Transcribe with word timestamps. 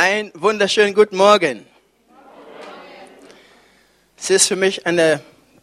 Ein 0.00 0.30
wunderschönen 0.36 0.94
guten 0.94 1.16
Morgen. 1.16 1.66
Es 4.16 4.30
ist 4.30 4.46
für 4.46 4.54
mich 4.54 4.86
eine 4.86 5.20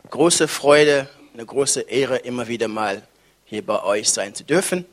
große 0.10 0.49
Freude, 0.49 1.08
eine 1.33 1.46
große 1.46 1.83
Ehre, 1.83 2.17
immer 2.17 2.46
wieder 2.49 2.67
mal 2.67 3.01
hier 3.46 3.65
bei 3.65 3.81
euch 3.81 4.10
sein 4.10 4.35
zu 4.35 4.44
dürfen. 4.44 4.83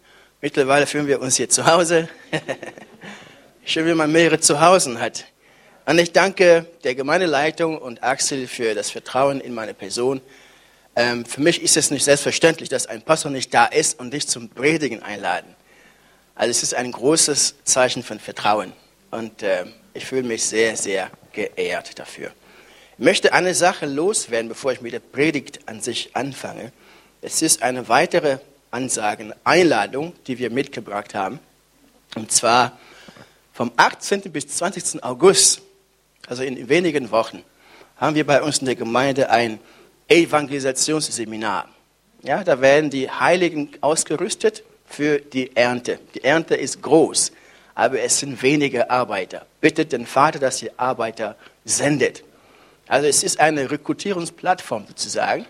Mittlerweile 0.40 0.86
fühlen 0.86 1.08
wir 1.08 1.20
uns 1.20 1.38
hier 1.38 1.48
zu 1.48 1.66
Hause. 1.66 2.08
Schön, 3.64 3.84
wie 3.88 3.94
man 3.94 4.12
mehrere 4.12 4.38
Zuhause 4.38 5.00
hat. 5.00 5.24
Und 5.86 5.98
ich 5.98 6.12
danke 6.12 6.66
der 6.84 6.94
Gemeindeleitung 6.94 7.78
und 7.78 8.00
Axel 8.04 8.46
für 8.46 8.76
das 8.76 8.92
Vertrauen 8.92 9.40
in 9.40 9.54
meine 9.54 9.74
Person. 9.74 10.20
Ähm, 10.94 11.24
für 11.24 11.40
mich 11.40 11.60
ist 11.60 11.76
es 11.76 11.90
nicht 11.90 12.04
selbstverständlich, 12.04 12.68
dass 12.68 12.86
ein 12.86 13.02
Pastor 13.02 13.32
nicht 13.32 13.52
da 13.52 13.64
ist 13.64 13.98
und 13.98 14.14
dich 14.14 14.28
zum 14.28 14.50
Predigen 14.50 15.02
einladen. 15.02 15.52
Also 16.36 16.52
es 16.52 16.62
ist 16.62 16.74
ein 16.74 16.92
großes 16.92 17.56
Zeichen 17.64 18.04
von 18.04 18.20
Vertrauen. 18.20 18.72
Und 19.12 19.42
äh, 19.42 19.66
ich 19.92 20.06
fühle 20.06 20.22
mich 20.22 20.42
sehr, 20.42 20.74
sehr 20.74 21.10
geehrt 21.32 21.98
dafür. 21.98 22.32
Ich 22.96 23.04
möchte 23.04 23.34
eine 23.34 23.54
Sache 23.54 23.84
loswerden, 23.84 24.48
bevor 24.48 24.72
ich 24.72 24.80
mit 24.80 24.94
der 24.94 25.00
Predigt 25.00 25.60
an 25.66 25.82
sich 25.82 26.16
anfange. 26.16 26.72
Es 27.20 27.42
ist 27.42 27.62
eine 27.62 27.88
weitere 27.88 28.38
Ansage, 28.70 29.24
eine 29.24 29.36
Einladung, 29.44 30.14
die 30.26 30.38
wir 30.38 30.50
mitgebracht 30.50 31.14
haben. 31.14 31.40
Und 32.14 32.32
zwar 32.32 32.78
vom 33.52 33.70
18. 33.76 34.22
bis 34.32 34.48
20. 34.48 35.04
August, 35.04 35.60
also 36.26 36.42
in 36.42 36.70
wenigen 36.70 37.10
Wochen, 37.10 37.42
haben 37.98 38.16
wir 38.16 38.26
bei 38.26 38.42
uns 38.42 38.58
in 38.58 38.66
der 38.66 38.76
Gemeinde 38.76 39.28
ein 39.28 39.60
Evangelisationsseminar. 40.08 41.68
Ja, 42.22 42.42
da 42.44 42.62
werden 42.62 42.88
die 42.88 43.10
Heiligen 43.10 43.68
ausgerüstet 43.82 44.64
für 44.86 45.18
die 45.18 45.54
Ernte. 45.54 45.98
Die 46.14 46.24
Ernte 46.24 46.54
ist 46.54 46.80
groß 46.80 47.32
aber 47.74 48.00
es 48.00 48.18
sind 48.18 48.42
wenige 48.42 48.90
Arbeiter. 48.90 49.46
Bittet 49.60 49.92
den 49.92 50.06
Vater, 50.06 50.38
dass 50.38 50.62
ihr 50.62 50.72
Arbeiter 50.76 51.36
sendet. 51.64 52.24
Also 52.88 53.06
es 53.06 53.22
ist 53.22 53.40
eine 53.40 53.70
Rekrutierungsplattform 53.70 54.86
sozusagen 54.88 55.46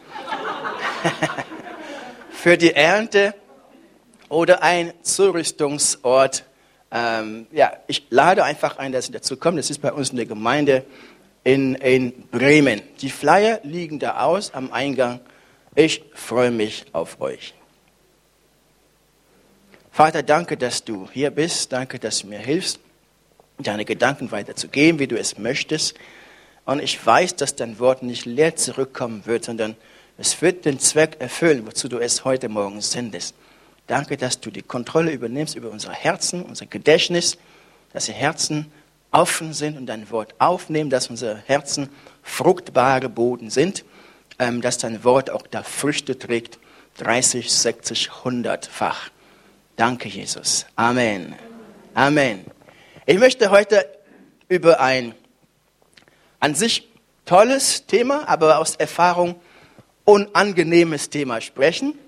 für 2.30 2.56
die 2.56 2.72
Ernte 2.72 3.34
oder 4.28 4.62
ein 4.62 4.92
Zurüstungsort. 5.02 6.44
Ähm, 6.90 7.46
ja, 7.50 7.72
ich 7.86 8.06
lade 8.10 8.44
einfach 8.44 8.78
ein, 8.78 8.92
dass 8.92 9.06
Sie 9.06 9.12
dazu 9.12 9.36
kommen. 9.36 9.56
Das 9.56 9.70
ist 9.70 9.80
bei 9.80 9.92
uns 9.92 10.10
in 10.10 10.16
der 10.16 10.26
Gemeinde 10.26 10.84
in, 11.44 11.74
in 11.76 12.28
Bremen. 12.28 12.82
Die 13.00 13.10
Flyer 13.10 13.60
liegen 13.62 13.98
da 13.98 14.20
aus 14.20 14.54
am 14.54 14.72
Eingang. 14.72 15.20
Ich 15.74 16.04
freue 16.14 16.50
mich 16.50 16.84
auf 16.92 17.20
euch. 17.20 17.54
Vater, 19.94 20.22
danke, 20.22 20.56
dass 20.56 20.84
du 20.84 21.06
hier 21.12 21.30
bist. 21.30 21.70
Danke, 21.70 21.98
dass 21.98 22.20
du 22.20 22.26
mir 22.26 22.38
hilfst, 22.38 22.80
deine 23.58 23.84
Gedanken 23.84 24.30
weiterzugeben, 24.30 24.98
wie 24.98 25.06
du 25.06 25.18
es 25.18 25.36
möchtest. 25.36 25.94
Und 26.64 26.82
ich 26.82 27.04
weiß, 27.04 27.36
dass 27.36 27.56
dein 27.56 27.78
Wort 27.78 28.02
nicht 28.02 28.24
leer 28.24 28.56
zurückkommen 28.56 29.26
wird, 29.26 29.44
sondern 29.44 29.76
es 30.16 30.40
wird 30.40 30.64
den 30.64 30.78
Zweck 30.78 31.16
erfüllen, 31.18 31.66
wozu 31.66 31.90
du 31.90 31.98
es 31.98 32.24
heute 32.24 32.48
Morgen 32.48 32.80
sendest. 32.80 33.34
Danke, 33.86 34.16
dass 34.16 34.40
du 34.40 34.50
die 34.50 34.62
Kontrolle 34.62 35.12
übernimmst 35.12 35.56
über 35.56 35.70
unsere 35.70 35.92
Herzen, 35.92 36.42
unser 36.42 36.64
Gedächtnis, 36.64 37.36
dass 37.92 38.06
die 38.06 38.12
Herzen 38.12 38.72
offen 39.10 39.52
sind 39.52 39.76
und 39.76 39.84
dein 39.84 40.10
Wort 40.10 40.34
aufnehmen, 40.38 40.88
dass 40.88 41.10
unsere 41.10 41.36
Herzen 41.44 41.90
fruchtbare 42.22 43.10
Boden 43.10 43.50
sind, 43.50 43.84
ähm, 44.38 44.62
dass 44.62 44.78
dein 44.78 45.04
Wort 45.04 45.28
auch 45.28 45.46
da 45.46 45.62
Früchte 45.62 46.18
trägt, 46.18 46.58
30, 46.96 47.52
60, 47.52 48.08
100-fach. 48.24 49.10
Danke, 49.76 50.08
Jesus. 50.08 50.66
Amen. 50.76 51.34
Amen. 51.94 52.44
Ich 53.06 53.18
möchte 53.18 53.50
heute 53.50 53.86
über 54.48 54.80
ein 54.80 55.14
an 56.40 56.54
sich 56.54 56.88
tolles 57.24 57.86
Thema, 57.86 58.28
aber 58.28 58.58
aus 58.58 58.76
Erfahrung 58.76 59.40
unangenehmes 60.04 61.08
Thema 61.08 61.40
sprechen. 61.40 61.98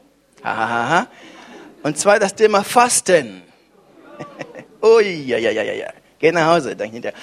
Und 1.83 1.99
zwar 1.99 2.19
das 2.19 2.35
Thema 2.35 2.65
Fasten. 2.65 3.43
Ui, 4.83 5.25
ja, 5.25 5.39
ja, 5.39 5.51
ja, 5.51 5.63
ja. 5.63 5.89
Geh 6.19 6.33
nach 6.33 6.55
Hause, 6.55 6.77
dann 6.77 6.91
hinterher. 6.91 7.19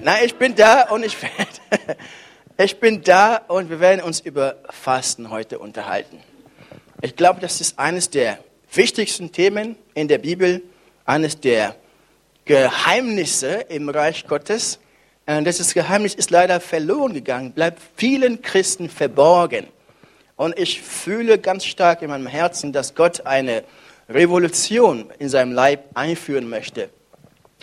Nein, 0.00 0.24
ich 0.26 0.34
bin 0.34 0.54
da 0.54 0.90
und 0.90 1.04
ich 1.04 1.16
werde, 1.22 1.96
ich 2.58 2.78
bin 2.78 3.02
da 3.02 3.36
und 3.48 3.70
wir 3.70 3.80
werden 3.80 4.02
uns 4.02 4.20
über 4.20 4.56
Fasten 4.68 5.30
heute 5.30 5.58
unterhalten. 5.58 6.20
Ich 7.00 7.16
glaube, 7.16 7.40
das 7.40 7.60
ist 7.62 7.78
eines 7.78 8.10
der 8.10 8.38
wichtigsten 8.72 9.32
Themen 9.32 9.76
in 9.94 10.08
der 10.08 10.18
Bibel, 10.18 10.62
eines 11.04 11.40
der 11.40 11.76
Geheimnisse 12.44 13.66
im 13.68 13.88
Reich 13.88 14.26
Gottes. 14.26 14.78
Und 15.26 15.46
dieses 15.46 15.74
Geheimnis 15.74 16.14
ist 16.14 16.30
leider 16.30 16.60
verloren 16.60 17.14
gegangen, 17.14 17.52
bleibt 17.52 17.80
vielen 17.96 18.42
Christen 18.42 18.88
verborgen. 18.88 19.66
Und 20.36 20.58
ich 20.58 20.80
fühle 20.80 21.38
ganz 21.38 21.64
stark 21.64 22.02
in 22.02 22.10
meinem 22.10 22.26
Herzen, 22.26 22.72
dass 22.72 22.94
Gott 22.94 23.26
eine 23.26 23.64
Revolution 24.08 25.10
in 25.18 25.28
seinem 25.28 25.52
Leib 25.52 25.84
einführen 25.94 26.48
möchte. 26.48 26.90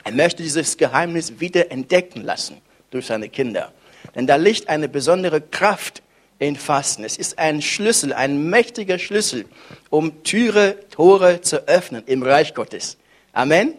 Er 0.04 0.12
möchte 0.12 0.44
dieses 0.44 0.76
Geheimnis 0.78 1.40
wieder 1.40 1.72
entdecken 1.72 2.22
lassen 2.22 2.58
durch 2.92 3.06
seine 3.06 3.30
Kinder. 3.30 3.72
Denn 4.16 4.28
da 4.28 4.36
liegt 4.36 4.68
eine 4.68 4.90
besondere 4.90 5.40
Kraft 5.40 6.03
in 6.44 6.56
Fasten. 6.56 7.04
Es 7.04 7.18
ist 7.18 7.40
ein 7.40 7.62
Schlüssel, 7.62 8.14
ein 8.14 8.50
mächtiger 8.50 9.00
Schlüssel, 9.00 9.46
um 9.90 10.24
Türe, 10.24 10.78
Tore 10.90 11.42
zu 11.42 11.68
öffnen 11.68 12.04
im 12.06 12.24
Reich 12.24 12.54
Gottes. 12.54 12.98
Amen. 13.32 13.76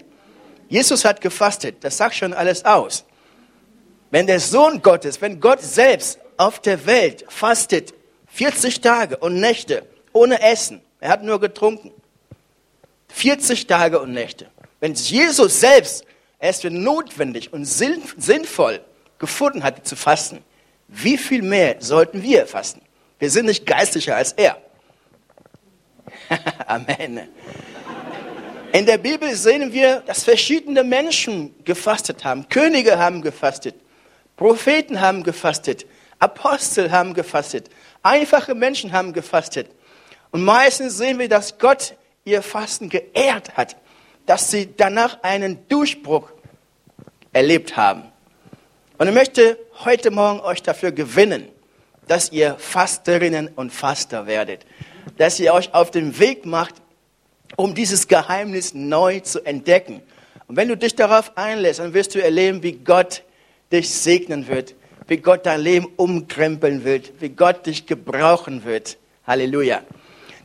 Jesus 0.68 1.04
hat 1.04 1.20
gefastet, 1.20 1.76
das 1.82 1.96
sagt 1.96 2.14
schon 2.14 2.32
alles 2.32 2.64
aus. 2.64 3.04
Wenn 4.10 4.26
der 4.26 4.40
Sohn 4.40 4.82
Gottes, 4.82 5.20
wenn 5.20 5.40
Gott 5.40 5.60
selbst 5.60 6.18
auf 6.36 6.60
der 6.60 6.86
Welt 6.86 7.24
fastet, 7.28 7.94
40 8.28 8.80
Tage 8.80 9.16
und 9.18 9.38
Nächte 9.38 9.86
ohne 10.12 10.40
Essen, 10.40 10.80
er 11.00 11.10
hat 11.10 11.22
nur 11.22 11.40
getrunken, 11.40 11.92
40 13.08 13.66
Tage 13.66 14.00
und 14.00 14.12
Nächte. 14.12 14.46
Wenn 14.80 14.94
Jesus 14.94 15.60
selbst 15.60 16.04
es 16.38 16.60
für 16.60 16.70
notwendig 16.70 17.52
und 17.52 17.64
sinnvoll 17.64 18.80
gefunden 19.18 19.62
hatte 19.62 19.82
zu 19.82 19.96
fasten, 19.96 20.42
wie 20.88 21.18
viel 21.18 21.42
mehr 21.42 21.76
sollten 21.80 22.22
wir 22.22 22.46
fasten? 22.46 22.82
Wir 23.18 23.30
sind 23.30 23.46
nicht 23.46 23.66
geistlicher 23.66 24.16
als 24.16 24.32
er. 24.32 24.56
Amen. 26.66 27.28
In 28.72 28.86
der 28.86 28.98
Bibel 28.98 29.34
sehen 29.36 29.72
wir, 29.72 30.00
dass 30.00 30.24
verschiedene 30.24 30.82
Menschen 30.82 31.54
gefastet 31.64 32.24
haben. 32.24 32.48
Könige 32.48 32.98
haben 32.98 33.22
gefastet, 33.22 33.76
Propheten 34.36 35.00
haben 35.00 35.22
gefastet, 35.22 35.86
Apostel 36.18 36.90
haben 36.90 37.14
gefastet, 37.14 37.70
einfache 38.02 38.54
Menschen 38.54 38.92
haben 38.92 39.12
gefastet. 39.12 39.70
Und 40.32 40.44
meistens 40.44 40.98
sehen 40.98 41.20
wir, 41.20 41.28
dass 41.28 41.58
Gott 41.58 41.94
ihr 42.24 42.42
Fasten 42.42 42.88
geehrt 42.88 43.56
hat, 43.56 43.76
dass 44.26 44.50
sie 44.50 44.74
danach 44.76 45.22
einen 45.22 45.68
Durchbruch 45.68 46.30
erlebt 47.32 47.76
haben. 47.76 48.10
Und 48.96 49.08
ich 49.08 49.14
möchte 49.14 49.58
heute 49.84 50.12
Morgen 50.12 50.38
euch 50.38 50.62
dafür 50.62 50.92
gewinnen, 50.92 51.48
dass 52.06 52.30
ihr 52.30 52.54
Fasterinnen 52.58 53.48
und 53.56 53.72
Faster 53.72 54.28
werdet, 54.28 54.64
dass 55.18 55.40
ihr 55.40 55.52
euch 55.52 55.74
auf 55.74 55.90
den 55.90 56.16
Weg 56.20 56.46
macht, 56.46 56.76
um 57.56 57.74
dieses 57.74 58.06
Geheimnis 58.06 58.72
neu 58.72 59.18
zu 59.18 59.44
entdecken. 59.44 60.00
Und 60.46 60.56
wenn 60.56 60.68
du 60.68 60.76
dich 60.76 60.94
darauf 60.94 61.36
einlässt, 61.36 61.80
dann 61.80 61.92
wirst 61.92 62.14
du 62.14 62.22
erleben, 62.22 62.62
wie 62.62 62.72
Gott 62.72 63.24
dich 63.72 63.90
segnen 63.90 64.46
wird, 64.46 64.76
wie 65.08 65.16
Gott 65.16 65.44
dein 65.44 65.60
Leben 65.60 65.88
umkrempeln 65.96 66.84
wird, 66.84 67.14
wie 67.18 67.30
Gott 67.30 67.66
dich 67.66 67.86
gebrauchen 67.86 68.64
wird. 68.64 68.96
Halleluja. 69.26 69.82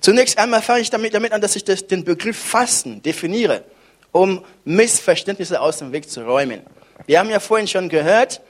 Zunächst 0.01 0.39
einmal 0.39 0.63
fange 0.63 0.81
ich 0.81 0.89
damit, 0.89 1.13
damit 1.13 1.33
an, 1.33 1.41
dass 1.41 1.55
ich 1.55 1.65
das, 1.65 1.85
den 1.85 2.03
Begriff 2.03 2.39
Fasten 2.39 3.03
definiere, 3.03 3.63
um 4.11 4.43
Missverständnisse 4.65 5.61
aus 5.61 5.77
dem 5.77 5.91
Weg 5.91 6.09
zu 6.09 6.25
räumen. 6.25 6.61
Wir 7.05 7.19
haben 7.19 7.29
ja 7.29 7.39
vorhin 7.39 7.67
schon 7.67 7.89
gehört, 7.89 8.41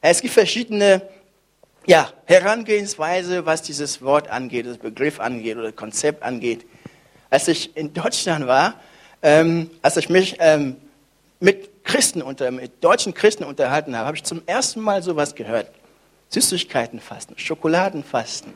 es 0.00 0.20
gibt 0.20 0.34
verschiedene 0.34 1.02
ja, 1.86 2.12
Herangehensweise, 2.26 3.46
was 3.46 3.62
dieses 3.62 4.02
Wort 4.02 4.28
angeht, 4.28 4.66
das 4.66 4.78
Begriff 4.78 5.20
angeht 5.20 5.56
oder 5.56 5.72
Konzept 5.72 6.22
angeht. 6.22 6.66
Als 7.30 7.48
ich 7.48 7.76
in 7.76 7.92
Deutschland 7.94 8.46
war, 8.46 8.80
ähm, 9.22 9.70
als 9.80 9.96
ich 9.96 10.08
mich 10.08 10.36
ähm, 10.40 10.76
mit 11.40 11.84
Christen 11.84 12.22
unter, 12.22 12.50
mit 12.50 12.84
deutschen 12.84 13.14
Christen 13.14 13.44
unterhalten 13.44 13.96
habe, 13.96 14.06
habe 14.06 14.16
ich 14.16 14.24
zum 14.24 14.42
ersten 14.46 14.80
Mal 14.80 15.02
sowas 15.02 15.34
gehört. 15.34 15.70
Süßigkeitenfasten, 16.28 17.38
Schokoladenfasten, 17.38 18.52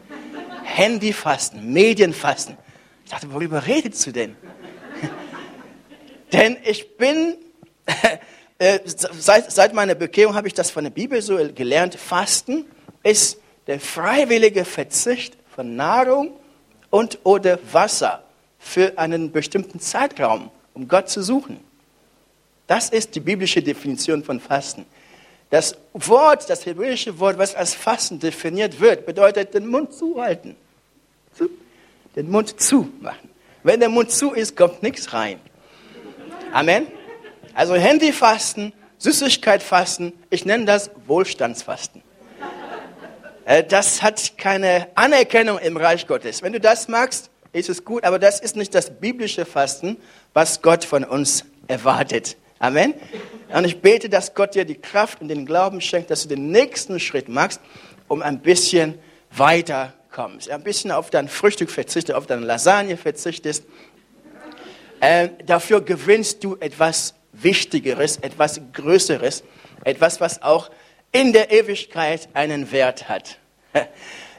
Handyfasten, 0.65 1.73
Medienfasten. 1.73 2.57
Ich 3.05 3.11
dachte, 3.11 3.33
worüber 3.33 3.67
redest 3.67 4.07
du 4.07 4.13
denn? 4.13 4.37
denn 6.33 6.57
ich 6.65 6.97
bin 6.97 7.37
äh, 8.59 8.81
seit, 8.85 9.53
seit 9.53 9.75
meiner 9.75 9.95
Bekehrung 9.95 10.35
habe 10.35 10.49
ich 10.49 10.55
das 10.55 10.71
von 10.71 10.85
der 10.85 10.91
Bibel 10.91 11.21
so 11.21 11.37
gelernt. 11.55 11.95
Fasten 11.95 12.65
ist 13.03 13.39
der 13.67 13.81
freiwillige 13.81 14.65
Verzicht 14.65 15.37
von 15.55 15.77
Nahrung 15.77 16.33
und 16.91 17.19
oder 17.25 17.59
Wasser 17.73 18.23
für 18.59 18.97
einen 18.99 19.31
bestimmten 19.31 19.81
Zeitraum, 19.81 20.51
um 20.75 20.89
Gott 20.89 21.09
zu 21.09 21.23
suchen. 21.23 21.61
Das 22.67 22.89
ist 22.89 23.15
die 23.15 23.21
biblische 23.21 23.63
Definition 23.63 24.25
von 24.25 24.41
Fasten. 24.41 24.87
Das 25.51 25.77
Wort, 25.93 26.51
das 26.51 26.67
hebräische 26.67 27.19
Wort, 27.21 27.39
was 27.39 27.55
als 27.55 27.75
Fasten 27.75 28.19
definiert 28.19 28.81
wird, 28.81 29.07
bedeutet 29.07 29.55
den 29.55 29.67
Mund 29.67 29.93
zuhalten. 29.93 30.57
Den 32.17 32.31
Mund 32.31 32.59
zumachen. 32.61 33.31
Wenn 33.63 33.81
der 33.81 33.89
Mund 33.89 34.11
zu 34.11 34.33
ist, 34.33 34.57
kommt 34.57 34.83
nichts 34.83 35.13
rein. 35.13 35.39
Amen. 36.53 36.87
Also 37.57 37.75
Handyfasten, 37.75 38.75
Süßigkeit 38.99 39.63
fasten, 39.63 40.13
ich 40.29 40.45
nenne 40.45 40.67
das 40.67 40.91
Wohlstandsfasten. 41.07 42.03
Äh, 43.47 43.65
das 43.65 44.03
hat 44.03 44.37
keine 44.37 44.89
Anerkennung 44.95 45.59
im 45.61 45.79
Reich 45.79 46.07
Gottes. 46.07 46.43
Wenn 46.43 46.53
du 46.53 46.61
das 46.61 46.87
magst, 46.87 47.31
ist 47.53 47.71
es 47.71 47.83
gut, 47.83 48.05
aber 48.05 48.19
das 48.19 48.41
ist 48.41 48.57
nicht 48.57 48.75
das 48.75 48.91
biblische 48.91 49.47
Fasten, 49.47 49.97
was 50.35 50.61
Gott 50.61 50.85
von 50.85 51.03
uns 51.03 51.47
erwartet. 51.67 52.37
Amen. 52.59 52.93
Und 53.49 53.65
ich 53.65 53.81
bete, 53.81 54.11
dass 54.11 54.35
Gott 54.35 54.55
dir 54.55 54.67
die 54.67 54.75
Kraft 54.75 55.23
und 55.23 55.29
den 55.29 55.47
Glauben 55.47 55.81
schenkt, 55.81 56.11
dass 56.11 56.25
du 56.25 56.29
den 56.29 56.51
nächsten 56.51 57.01
Schritt 57.01 57.31
machst, 57.31 57.63
um 58.07 58.21
ein 58.21 58.41
bisschen 58.41 58.99
weiter 59.31 59.95
kommst. 60.11 60.51
Ein 60.51 60.63
bisschen 60.63 60.91
auf 60.91 61.09
dein 61.09 61.27
Frühstück 61.27 61.71
verzichtest, 61.71 62.15
auf 62.15 62.27
deine 62.27 62.45
Lasagne 62.45 62.99
verzichtest. 62.99 63.65
Äh, 65.01 65.31
dafür 65.47 65.81
gewinnst 65.81 66.45
du 66.45 66.57
etwas 66.61 67.15
Wichtigeres, 67.43 68.19
etwas 68.19 68.61
Größeres, 68.73 69.45
etwas, 69.85 70.21
was 70.21 70.43
auch 70.43 70.71
in 71.13 71.33
der 71.33 71.51
Ewigkeit 71.51 72.29
einen 72.35 72.73
Wert 72.73 73.09
hat. 73.09 73.39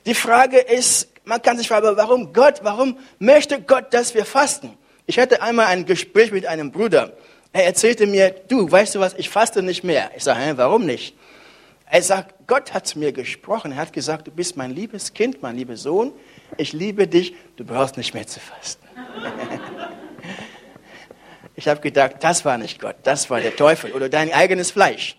Die 0.05 0.13
Frage 0.13 0.57
ist, 0.59 1.09
man 1.25 1.41
kann 1.41 1.57
sich 1.57 1.67
fragen, 1.67 1.95
warum 1.97 2.33
Gott, 2.33 2.59
warum 2.63 2.97
möchte 3.19 3.61
Gott, 3.61 3.94
dass 3.94 4.13
wir 4.13 4.25
fasten? 4.25 4.77
Ich 5.05 5.19
hatte 5.19 5.41
einmal 5.41 5.67
ein 5.67 5.85
Gespräch 5.85 6.31
mit 6.31 6.45
einem 6.45 6.71
Bruder. 6.71 7.13
Er 7.53 7.65
erzählte 7.65 8.07
mir, 8.07 8.31
du, 8.47 8.69
weißt 8.69 8.95
du 8.95 8.99
was, 8.99 9.13
ich 9.15 9.29
faste 9.29 9.63
nicht 9.63 9.83
mehr. 9.83 10.11
Ich 10.15 10.23
sage, 10.23 10.57
warum 10.57 10.85
nicht? 10.85 11.15
Er 11.89 12.01
sagt, 12.01 12.35
Gott 12.47 12.73
hat 12.73 12.85
zu 12.88 12.99
mir 12.99 13.13
gesprochen. 13.13 13.71
Er 13.71 13.77
hat 13.77 13.94
gesagt, 13.94 14.27
du 14.27 14.31
bist 14.31 14.57
mein 14.57 14.71
liebes 14.71 15.13
Kind, 15.13 15.41
mein 15.41 15.55
lieber 15.55 15.77
Sohn. 15.77 16.11
Ich 16.57 16.73
liebe 16.73 17.07
dich. 17.07 17.33
Du 17.55 17.63
brauchst 17.63 17.95
nicht 17.97 18.13
mehr 18.13 18.27
zu 18.27 18.39
fasten. 18.39 18.85
ich 21.57 21.68
habe 21.68 21.81
gedacht, 21.81 22.18
das 22.19 22.45
war 22.45 22.59
nicht 22.59 22.80
Gott, 22.80 22.95
das 23.01 23.31
war 23.31 23.42
der 23.42 23.56
Teufel 23.56 23.92
oder 23.92 24.09
dein 24.09 24.31
eigenes 24.31 24.69
Fleisch. 24.69 25.18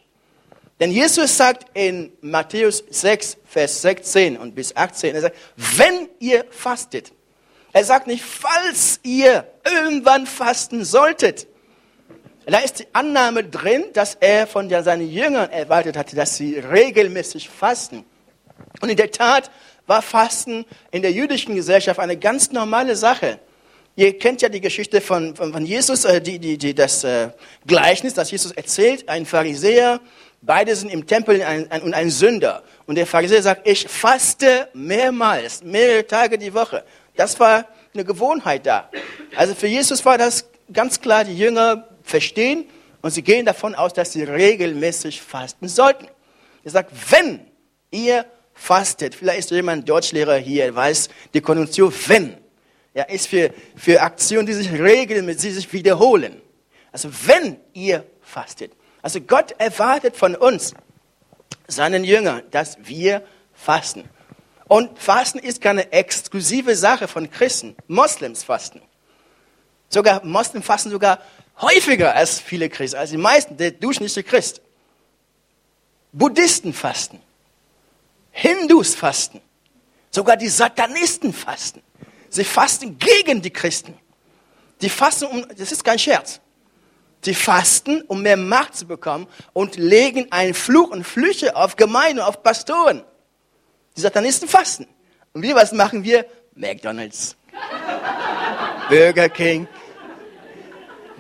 Denn 0.79 0.93
Jesus 0.93 1.37
sagt 1.37 1.67
in 1.75 2.12
Matthäus 2.20 2.85
6, 2.88 3.38
Vers 3.44 3.82
16 3.82 4.37
und 4.37 4.55
bis 4.55 4.75
18, 4.76 5.17
er 5.17 5.20
sagt, 5.23 5.37
wenn 5.56 6.08
ihr 6.20 6.44
fastet, 6.50 7.12
er 7.73 7.85
sagt 7.85 8.06
nicht, 8.06 8.25
falls 8.25 9.00
ihr 9.02 9.49
irgendwann 9.64 10.26
fasten 10.26 10.85
solltet. 10.85 11.49
Da 12.46 12.58
ist 12.58 12.79
die 12.79 12.87
Annahme 12.93 13.43
drin, 13.43 13.87
dass 13.93 14.14
er 14.14 14.46
von 14.46 14.70
seinen 14.70 15.11
Jüngern 15.11 15.50
erwartet 15.50 15.96
hatte, 15.96 16.14
dass 16.14 16.37
sie 16.37 16.56
regelmäßig 16.58 17.49
fasten. 17.50 18.05
Und 18.81 18.88
in 18.88 18.96
der 18.96 19.11
Tat 19.11 19.50
war 19.87 20.02
Fasten 20.02 20.64
in 20.93 21.02
der 21.02 21.11
jüdischen 21.11 21.56
Gesellschaft 21.56 21.99
eine 21.99 22.17
ganz 22.17 22.52
normale 22.52 22.94
Sache. 22.94 23.40
Ihr 23.99 24.17
kennt 24.17 24.43
ja 24.43 24.49
die 24.49 24.61
Geschichte 24.61 25.00
von, 25.00 25.35
von, 25.35 25.53
von 25.53 25.67
Jesus, 25.67 26.05
äh, 26.05 26.21
die, 26.21 26.39
die, 26.39 26.56
die, 26.56 26.73
das 26.73 27.03
äh, 27.03 27.31
Gleichnis, 27.67 28.15
das 28.15 28.31
Jesus 28.31 28.53
erzählt. 28.53 29.09
Ein 29.09 29.27
Pharisäer, 29.27 30.00
beide 30.41 30.77
sind 30.77 30.91
im 30.91 31.05
Tempel 31.05 31.43
ein, 31.43 31.69
ein, 31.69 31.83
und 31.83 31.95
ein 31.95 32.09
Sünder. 32.09 32.62
Und 32.87 32.95
der 32.95 33.09
Pharisäer 33.09 33.43
sagt, 33.43 33.67
ich 33.67 33.89
faste 33.89 34.69
mehrmals, 34.73 35.65
mehrere 35.65 36.06
Tage 36.06 36.39
die 36.39 36.55
Woche. 36.55 36.85
Das 37.17 37.41
war 37.41 37.65
eine 37.93 38.05
Gewohnheit 38.05 38.67
da. 38.67 38.89
Also 39.35 39.56
für 39.56 39.67
Jesus 39.67 40.05
war 40.05 40.17
das 40.17 40.49
ganz 40.73 41.00
klar, 41.00 41.25
die 41.25 41.37
Jünger 41.37 41.89
verstehen 42.05 42.67
und 43.03 43.11
sie 43.11 43.23
gehen 43.23 43.45
davon 43.45 43.75
aus, 43.75 43.95
dass 43.95 44.12
sie 44.12 44.23
regelmäßig 44.23 45.21
fasten 45.21 45.67
sollten. 45.67 46.06
Er 46.62 46.71
sagt, 46.71 46.93
wenn 47.11 47.41
ihr 47.91 48.27
fastet, 48.55 49.17
vielleicht 49.17 49.41
ist 49.41 49.50
jemand 49.50 49.89
Deutschlehrer 49.89 50.37
hier, 50.37 50.73
weiß 50.73 51.09
die 51.35 51.41
Konjunktion 51.41 51.93
wenn, 52.06 52.37
ja, 52.94 53.05
ist 53.05 53.29
für, 53.29 53.52
für 53.76 54.02
Aktionen, 54.02 54.46
die 54.46 54.55
sich 54.55 54.73
regelmäßig 54.73 55.43
die 55.43 55.50
sich 55.50 55.73
wiederholen. 55.73 56.40
Also 56.93 57.11
wenn 57.26 57.58
ihr 57.75 58.05
fastet. 58.23 58.73
Also 59.02 59.20
Gott 59.20 59.52
erwartet 59.58 60.17
von 60.17 60.35
uns, 60.35 60.75
seinen 61.69 62.02
Jüngern, 62.02 62.43
dass 62.50 62.79
wir 62.82 63.23
fasten. 63.55 64.08
Und 64.67 64.99
Fasten 64.99 65.38
ist 65.38 65.61
keine 65.61 65.93
exklusive 65.93 66.76
Sache 66.76 67.08
von 67.08 67.31
Christen. 67.31 67.75
Moslems 67.87 68.44
fasten. 68.44 68.82
Sogar 69.88 70.25
Moslems 70.25 70.67
fasten 70.67 70.90
sogar 70.90 71.23
häufiger 71.61 72.14
als 72.14 72.38
viele 72.38 72.69
Christen, 72.69 72.99
als 72.99 73.11
die 73.11 73.17
meisten, 73.17 73.56
der 73.56 73.70
durchschnittliche 73.70 74.23
Christ. 74.23 74.61
Buddhisten 76.12 76.73
fasten. 76.73 77.20
Hindus 78.31 78.94
fasten. 78.94 79.40
Sogar 80.11 80.37
die 80.37 80.49
Satanisten 80.49 81.32
fasten. 81.32 81.82
Sie 82.30 82.44
fasten 82.44 82.98
gegen 82.98 83.42
die 83.42 83.50
Christen. 83.50 83.98
Die 84.80 84.88
fasten, 84.88 85.26
um, 85.26 85.46
das 85.56 85.72
ist 85.72 85.84
kein 85.84 85.98
Scherz. 85.98 86.40
Sie 87.22 87.34
fasten, 87.34 88.02
um 88.02 88.22
mehr 88.22 88.36
Macht 88.36 88.76
zu 88.76 88.86
bekommen 88.86 89.26
und 89.52 89.76
legen 89.76 90.30
einen 90.30 90.54
Fluch 90.54 90.90
und 90.90 91.04
Flüche 91.04 91.56
auf 91.56 91.76
Gemeinden, 91.76 92.20
auf 92.20 92.42
Pastoren. 92.42 93.02
Die 93.96 94.00
Satanisten 94.00 94.48
fasten. 94.48 94.86
Und 95.32 95.42
wir, 95.42 95.54
was 95.54 95.72
machen 95.72 96.04
wir? 96.04 96.25
McDonalds. 96.54 97.36
Burger 98.88 99.28
King. 99.28 99.66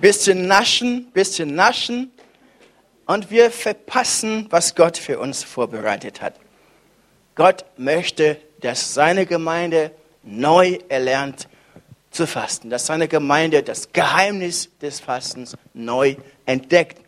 Bisschen 0.00 0.46
naschen, 0.46 1.10
bisschen 1.10 1.54
naschen. 1.54 2.12
Und 3.06 3.30
wir 3.30 3.50
verpassen, 3.50 4.46
was 4.50 4.74
Gott 4.74 4.96
für 4.96 5.18
uns 5.18 5.42
vorbereitet 5.42 6.20
hat. 6.20 6.34
Gott 7.34 7.64
möchte, 7.76 8.36
dass 8.60 8.94
seine 8.94 9.26
Gemeinde 9.26 9.92
neu 10.22 10.78
erlernt 10.88 11.48
zu 12.10 12.26
fasten, 12.26 12.70
dass 12.70 12.86
seine 12.86 13.08
Gemeinde 13.08 13.62
das 13.62 13.92
Geheimnis 13.92 14.70
des 14.80 15.00
Fastens 15.00 15.56
neu 15.74 16.16
entdeckt. 16.46 17.00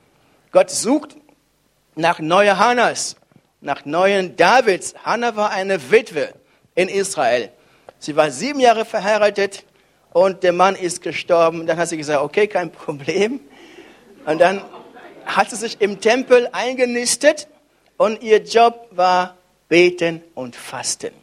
Gott 0.52 0.70
sucht 0.70 1.16
nach 1.96 2.18
neuen 2.18 2.58
Hannas, 2.58 3.16
nach 3.60 3.84
neuen 3.84 4.36
Davids. 4.36 4.94
Hannah 5.04 5.36
war 5.36 5.50
eine 5.50 5.90
Witwe 5.90 6.32
in 6.74 6.88
Israel. 6.88 7.50
Sie 7.98 8.16
war 8.16 8.30
sieben 8.30 8.60
Jahre 8.60 8.84
verheiratet 8.84 9.64
und 10.12 10.42
der 10.42 10.52
Mann 10.52 10.74
ist 10.74 11.02
gestorben. 11.02 11.66
Dann 11.66 11.76
hat 11.78 11.88
sie 11.88 11.96
gesagt, 11.96 12.22
okay, 12.22 12.46
kein 12.46 12.72
Problem. 12.72 13.40
Und 14.26 14.40
dann 14.40 14.62
hat 15.26 15.50
sie 15.50 15.56
sich 15.56 15.80
im 15.80 16.00
Tempel 16.00 16.48
eingenistet 16.52 17.48
und 17.96 18.22
ihr 18.22 18.42
Job 18.42 18.88
war 18.90 19.36
beten 19.68 20.22
und 20.34 20.56
fasten. 20.56 21.19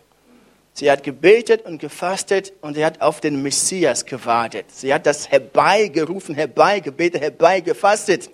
Sie 0.79 0.91
hat 0.91 1.01
gebetet 1.01 1.65
und 1.65 1.79
gefastet 1.79 2.53
und 2.61 2.75
sie 2.75 2.85
hat 2.85 3.01
auf 3.01 3.19
den 3.19 3.41
Messias 3.41 4.05
gewartet. 4.05 4.67
Sie 4.71 4.93
hat 4.93 5.07
das 5.07 5.27
herbeigerufen, 5.27 6.35
herbeigebetet, 6.35 7.19
herbeigefastet. 7.19 8.29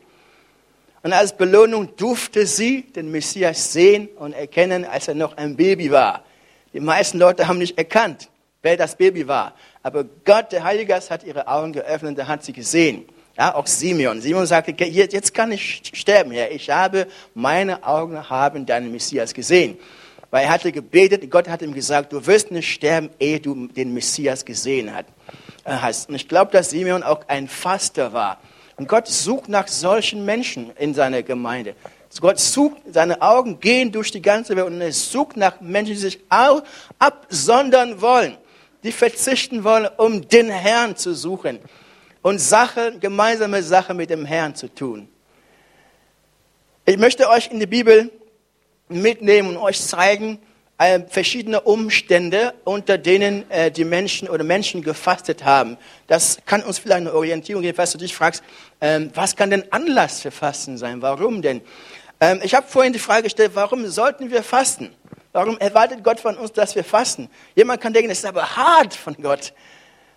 Und 1.03 1.13
als 1.13 1.38
Belohnung 1.38 1.95
durfte 1.95 2.45
sie 2.45 2.81
den 2.81 3.12
Messias 3.12 3.71
sehen 3.71 4.09
und 4.17 4.33
erkennen, 4.33 4.83
als 4.83 5.07
er 5.07 5.15
noch 5.15 5.38
ein 5.38 5.55
Baby 5.55 5.89
war. 5.89 6.25
Die 6.73 6.81
meisten 6.81 7.17
Leute 7.17 7.47
haben 7.47 7.59
nicht 7.59 7.77
erkannt, 7.77 8.29
wer 8.62 8.75
das 8.75 8.97
Baby 8.97 9.25
war. 9.25 9.53
Aber 9.81 10.03
Gott, 10.03 10.51
der 10.51 10.65
Heilige 10.65 10.88
Geist, 10.88 11.12
hat 11.12 11.23
ihre 11.23 11.47
Augen 11.47 11.71
geöffnet 11.71 12.19
und 12.19 12.27
hat 12.27 12.43
sie 12.43 12.51
gesehen. 12.51 13.05
Ja, 13.38 13.55
auch 13.55 13.67
Simeon. 13.67 14.19
Simeon 14.19 14.45
sagte, 14.47 14.71
jetzt 14.83 15.33
kann 15.33 15.53
ich 15.53 15.81
sterben, 15.93 16.31
Herr. 16.31 16.51
Ich 16.51 16.69
habe, 16.69 17.07
meine 17.33 17.85
Augen 17.85 18.29
haben 18.29 18.65
deinen 18.65 18.91
Messias 18.91 19.33
gesehen. 19.33 19.77
Weil 20.33 20.45
er 20.45 20.49
hatte 20.49 20.71
gebetet, 20.71 21.29
Gott 21.29 21.47
hat 21.47 21.61
ihm 21.61 21.75
gesagt, 21.75 22.11
du 22.11 22.25
wirst 22.25 22.49
nicht 22.49 22.67
sterben, 22.67 23.11
ehe 23.19 23.39
du 23.39 23.67
den 23.67 23.93
Messias 23.93 24.43
gesehen 24.43 24.91
hast. 25.63 26.09
Und 26.09 26.15
ich 26.15 26.27
glaube, 26.27 26.51
dass 26.51 26.71
Simeon 26.71 27.03
auch 27.03 27.27
ein 27.27 27.47
Faster 27.47 28.13
war. 28.13 28.41
Und 28.75 28.87
Gott 28.87 29.07
sucht 29.07 29.47
nach 29.47 29.67
solchen 29.67 30.25
Menschen 30.25 30.71
in 30.79 30.95
seiner 30.95 31.21
Gemeinde. 31.21 31.75
Gott 32.19 32.39
sucht, 32.39 32.77
seine 32.91 33.21
Augen 33.21 33.59
gehen 33.59 33.91
durch 33.91 34.09
die 34.09 34.23
ganze 34.23 34.55
Welt 34.55 34.65
und 34.65 34.81
er 34.81 34.91
sucht 34.91 35.37
nach 35.37 35.61
Menschen, 35.61 35.93
die 35.93 35.99
sich 35.99 36.19
absondern 36.97 38.01
wollen, 38.01 38.35
die 38.81 38.91
verzichten 38.91 39.63
wollen, 39.63 39.87
um 39.97 40.27
den 40.27 40.49
Herrn 40.49 40.95
zu 40.95 41.13
suchen 41.13 41.59
und 42.23 42.39
Sache, 42.39 42.97
gemeinsame 42.99 43.61
Sache 43.61 43.93
mit 43.93 44.09
dem 44.09 44.25
Herrn 44.25 44.55
zu 44.55 44.67
tun. 44.73 45.07
Ich 46.87 46.97
möchte 46.97 47.29
euch 47.29 47.51
in 47.51 47.59
die 47.59 47.67
Bibel 47.67 48.09
mitnehmen 49.01 49.50
und 49.50 49.57
euch 49.57 49.81
zeigen, 49.81 50.39
äh, 50.79 51.01
verschiedene 51.07 51.62
Umstände, 51.62 52.53
unter 52.63 52.97
denen 52.97 53.50
äh, 53.51 53.71
die 53.71 53.85
Menschen 53.85 54.27
oder 54.27 54.43
Menschen 54.43 54.81
gefastet 54.81 55.45
haben. 55.45 55.77
Das 56.07 56.39
kann 56.45 56.62
uns 56.63 56.79
vielleicht 56.79 57.01
eine 57.01 57.13
Orientierung 57.13 57.62
geben, 57.62 57.75
falls 57.75 57.91
du 57.91 57.97
dich 57.97 58.15
fragst, 58.15 58.43
ähm, 58.81 59.12
was 59.13 59.35
kann 59.35 59.50
denn 59.50 59.63
Anlass 59.71 60.21
für 60.21 60.31
Fasten 60.31 60.77
sein? 60.77 61.01
Warum 61.01 61.41
denn? 61.41 61.62
Ähm, 62.19 62.41
ich 62.43 62.55
habe 62.55 62.67
vorhin 62.67 62.91
die 62.91 63.00
Frage 63.00 63.23
gestellt, 63.23 63.51
warum 63.53 63.88
sollten 63.88 64.31
wir 64.31 64.43
fasten? 64.43 64.89
Warum 65.31 65.57
erwartet 65.57 66.03
Gott 66.03 66.19
von 66.19 66.38
uns, 66.38 66.51
dass 66.53 66.75
wir 66.75 66.83
fasten? 66.83 67.29
Jemand 67.55 67.79
kann 67.79 67.93
denken, 67.93 68.09
das 68.09 68.19
ist 68.19 68.25
aber 68.25 68.55
hart 68.55 68.93
von 68.93 69.15
Gott. 69.21 69.53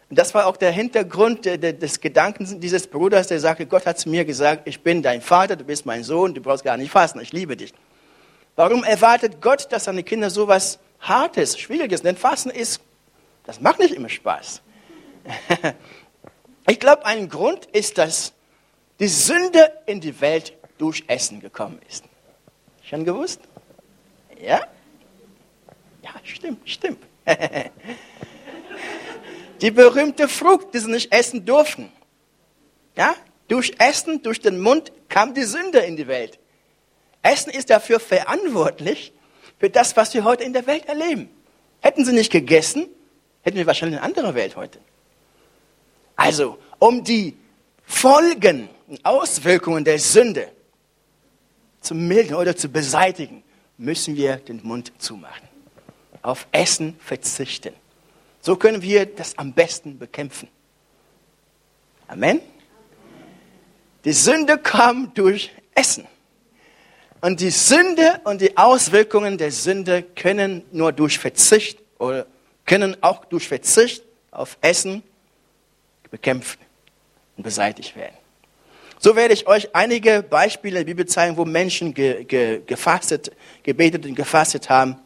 Das 0.08 0.34
war 0.34 0.46
auch 0.46 0.56
der 0.56 0.70
Hintergrund 0.70 1.46
des 1.46 2.00
Gedankens 2.00 2.54
dieses 2.58 2.86
Bruders, 2.86 3.26
der 3.26 3.40
sagte, 3.40 3.66
Gott 3.66 3.86
hat 3.86 3.98
zu 3.98 4.08
mir 4.08 4.24
gesagt, 4.24 4.68
ich 4.68 4.80
bin 4.82 5.02
dein 5.02 5.20
Vater, 5.20 5.56
du 5.56 5.64
bist 5.64 5.84
mein 5.84 6.04
Sohn, 6.04 6.32
du 6.32 6.40
brauchst 6.40 6.64
gar 6.64 6.76
nicht 6.76 6.90
fasten, 6.92 7.18
ich 7.20 7.32
liebe 7.32 7.56
dich. 7.56 7.72
Warum 8.56 8.82
erwartet 8.84 9.40
Gott, 9.40 9.70
dass 9.70 9.84
seine 9.84 10.02
Kinder 10.02 10.30
sowas 10.30 10.78
Hartes, 10.98 11.58
Schwieriges, 11.58 12.02
denn 12.02 12.16
Fasten 12.16 12.50
ist, 12.50 12.80
das 13.44 13.60
macht 13.60 13.78
nicht 13.78 13.94
immer 13.94 14.08
Spaß. 14.08 14.62
Ich 16.68 16.80
glaube, 16.80 17.06
ein 17.06 17.28
Grund 17.28 17.66
ist, 17.66 17.96
dass 17.96 18.32
die 18.98 19.06
Sünde 19.06 19.70
in 19.86 20.00
die 20.00 20.20
Welt 20.20 20.52
durch 20.78 21.04
Essen 21.06 21.40
gekommen 21.40 21.80
ist. 21.88 22.04
Schon 22.82 23.04
gewusst? 23.04 23.40
Ja? 24.40 24.66
Ja, 26.02 26.10
stimmt, 26.24 26.68
stimmt. 26.68 26.98
die 29.60 29.70
berühmte 29.70 30.28
Frucht, 30.28 30.74
die 30.74 30.80
sie 30.80 30.90
nicht 30.90 31.12
essen 31.12 31.44
durften. 31.44 31.92
Ja? 32.96 33.14
Durch 33.46 33.74
Essen, 33.78 34.22
durch 34.22 34.40
den 34.40 34.58
Mund 34.58 34.90
kam 35.08 35.34
die 35.34 35.44
Sünde 35.44 35.78
in 35.78 35.96
die 35.96 36.08
Welt. 36.08 36.40
Essen 37.26 37.50
ist 37.50 37.70
dafür 37.70 38.00
verantwortlich, 38.00 39.12
für 39.58 39.70
das, 39.70 39.96
was 39.96 40.14
wir 40.14 40.24
heute 40.24 40.44
in 40.44 40.52
der 40.52 40.66
Welt 40.66 40.86
erleben. 40.86 41.28
Hätten 41.80 42.04
sie 42.04 42.12
nicht 42.12 42.30
gegessen, 42.30 42.86
hätten 43.42 43.56
wir 43.56 43.66
wahrscheinlich 43.66 43.98
eine 43.98 44.06
andere 44.06 44.34
Welt 44.34 44.56
heute. 44.56 44.80
Also, 46.14 46.58
um 46.78 47.04
die 47.04 47.36
Folgen 47.84 48.68
und 48.86 49.04
Auswirkungen 49.04 49.84
der 49.84 49.98
Sünde 49.98 50.50
zu 51.80 51.94
mildern 51.94 52.36
oder 52.36 52.56
zu 52.56 52.68
beseitigen, 52.68 53.42
müssen 53.78 54.16
wir 54.16 54.36
den 54.36 54.60
Mund 54.62 54.92
zumachen. 54.98 55.48
Auf 56.22 56.46
Essen 56.52 56.96
verzichten. 56.98 57.74
So 58.40 58.56
können 58.56 58.82
wir 58.82 59.06
das 59.06 59.38
am 59.38 59.52
besten 59.52 59.98
bekämpfen. 59.98 60.48
Amen. 62.08 62.40
Die 64.04 64.12
Sünde 64.12 64.58
kam 64.58 65.12
durch 65.14 65.50
Essen. 65.74 66.06
Und 67.20 67.40
die 67.40 67.50
Sünde 67.50 68.20
und 68.24 68.40
die 68.40 68.56
Auswirkungen 68.56 69.38
der 69.38 69.50
Sünde 69.50 70.02
können 70.02 70.62
nur 70.72 70.92
durch 70.92 71.18
Verzicht 71.18 71.78
oder 71.98 72.26
können 72.66 72.96
auch 73.02 73.24
durch 73.24 73.48
Verzicht 73.48 74.02
auf 74.30 74.58
Essen 74.60 75.02
bekämpft 76.10 76.58
und 77.36 77.42
beseitigt 77.42 77.96
werden. 77.96 78.16
So 78.98 79.14
werde 79.14 79.34
ich 79.34 79.46
euch 79.46 79.74
einige 79.74 80.22
Beispiele 80.22 80.80
in 80.80 80.86
der 80.86 80.92
Bibel 80.92 81.06
zeigen, 81.06 81.36
wo 81.36 81.44
Menschen 81.44 81.92
ge, 81.92 82.24
ge, 82.24 82.62
gefastet, 82.66 83.30
gebetet 83.62 84.06
und 84.06 84.14
gefastet 84.14 84.68
haben. 84.70 84.96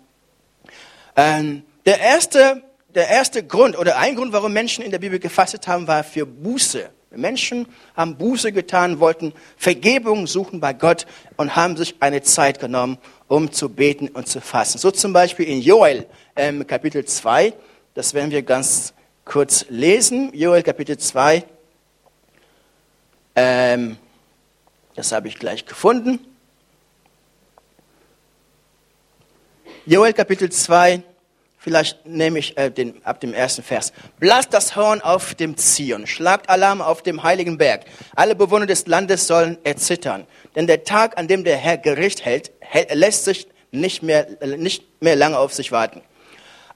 Ähm, 1.16 1.64
der, 1.84 2.00
erste, 2.00 2.62
der 2.94 3.08
erste 3.08 3.44
Grund 3.44 3.76
oder 3.76 3.98
ein 3.98 4.14
Grund, 4.14 4.32
warum 4.32 4.52
Menschen 4.52 4.84
in 4.84 4.90
der 4.90 5.00
Bibel 5.00 5.18
gefastet 5.18 5.66
haben, 5.66 5.86
war 5.86 6.04
für 6.04 6.24
Buße. 6.24 6.90
Menschen 7.10 7.66
haben 7.96 8.16
Buße 8.16 8.52
getan, 8.52 9.00
wollten 9.00 9.32
Vergebung 9.56 10.26
suchen 10.26 10.60
bei 10.60 10.72
Gott 10.72 11.06
und 11.36 11.56
haben 11.56 11.76
sich 11.76 11.96
eine 12.00 12.22
Zeit 12.22 12.60
genommen, 12.60 12.98
um 13.26 13.50
zu 13.50 13.68
beten 13.68 14.08
und 14.08 14.28
zu 14.28 14.40
fasten. 14.40 14.78
So 14.78 14.90
zum 14.92 15.12
Beispiel 15.12 15.46
in 15.48 15.60
Joel 15.60 16.06
ähm, 16.36 16.66
Kapitel 16.66 17.04
2, 17.04 17.52
das 17.94 18.14
werden 18.14 18.30
wir 18.30 18.42
ganz 18.42 18.94
kurz 19.24 19.66
lesen. 19.68 20.30
Joel 20.34 20.62
Kapitel 20.62 20.98
2, 20.98 21.44
ähm, 23.34 23.96
das 24.94 25.10
habe 25.10 25.28
ich 25.28 25.38
gleich 25.38 25.66
gefunden. 25.66 26.20
Joel 29.84 30.12
Kapitel 30.12 30.52
2, 30.52 31.02
Vielleicht 31.62 32.06
nehme 32.06 32.38
ich 32.38 32.56
äh, 32.56 32.70
den, 32.70 33.04
ab 33.04 33.20
dem 33.20 33.34
ersten 33.34 33.62
Vers. 33.62 33.92
Blasst 34.18 34.54
das 34.54 34.76
Horn 34.76 35.02
auf 35.02 35.34
dem 35.34 35.58
Zion, 35.58 36.06
schlagt 36.06 36.48
Alarm 36.48 36.80
auf 36.80 37.02
dem 37.02 37.22
heiligen 37.22 37.58
Berg. 37.58 37.84
Alle 38.16 38.34
Bewohner 38.34 38.64
des 38.64 38.86
Landes 38.86 39.26
sollen 39.26 39.58
erzittern. 39.62 40.26
Denn 40.56 40.66
der 40.66 40.84
Tag, 40.84 41.18
an 41.18 41.28
dem 41.28 41.44
der 41.44 41.58
Herr 41.58 41.76
Gericht 41.76 42.24
hält, 42.24 42.50
hält 42.60 42.94
lässt 42.94 43.26
sich 43.26 43.46
nicht 43.72 44.02
mehr, 44.02 44.26
nicht 44.56 45.02
mehr 45.02 45.16
lange 45.16 45.36
auf 45.36 45.52
sich 45.52 45.70
warten. 45.70 46.00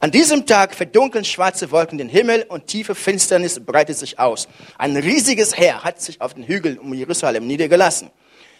An 0.00 0.10
diesem 0.10 0.44
Tag 0.44 0.74
verdunkeln 0.74 1.24
schwarze 1.24 1.70
Wolken 1.70 1.96
den 1.96 2.10
Himmel 2.10 2.44
und 2.46 2.66
tiefe 2.66 2.94
Finsternis 2.94 3.64
breitet 3.64 3.96
sich 3.96 4.18
aus. 4.18 4.48
Ein 4.76 4.98
riesiges 4.98 5.56
Heer 5.56 5.82
hat 5.82 6.02
sich 6.02 6.20
auf 6.20 6.34
den 6.34 6.44
Hügeln 6.44 6.78
um 6.78 6.92
Jerusalem 6.92 7.46
niedergelassen. 7.46 8.10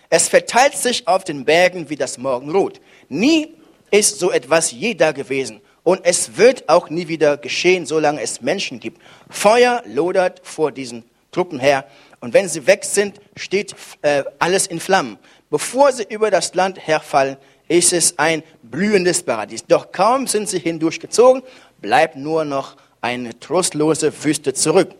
Es 0.08 0.28
verteilt 0.28 0.74
sich 0.74 1.06
auf 1.06 1.24
den 1.24 1.44
Bergen 1.44 1.90
wie 1.90 1.96
das 1.96 2.16
Morgenrot. 2.16 2.80
Nie 3.10 3.54
ist 3.90 4.18
so 4.18 4.30
etwas 4.30 4.70
je 4.70 4.94
da 4.94 5.12
gewesen 5.12 5.60
und 5.84 6.00
es 6.04 6.36
wird 6.38 6.68
auch 6.68 6.90
nie 6.90 7.08
wieder 7.08 7.36
geschehen, 7.36 7.86
solange 7.86 8.20
es 8.22 8.40
Menschen 8.40 8.80
gibt. 8.80 9.00
Feuer 9.30 9.82
lodert 9.86 10.40
vor 10.42 10.72
diesen 10.72 11.04
Truppen 11.30 11.60
her. 11.60 11.84
Und 12.20 12.32
wenn 12.32 12.48
sie 12.48 12.66
weg 12.66 12.84
sind, 12.84 13.20
steht 13.36 13.76
äh, 14.02 14.24
alles 14.38 14.66
in 14.66 14.80
Flammen. 14.80 15.18
Bevor 15.50 15.92
sie 15.92 16.04
über 16.04 16.30
das 16.30 16.54
Land 16.54 16.84
herfallen, 16.84 17.36
ist 17.68 17.92
es 17.92 18.18
ein 18.18 18.42
blühendes 18.62 19.22
Paradies. 19.22 19.66
Doch 19.66 19.92
kaum 19.92 20.26
sind 20.26 20.48
sie 20.48 20.58
hindurchgezogen, 20.58 21.42
bleibt 21.80 22.16
nur 22.16 22.44
noch 22.44 22.76
eine 23.02 23.38
trostlose 23.38 24.24
Wüste 24.24 24.54
zurück. 24.54 24.90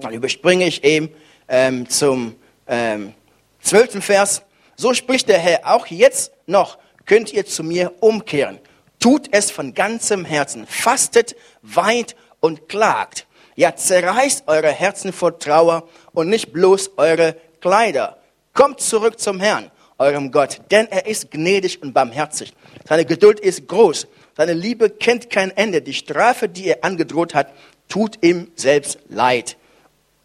Dann 0.00 0.12
überspringe 0.12 0.66
ich 0.66 0.82
eben 0.82 1.10
ähm, 1.48 1.88
zum 1.88 2.34
ähm, 2.66 3.14
zwölften 3.60 4.02
Vers. 4.02 4.42
So 4.76 4.94
spricht 4.94 5.28
der 5.28 5.38
Herr, 5.38 5.60
auch 5.72 5.86
jetzt 5.86 6.32
noch 6.46 6.78
könnt 7.06 7.32
ihr 7.32 7.46
zu 7.46 7.62
mir 7.62 7.92
umkehren. 8.00 8.58
Tut 9.00 9.28
es 9.30 9.50
von 9.50 9.74
ganzem 9.74 10.24
Herzen. 10.24 10.66
Fastet, 10.66 11.36
weint 11.62 12.16
und 12.40 12.68
klagt. 12.68 13.26
Ja, 13.54 13.74
zerreißt 13.74 14.44
eure 14.46 14.70
Herzen 14.70 15.12
vor 15.12 15.38
Trauer 15.38 15.88
und 16.12 16.28
nicht 16.28 16.52
bloß 16.52 16.92
eure 16.96 17.36
Kleider. 17.60 18.18
Kommt 18.54 18.80
zurück 18.80 19.18
zum 19.18 19.40
Herrn, 19.40 19.70
eurem 19.98 20.30
Gott, 20.30 20.60
denn 20.70 20.86
er 20.90 21.06
ist 21.06 21.30
gnädig 21.30 21.82
und 21.82 21.92
barmherzig. 21.92 22.52
Seine 22.88 23.04
Geduld 23.04 23.40
ist 23.40 23.68
groß. 23.68 24.06
Seine 24.36 24.52
Liebe 24.52 24.90
kennt 24.90 25.30
kein 25.30 25.56
Ende. 25.56 25.82
Die 25.82 25.94
Strafe, 25.94 26.48
die 26.48 26.68
er 26.68 26.84
angedroht 26.84 27.34
hat, 27.34 27.52
tut 27.88 28.22
ihm 28.22 28.50
selbst 28.54 28.98
leid. 29.08 29.56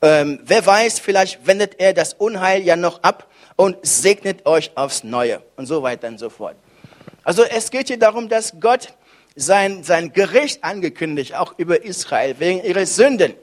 Ähm, 0.02 0.40
wer 0.44 0.66
weiß, 0.66 1.00
vielleicht 1.00 1.48
wendet 1.48 1.80
er 1.80 1.94
das 1.94 2.14
Unheil 2.14 2.62
ja 2.62 2.76
noch 2.76 3.02
ab 3.04 3.28
und 3.56 3.78
segnet 3.82 4.46
euch 4.46 4.72
aufs 4.76 5.04
Neue 5.04 5.42
und 5.56 5.66
so 5.66 5.82
weiter 5.82 6.08
und 6.08 6.20
so 6.20 6.30
fort. 6.30 6.56
Also 7.24 7.44
es 7.44 7.72
geht 7.72 7.88
hier 7.88 8.00
darum, 8.00 8.30
dass 8.30 8.60
Gott 8.60 8.94
sein, 9.36 9.84
sein 9.84 10.14
Gericht 10.14 10.64
angekündigt, 10.64 11.36
auch 11.36 11.54
über 11.58 11.84
Israel, 11.84 12.36
wegen 12.40 12.64
ihrer 12.64 12.86
Sünden. 12.86 13.34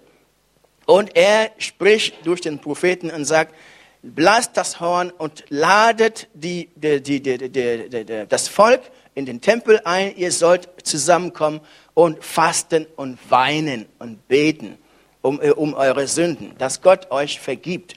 Und 0.87 1.17
er 1.17 1.51
spricht 1.59 2.27
durch 2.27 2.41
den 2.41 2.59
Propheten 2.59 3.11
und 3.11 3.25
sagt, 3.25 3.55
blasst 4.03 4.57
das 4.57 4.81
Horn 4.81 5.11
und 5.11 5.45
ladet 5.49 6.29
die, 6.35 6.69
die, 6.75 7.03
die, 7.03 8.27
das 8.29 8.49
Volk 8.49 8.83
in 9.15 9.27
den 9.27 9.41
Tempel 9.41 9.81
ein. 9.85 10.17
Ihr 10.17 10.33
sollt 10.33 10.69
zusammenkommen 10.83 11.61
und 11.95 12.25
fasten 12.25 12.87
und 12.97 13.19
weinen 13.31 13.87
und 13.99 14.27
beten 14.29 14.79
um, 15.23 15.39
um 15.39 15.75
eure 15.75 16.07
Sünden, 16.07 16.57
dass 16.59 16.81
Gott 16.81 17.11
euch 17.11 17.41
vergibt. 17.41 17.97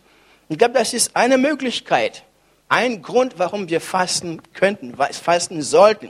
Ich 0.50 0.58
glaube, 0.58 0.74
das 0.74 0.94
ist 0.94 1.16
eine 1.16 1.38
Möglichkeit, 1.38 2.24
ein 2.74 3.04
Grund, 3.04 3.36
warum 3.38 3.70
wir 3.70 3.80
fasten 3.80 4.42
könnten, 4.56 4.96
fasten 4.98 5.62
sollten, 5.62 6.10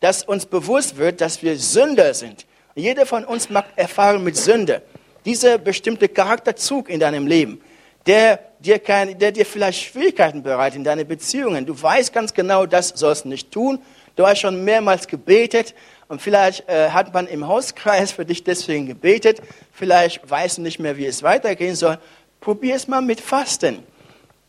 dass 0.00 0.22
uns 0.22 0.44
bewusst 0.44 0.98
wird, 0.98 1.22
dass 1.22 1.42
wir 1.42 1.56
Sünder 1.56 2.12
sind. 2.12 2.44
Jeder 2.74 3.06
von 3.06 3.24
uns 3.24 3.48
macht 3.48 3.68
Erfahrung 3.76 4.22
mit 4.22 4.36
Sünde. 4.36 4.82
Dieser 5.24 5.56
bestimmte 5.56 6.10
Charakterzug 6.10 6.90
in 6.90 7.00
deinem 7.00 7.26
Leben, 7.26 7.62
der 8.04 8.38
dir, 8.58 8.80
kein, 8.80 9.18
der 9.18 9.32
dir 9.32 9.46
vielleicht 9.46 9.82
Schwierigkeiten 9.82 10.42
bereitet 10.42 10.76
in 10.76 10.84
deinen 10.84 11.08
Beziehungen. 11.08 11.64
Du 11.64 11.80
weißt 11.80 12.12
ganz 12.12 12.34
genau, 12.34 12.66
das 12.66 12.90
sollst 12.90 13.24
du 13.24 13.30
nicht 13.30 13.50
tun. 13.50 13.78
Du 14.14 14.26
hast 14.26 14.40
schon 14.40 14.62
mehrmals 14.62 15.08
gebetet 15.08 15.74
und 16.08 16.20
vielleicht 16.20 16.68
äh, 16.68 16.90
hat 16.90 17.14
man 17.14 17.26
im 17.28 17.48
Hauskreis 17.48 18.12
für 18.12 18.26
dich 18.26 18.44
deswegen 18.44 18.86
gebetet. 18.86 19.40
Vielleicht 19.72 20.28
weißt 20.28 20.58
du 20.58 20.62
nicht 20.62 20.78
mehr, 20.78 20.98
wie 20.98 21.06
es 21.06 21.22
weitergehen 21.22 21.76
soll. 21.76 21.98
Probier 22.42 22.74
es 22.74 22.88
mal 22.88 23.00
mit 23.00 23.22
Fasten. 23.22 23.82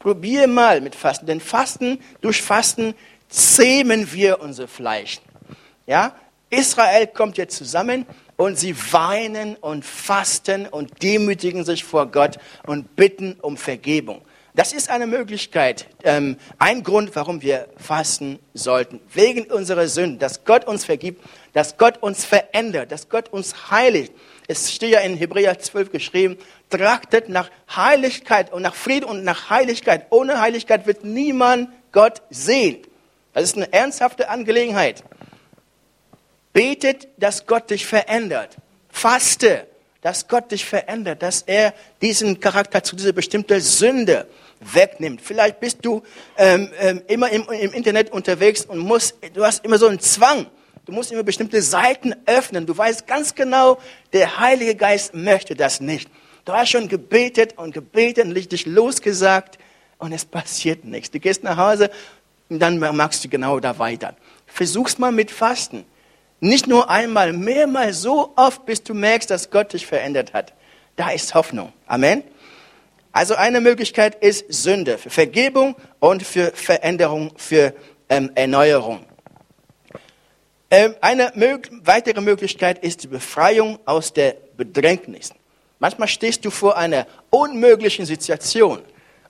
Probier 0.06 0.46
mal 0.46 0.82
mit 0.82 0.94
Fasten, 0.94 1.26
denn 1.26 1.40
Fasten, 1.40 1.98
durch 2.22 2.40
Fasten 2.40 2.94
zähmen 3.28 4.14
wir 4.14 4.40
unser 4.40 4.68
Fleisch. 4.68 5.20
Ja? 5.88 6.14
Israel 6.52 7.08
kommt 7.08 7.40
jetzt 7.40 7.58
zusammen 7.58 8.06
und 8.38 8.56
sie 8.56 8.76
weinen 8.92 9.56
und 9.56 9.84
fasten 9.84 10.68
und 10.68 11.02
demütigen 11.02 11.66
sich 11.66 11.84
vor 11.84 12.06
Gott 12.12 12.38
und 12.68 12.96
bitten 12.96 13.38
um 13.42 13.58
Vergebung. 13.58 14.22
Das 14.54 14.74
ist 14.74 14.92
eine 14.92 15.08
Möglichkeit, 15.08 15.88
ähm, 16.04 16.38
ein 16.60 16.84
Grund, 16.84 17.16
warum 17.16 17.42
wir 17.42 17.68
fasten 17.76 18.38
sollten. 18.54 19.00
Wegen 19.12 19.52
unserer 19.52 19.88
Sünden, 19.88 20.20
dass 20.20 20.46
Gott 20.46 20.68
uns 20.68 20.86
vergibt, 20.86 21.24
dass 21.54 21.78
Gott 21.78 22.04
uns 22.04 22.26
verändert, 22.26 22.92
dass 22.92 23.10
Gott 23.10 23.30
uns 23.30 23.72
heiligt. 23.72 24.14
Es 24.48 24.72
steht 24.72 24.92
ja 24.92 25.00
in 25.00 25.18
Hebräer 25.18 25.58
12 25.58 25.92
geschrieben, 25.92 26.38
trachtet 26.70 27.30
nach 27.30 27.50
Heiligkeit 27.76 28.54
und 28.54 28.62
nach 28.62 28.76
Frieden 28.76 29.06
und 29.06 29.24
nach 29.24 29.50
Heiligkeit. 29.50 30.08
Ohne 30.12 30.40
Heiligkeit 30.40 30.86
wird 30.86 31.04
niemand 31.04 31.70
Gott 31.92 32.22
sehen. 32.30 32.86
Das 33.34 33.44
ist 33.44 33.56
eine 33.58 33.72
ernsthafte 33.74 34.30
Angelegenheit. 34.30 35.04
Betet, 36.54 37.08
dass 37.18 37.48
Gott 37.48 37.70
dich 37.70 37.86
verändert. 37.86 38.56
Faste, 38.90 39.68
dass 40.02 40.28
Gott 40.28 40.52
dich 40.52 40.64
verändert, 40.64 41.24
dass 41.24 41.42
er 41.42 41.74
diesen 42.02 42.40
Charakter 42.40 42.84
zu 42.84 42.96
dieser 42.96 43.12
bestimmten 43.12 43.60
Sünde 43.60 44.28
wegnimmt. 44.60 45.22
Vielleicht 45.22 45.60
bist 45.60 45.80
du 45.82 46.04
ähm, 46.38 46.72
ähm, 46.80 47.02
immer 47.08 47.30
im, 47.32 47.44
im 47.50 47.74
Internet 47.74 48.12
unterwegs 48.12 48.64
und 48.66 48.78
musst, 48.78 49.16
du 49.34 49.44
hast 49.44 49.66
immer 49.66 49.78
so 49.78 49.88
einen 49.88 50.00
Zwang. 50.00 50.46
Du 50.86 50.92
musst 50.92 51.12
immer 51.12 51.24
bestimmte 51.24 51.64
Seiten 51.64 52.14
öffnen. 52.28 52.68
Du 52.68 52.78
weißt 52.78 53.08
ganz 53.08 53.34
genau, 53.34 53.80
der 54.14 54.40
Heilige 54.40 54.76
Geist 54.76 55.16
möchte 55.16 55.56
das 55.56 55.82
nicht. 55.82 56.10
Du 56.46 56.54
hast 56.54 56.70
schon 56.70 56.88
gebetet 56.88 57.58
und 57.58 57.74
gebetet 57.74 58.26
und 58.26 58.52
dich 58.52 58.68
losgesagt 58.68 59.58
und 59.98 60.12
es 60.12 60.26
passiert 60.26 60.86
nichts. 60.86 61.10
Du 61.10 61.20
gehst 61.20 61.44
nach 61.44 61.58
Hause 61.58 61.90
und 62.50 62.60
dann 62.60 62.78
machst 62.78 63.26
du 63.26 63.30
genau 63.30 63.60
da 63.60 63.80
weiter. 63.80 64.16
Versuch's 64.46 65.00
mal 65.00 65.12
mit 65.12 65.32
Fasten. 65.32 65.86
Nicht 66.40 66.68
nur 66.68 66.88
einmal, 66.88 67.34
mehrmals 67.34 68.02
so 68.02 68.34
oft, 68.36 68.68
bis 68.68 68.84
du 68.84 68.94
merkst, 68.94 69.32
dass 69.32 69.50
Gott 69.50 69.74
dich 69.74 69.88
verändert 69.88 70.34
hat. 70.34 70.54
Da 70.98 71.10
ist 71.10 71.34
Hoffnung. 71.34 71.74
Amen. 71.88 72.24
Also 73.12 73.34
eine 73.34 73.60
Möglichkeit 73.60 74.22
ist 74.22 74.46
Sünde 74.54 75.00
für 75.00 75.10
Vergebung 75.10 75.76
und 76.00 76.22
für 76.22 76.52
Veränderung, 76.54 77.32
für 77.38 77.74
ähm, 78.10 78.30
Erneuerung. 78.36 79.04
Ähm, 80.72 80.96
eine 81.02 81.32
weitere 81.84 82.22
Möglichkeit 82.22 82.84
ist 82.84 83.04
die 83.04 83.08
Befreiung 83.08 83.80
aus 83.86 84.14
der 84.14 84.36
Bedrängnis. 84.58 85.32
Manchmal 85.80 86.08
stehst 86.08 86.44
du 86.46 86.50
vor 86.50 86.78
einer 86.78 87.06
unmöglichen 87.30 88.06
Situation 88.06 88.82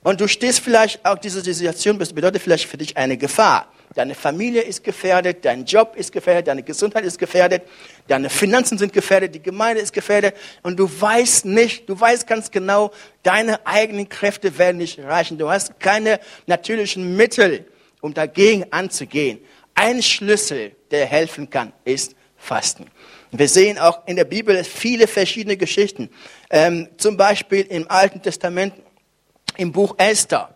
und 0.02 0.20
du 0.20 0.28
stehst 0.28 0.60
vielleicht 0.60 1.04
auch 1.04 1.18
diese 1.18 1.40
Situation 1.42 1.98
bedeutet 1.98 2.40
vielleicht 2.40 2.66
für 2.66 2.76
dich 2.76 2.96
eine 2.96 3.16
Gefahr. 3.16 3.66
Deine 3.94 4.14
Familie 4.14 4.62
ist 4.62 4.84
gefährdet, 4.84 5.44
dein 5.44 5.64
Job 5.64 5.94
ist 5.96 6.12
gefährdet, 6.12 6.48
deine 6.48 6.62
Gesundheit 6.62 7.04
ist 7.04 7.18
gefährdet, 7.18 7.62
deine 8.08 8.30
Finanzen 8.30 8.78
sind 8.78 8.92
gefährdet, 8.92 9.34
die 9.34 9.42
Gemeinde 9.42 9.80
ist 9.82 9.92
gefährdet 9.92 10.34
und 10.62 10.78
du 10.78 10.88
weißt 10.88 11.46
nicht, 11.46 11.88
du 11.88 11.98
weißt 11.98 12.26
ganz 12.26 12.50
genau, 12.50 12.92
deine 13.22 13.66
eigenen 13.66 14.08
Kräfte 14.08 14.58
werden 14.58 14.78
nicht 14.78 14.98
reichen. 14.98 15.38
Du 15.38 15.50
hast 15.50 15.80
keine 15.80 16.20
natürlichen 16.46 17.16
Mittel, 17.16 17.64
um 18.00 18.14
dagegen 18.14 18.64
anzugehen. 18.70 19.40
Ein 19.78 20.02
Schlüssel, 20.02 20.74
der 20.90 21.04
helfen 21.04 21.50
kann, 21.50 21.72
ist 21.84 22.16
Fasten. 22.36 22.90
Wir 23.30 23.48
sehen 23.48 23.78
auch 23.78 24.06
in 24.06 24.16
der 24.16 24.24
Bibel 24.24 24.64
viele 24.64 25.06
verschiedene 25.06 25.58
Geschichten. 25.58 26.08
Ähm, 26.48 26.88
zum 26.96 27.18
Beispiel 27.18 27.60
im 27.60 27.88
Alten 27.90 28.22
Testament, 28.22 28.72
im 29.58 29.72
Buch 29.72 29.94
Esther. 29.98 30.54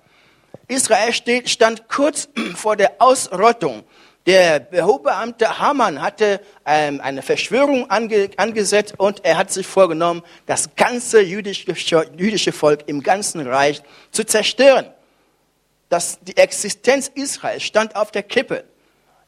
Israel 0.68 1.12
steht, 1.12 1.50
stand 1.50 1.86
kurz 1.88 2.30
vor 2.54 2.76
der 2.76 2.94
Ausrottung. 2.98 3.84
Der 4.26 4.68
Hochbeamte 4.72 5.58
Haman 5.58 6.00
hatte 6.00 6.40
ähm, 6.64 7.00
eine 7.02 7.20
Verschwörung 7.20 7.90
ange, 7.90 8.30
angesetzt 8.38 8.94
und 8.96 9.22
er 9.24 9.36
hat 9.36 9.50
sich 9.50 9.66
vorgenommen, 9.66 10.22
das 10.46 10.70
ganze 10.76 11.20
jüdische, 11.20 11.74
jüdische 12.16 12.52
Volk 12.52 12.84
im 12.86 13.02
ganzen 13.02 13.46
Reich 13.46 13.82
zu 14.12 14.24
zerstören. 14.24 14.86
Das, 15.90 16.18
die 16.22 16.36
Existenz 16.38 17.08
Israels 17.08 17.64
stand 17.64 17.96
auf 17.96 18.12
der 18.12 18.22
Kippe. 18.22 18.64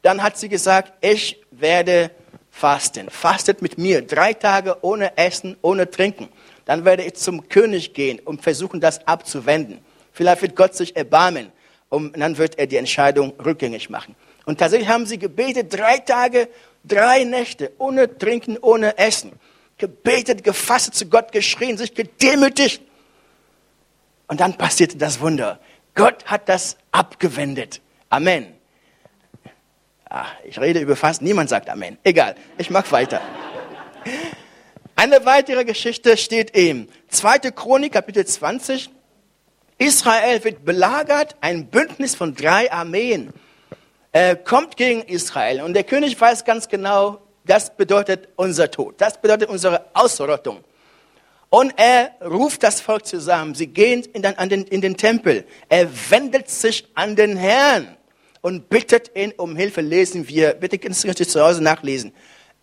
Dann 0.02 0.22
hat 0.22 0.36
sie 0.36 0.48
gesagt, 0.48 0.92
ich 1.00 1.40
werde 1.50 2.10
fasten. 2.50 3.08
Fastet 3.10 3.62
mit 3.62 3.78
mir 3.78 4.02
drei 4.02 4.34
Tage 4.34 4.76
ohne 4.82 5.16
Essen, 5.16 5.56
ohne 5.62 5.90
Trinken. 5.90 6.28
Dann 6.64 6.84
werde 6.84 7.04
ich 7.04 7.14
zum 7.14 7.48
König 7.48 7.94
gehen 7.94 8.20
und 8.20 8.42
versuchen, 8.42 8.80
das 8.80 9.06
abzuwenden. 9.06 9.78
Vielleicht 10.12 10.42
wird 10.42 10.56
Gott 10.56 10.74
sich 10.74 10.94
erbarmen 10.96 11.50
und 11.88 12.18
dann 12.18 12.36
wird 12.38 12.58
er 12.58 12.66
die 12.66 12.76
Entscheidung 12.76 13.32
rückgängig 13.44 13.90
machen. 13.90 14.14
Und 14.44 14.58
tatsächlich 14.58 14.88
haben 14.88 15.06
sie 15.06 15.18
gebetet, 15.18 15.72
drei 15.72 15.98
Tage, 15.98 16.48
drei 16.84 17.24
Nächte, 17.24 17.72
ohne 17.78 18.18
Trinken, 18.18 18.58
ohne 18.58 18.98
Essen. 18.98 19.32
Gebetet, 19.78 20.44
gefasst 20.44 20.94
zu 20.94 21.06
Gott, 21.06 21.32
geschrien, 21.32 21.78
sich 21.78 21.94
gedemütigt. 21.94 22.82
Und 24.28 24.40
dann 24.40 24.56
passierte 24.56 24.96
das 24.96 25.20
Wunder. 25.20 25.60
Gott 25.94 26.24
hat 26.26 26.48
das 26.48 26.76
abgewendet. 26.90 27.80
Amen. 28.08 28.61
Ach, 30.14 30.30
ich 30.44 30.60
rede 30.60 30.78
über 30.78 30.94
fast, 30.94 31.22
niemand 31.22 31.48
sagt 31.48 31.70
Amen. 31.70 31.96
Egal, 32.04 32.34
ich 32.58 32.68
mache 32.68 32.92
weiter. 32.92 33.22
Eine 34.94 35.24
weitere 35.24 35.64
Geschichte 35.64 36.18
steht 36.18 36.54
im 36.54 36.86
2. 37.08 37.50
Chronik, 37.52 37.94
Kapitel 37.94 38.26
20, 38.26 38.90
Israel 39.78 40.44
wird 40.44 40.66
belagert, 40.66 41.36
ein 41.40 41.68
Bündnis 41.68 42.14
von 42.14 42.34
drei 42.34 42.70
Armeen 42.70 43.32
äh, 44.12 44.36
kommt 44.36 44.76
gegen 44.76 45.00
Israel. 45.00 45.62
Und 45.62 45.72
der 45.72 45.84
König 45.84 46.20
weiß 46.20 46.44
ganz 46.44 46.68
genau, 46.68 47.22
das 47.46 47.74
bedeutet 47.74 48.28
unser 48.36 48.70
Tod, 48.70 49.00
das 49.00 49.18
bedeutet 49.18 49.48
unsere 49.48 49.86
Ausrottung. 49.94 50.62
Und 51.48 51.72
er 51.78 52.10
ruft 52.22 52.62
das 52.64 52.82
Volk 52.82 53.06
zusammen. 53.06 53.54
Sie 53.54 53.68
gehen 53.68 54.02
in 54.12 54.20
den, 54.20 54.34
den, 54.50 54.64
in 54.64 54.82
den 54.82 54.98
Tempel. 54.98 55.46
Er 55.70 55.88
wendet 56.10 56.50
sich 56.50 56.86
an 56.94 57.16
den 57.16 57.38
Herrn 57.38 57.96
und 58.42 58.68
bittet 58.68 59.10
ihn 59.16 59.32
um 59.38 59.56
Hilfe. 59.56 59.80
Lesen 59.80 60.28
wir, 60.28 60.52
bitte 60.52 60.78
kannst 60.78 61.04
du 61.04 61.14
zu 61.14 61.40
Hause 61.40 61.62
nachlesen. 61.62 62.12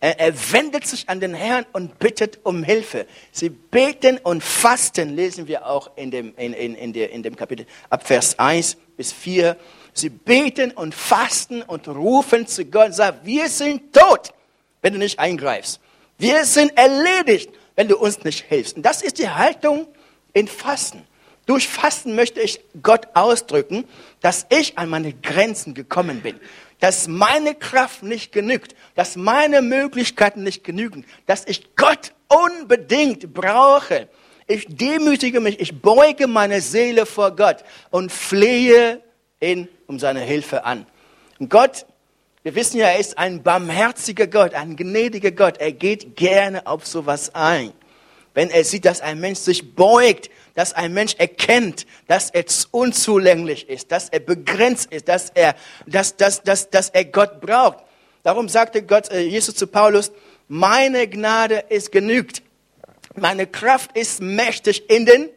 Er 0.02 0.32
wendet 0.52 0.86
sich 0.86 1.10
an 1.10 1.20
den 1.20 1.34
Herrn 1.34 1.66
und 1.74 1.98
bittet 1.98 2.38
um 2.42 2.62
Hilfe. 2.62 3.06
Sie 3.32 3.50
beten 3.50 4.16
und 4.16 4.42
fasten, 4.42 5.14
lesen 5.14 5.46
wir 5.46 5.66
auch 5.66 5.90
in 5.96 6.10
dem, 6.10 6.34
in, 6.38 6.54
in, 6.54 6.74
in, 6.74 6.92
der, 6.94 7.10
in 7.10 7.22
dem 7.22 7.36
Kapitel 7.36 7.66
ab 7.90 8.06
Vers 8.06 8.38
1 8.38 8.78
bis 8.96 9.12
4. 9.12 9.58
Sie 9.92 10.08
beten 10.08 10.70
und 10.70 10.94
fasten 10.94 11.60
und 11.60 11.86
rufen 11.86 12.46
zu 12.46 12.64
Gott 12.64 12.86
und 12.86 12.92
sagen, 12.94 13.18
wir 13.24 13.50
sind 13.50 13.92
tot, 13.92 14.32
wenn 14.80 14.94
du 14.94 14.98
nicht 14.98 15.18
eingreifst. 15.18 15.80
Wir 16.16 16.46
sind 16.46 16.74
erledigt, 16.78 17.50
wenn 17.76 17.88
du 17.88 17.98
uns 17.98 18.24
nicht 18.24 18.46
hilfst. 18.48 18.76
Und 18.76 18.82
das 18.82 19.02
ist 19.02 19.18
die 19.18 19.28
Haltung 19.28 19.86
in 20.32 20.48
Fasten. 20.48 21.06
Durch 21.46 21.68
Fasten 21.68 22.14
möchte 22.14 22.40
ich 22.40 22.60
Gott 22.82 23.08
ausdrücken, 23.14 23.84
dass 24.20 24.46
ich 24.50 24.78
an 24.78 24.88
meine 24.88 25.12
Grenzen 25.12 25.74
gekommen 25.74 26.20
bin 26.20 26.38
dass 26.80 27.06
meine 27.08 27.54
Kraft 27.54 28.02
nicht 28.02 28.32
genügt, 28.32 28.74
dass 28.94 29.14
meine 29.14 29.62
Möglichkeiten 29.62 30.42
nicht 30.42 30.64
genügen, 30.64 31.04
dass 31.26 31.46
ich 31.46 31.76
Gott 31.76 32.12
unbedingt 32.28 33.32
brauche. 33.32 34.08
Ich 34.46 34.66
demütige 34.68 35.40
mich, 35.40 35.60
ich 35.60 35.80
beuge 35.80 36.26
meine 36.26 36.60
Seele 36.60 37.06
vor 37.06 37.36
Gott 37.36 37.58
und 37.90 38.10
flehe 38.10 39.00
ihn 39.40 39.68
um 39.86 39.98
seine 39.98 40.20
Hilfe 40.20 40.64
an. 40.64 40.86
Und 41.38 41.50
Gott, 41.50 41.86
wir 42.42 42.54
wissen 42.54 42.78
ja, 42.78 42.88
er 42.88 42.98
ist 42.98 43.18
ein 43.18 43.42
barmherziger 43.42 44.26
Gott, 44.26 44.54
ein 44.54 44.74
gnädiger 44.74 45.30
Gott. 45.30 45.58
Er 45.58 45.72
geht 45.72 46.16
gerne 46.16 46.66
auf 46.66 46.86
sowas 46.86 47.34
ein. 47.34 47.72
Wenn 48.32 48.48
er 48.48 48.64
sieht, 48.64 48.86
dass 48.86 49.02
ein 49.02 49.20
Mensch 49.20 49.40
sich 49.40 49.74
beugt 49.74 50.30
dass 50.54 50.72
ein 50.72 50.92
Mensch 50.92 51.14
erkennt, 51.18 51.86
dass 52.06 52.30
er 52.30 52.44
unzulänglich 52.70 53.68
ist, 53.68 53.92
dass 53.92 54.08
er 54.08 54.20
begrenzt 54.20 54.92
ist, 54.92 55.08
dass 55.08 55.30
er, 55.30 55.54
dass, 55.86 56.16
dass, 56.16 56.42
dass, 56.42 56.70
dass 56.70 56.90
er 56.90 57.04
Gott 57.04 57.40
braucht. 57.40 57.78
Darum 58.22 58.48
sagte 58.48 58.82
Gott, 58.82 59.10
äh, 59.10 59.20
Jesus 59.20 59.54
zu 59.54 59.66
Paulus, 59.66 60.12
meine 60.48 61.08
Gnade 61.08 61.64
ist 61.68 61.92
genügt. 61.92 62.42
Meine 63.14 63.46
Kraft 63.46 63.96
ist 63.96 64.20
mächtig 64.20 64.88
in 64.90 65.06
den, 65.06 65.30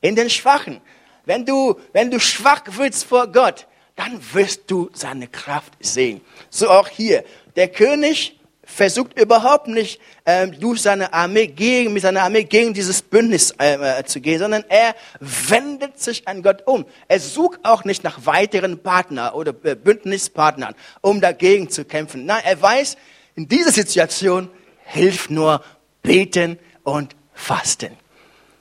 in 0.00 0.16
den 0.16 0.30
Schwachen. 0.30 0.80
Wenn 1.24 1.44
du, 1.44 1.78
wenn 1.92 2.10
du 2.10 2.18
schwach 2.18 2.62
wirst 2.66 3.04
vor 3.04 3.26
Gott, 3.28 3.66
dann 3.96 4.20
wirst 4.32 4.70
du 4.70 4.90
seine 4.94 5.28
Kraft 5.28 5.74
sehen. 5.80 6.20
So 6.50 6.70
auch 6.70 6.88
hier. 6.88 7.24
Der 7.56 7.68
König 7.68 8.37
versucht 8.68 9.18
überhaupt 9.18 9.66
nicht 9.66 9.98
ähm, 10.26 10.58
durch 10.60 10.82
seine 10.82 11.12
Armee 11.12 11.46
gegen, 11.46 11.94
mit 11.94 12.02
seiner 12.02 12.22
Armee 12.22 12.44
gegen 12.44 12.74
dieses 12.74 13.00
Bündnis 13.00 13.52
äh, 13.58 14.00
äh, 14.00 14.04
zu 14.04 14.20
gehen, 14.20 14.38
sondern 14.38 14.62
er 14.68 14.94
wendet 15.20 15.98
sich 15.98 16.28
an 16.28 16.42
Gott 16.42 16.62
um. 16.66 16.84
Er 17.08 17.18
sucht 17.18 17.60
auch 17.64 17.84
nicht 17.84 18.04
nach 18.04 18.26
weiteren 18.26 18.78
Partnern 18.78 19.32
oder 19.32 19.54
äh, 19.64 19.74
Bündnispartnern, 19.74 20.74
um 21.00 21.20
dagegen 21.20 21.70
zu 21.70 21.86
kämpfen. 21.86 22.26
Nein, 22.26 22.42
er 22.44 22.60
weiß, 22.60 22.98
in 23.36 23.48
dieser 23.48 23.72
Situation 23.72 24.50
hilft 24.84 25.30
nur 25.30 25.64
beten 26.02 26.58
und 26.84 27.16
fasten. 27.32 27.96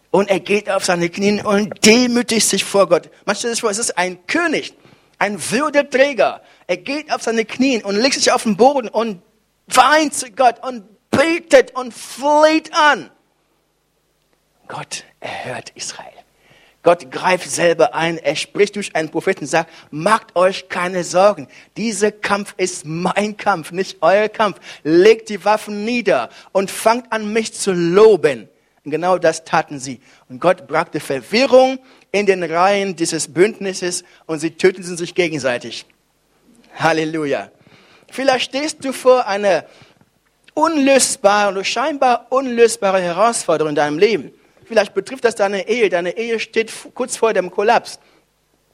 Und 0.10 0.30
er 0.30 0.40
geht 0.40 0.70
auf 0.70 0.86
seine 0.86 1.10
Knie 1.10 1.44
und 1.44 1.86
demütigt 1.86 2.48
sich 2.48 2.64
vor 2.64 2.88
Gott. 2.88 3.10
Man 3.26 3.36
stellt 3.36 3.54
sich 3.54 3.62
vor, 3.62 3.70
es 3.70 3.78
ist 3.78 3.98
ein 3.98 4.26
König, 4.26 4.74
ein 5.20 5.38
Würdeträger. 5.52 6.42
Er 6.66 6.78
geht 6.78 7.12
auf 7.12 7.22
seine 7.22 7.44
Knie 7.44 7.84
und 7.84 7.98
legt 7.98 8.16
sich 8.16 8.32
auf 8.32 8.44
den 8.44 8.56
Boden 8.56 8.88
und 8.88 9.22
weint 9.68 10.14
zu 10.14 10.32
Gott 10.32 10.64
und 10.66 10.84
betet 11.12 11.76
und 11.76 11.94
fleht 11.94 12.74
an. 12.74 13.10
Gott 14.68 15.04
erhört 15.20 15.72
Israel. 15.76 16.12
Gott 16.84 17.12
greift 17.12 17.50
selber 17.50 17.96
ein. 17.96 18.18
Er 18.18 18.38
spricht 18.38 18.78
durch 18.78 18.96
einen 18.96 19.10
Propheten 19.10 19.42
und 19.42 19.48
sagt, 19.48 19.70
macht 19.92 20.36
euch 20.38 20.70
keine 20.70 21.04
Sorgen. 21.04 21.48
Dieser 21.76 22.14
Kampf 22.14 22.54
ist 22.56 22.86
mein 22.86 23.36
Kampf, 23.36 23.72
nicht 23.72 23.98
euer 24.02 24.30
Kampf. 24.30 24.60
Legt 24.84 25.28
die 25.28 25.44
Waffen 25.44 25.84
nieder 25.84 26.30
und 26.54 26.72
fangt 26.72 27.12
an, 27.12 27.34
mich 27.34 27.54
zu 27.54 27.74
loben. 27.74 28.48
Und 28.86 28.92
genau 28.92 29.18
das 29.18 29.44
taten 29.44 29.80
sie. 29.80 30.00
Und 30.30 30.40
Gott 30.40 30.66
brachte 30.66 31.02
Verwirrung 31.02 31.80
in 32.14 32.26
den 32.26 32.42
Reihen 32.42 32.96
dieses 32.96 33.34
Bündnisses 33.34 34.06
und 34.26 34.40
sie 34.40 34.52
töteten 34.52 34.96
sich 34.96 35.14
gegenseitig. 35.14 35.86
Halleluja. 36.78 37.52
Vielleicht 38.12 38.46
stehst 38.46 38.84
du 38.84 38.94
vor 38.94 39.28
einer 39.28 39.66
unlösbare 40.54 41.52
oder 41.52 41.64
scheinbar 41.64 42.28
unlösbare 42.30 43.02
Herausforderungen 43.02 43.72
in 43.72 43.76
deinem 43.76 44.00
Leben. 44.00 44.32
Vielleicht 44.66 44.94
betrifft 44.94 45.24
das 45.24 45.36
deine 45.36 45.68
Ehe. 45.68 45.90
Deine 45.90 46.18
Ehe 46.18 46.40
steht 46.40 46.72
kurz 46.94 47.16
vor 47.16 47.34
dem 47.34 47.52
Kollaps. 47.52 48.00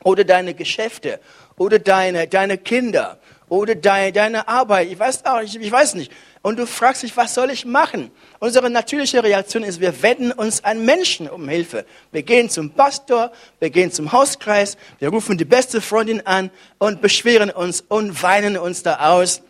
Oder 0.03 0.23
deine 0.23 0.53
Geschäfte. 0.53 1.19
Oder 1.57 1.79
deine, 1.79 2.27
deine 2.27 2.57
Kinder. 2.57 3.19
Oder 3.49 3.75
deine, 3.75 4.11
deine 4.11 4.47
Arbeit. 4.47 4.87
Ich 4.91 4.97
weiß 4.97 5.25
auch, 5.25 5.41
ich, 5.41 5.59
ich 5.59 5.71
weiß 5.71 5.95
nicht. 5.95 6.11
Und 6.43 6.59
du 6.59 6.67
fragst 6.67 7.03
dich, 7.03 7.15
was 7.15 7.33
soll 7.33 7.51
ich 7.51 7.63
machen? 7.63 8.11
Unsere 8.39 8.69
natürliche 8.69 9.23
Reaktion 9.23 9.63
ist, 9.63 9.79
wir 9.79 10.03
wenden 10.03 10.33
uns 10.33 10.61
an 10.65 10.83
Menschen 10.83 11.29
um 11.29 11.47
Hilfe. 11.47 11.85
Wir 12.11 12.21
gehen 12.21 12.49
zum 12.49 12.71
Pastor, 12.71 13.31
wir 13.59 13.69
gehen 13.69 13.93
zum 13.93 14.11
Hauskreis, 14.11 14.75
wir 14.99 15.07
rufen 15.07 15.37
die 15.37 15.45
beste 15.45 15.79
Freundin 15.79 16.27
an 16.27 16.51
und 16.79 17.01
beschweren 17.01 17.49
uns 17.49 17.79
und 17.79 18.21
weinen 18.21 18.57
uns 18.57 18.83
da 18.83 19.13
aus. 19.13 19.41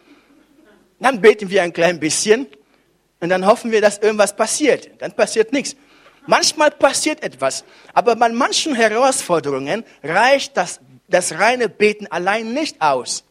Dann 0.99 1.19
beten 1.19 1.49
wir 1.49 1.63
ein 1.63 1.73
klein 1.73 1.99
bisschen 1.99 2.45
und 3.19 3.29
dann 3.29 3.47
hoffen 3.47 3.71
wir, 3.71 3.82
dass 3.82 3.97
irgendwas 3.97 4.36
passiert. 4.36 4.91
Dann 4.99 5.13
passiert 5.13 5.51
nichts. 5.51 5.75
Manchmal 6.27 6.69
passiert 6.69 7.23
etwas, 7.23 7.65
aber 7.95 8.15
bei 8.15 8.29
manchen 8.29 8.75
Herausforderungen 8.75 9.84
reicht 10.03 10.56
das, 10.58 10.79
das 11.10 11.39
reine 11.39 11.69
Beten 11.69 12.06
allein 12.06 12.53
nicht 12.53 12.79
aus. 12.84 13.23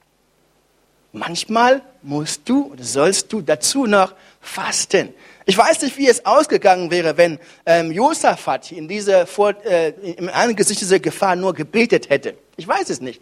Manchmal 1.12 1.82
musst 2.02 2.48
du 2.48 2.72
oder 2.72 2.82
sollst 2.82 3.32
du 3.32 3.40
dazu 3.40 3.86
noch 3.86 4.14
fasten. 4.40 5.12
Ich 5.44 5.56
weiß 5.56 5.82
nicht, 5.82 5.98
wie 5.98 6.08
es 6.08 6.24
ausgegangen 6.24 6.90
wäre, 6.90 7.16
wenn 7.16 7.38
ähm, 7.66 7.92
Josaphat 7.92 8.72
in 8.72 8.88
dieser 8.88 9.26
vor, 9.26 9.54
äh, 9.64 9.90
im 9.90 10.28
Angesicht 10.28 10.80
dieser 10.80 11.00
Gefahr 11.00 11.36
nur 11.36 11.52
gebetet 11.52 12.08
hätte. 12.10 12.36
Ich 12.56 12.66
weiß 12.66 12.90
es 12.90 13.00
nicht. 13.00 13.20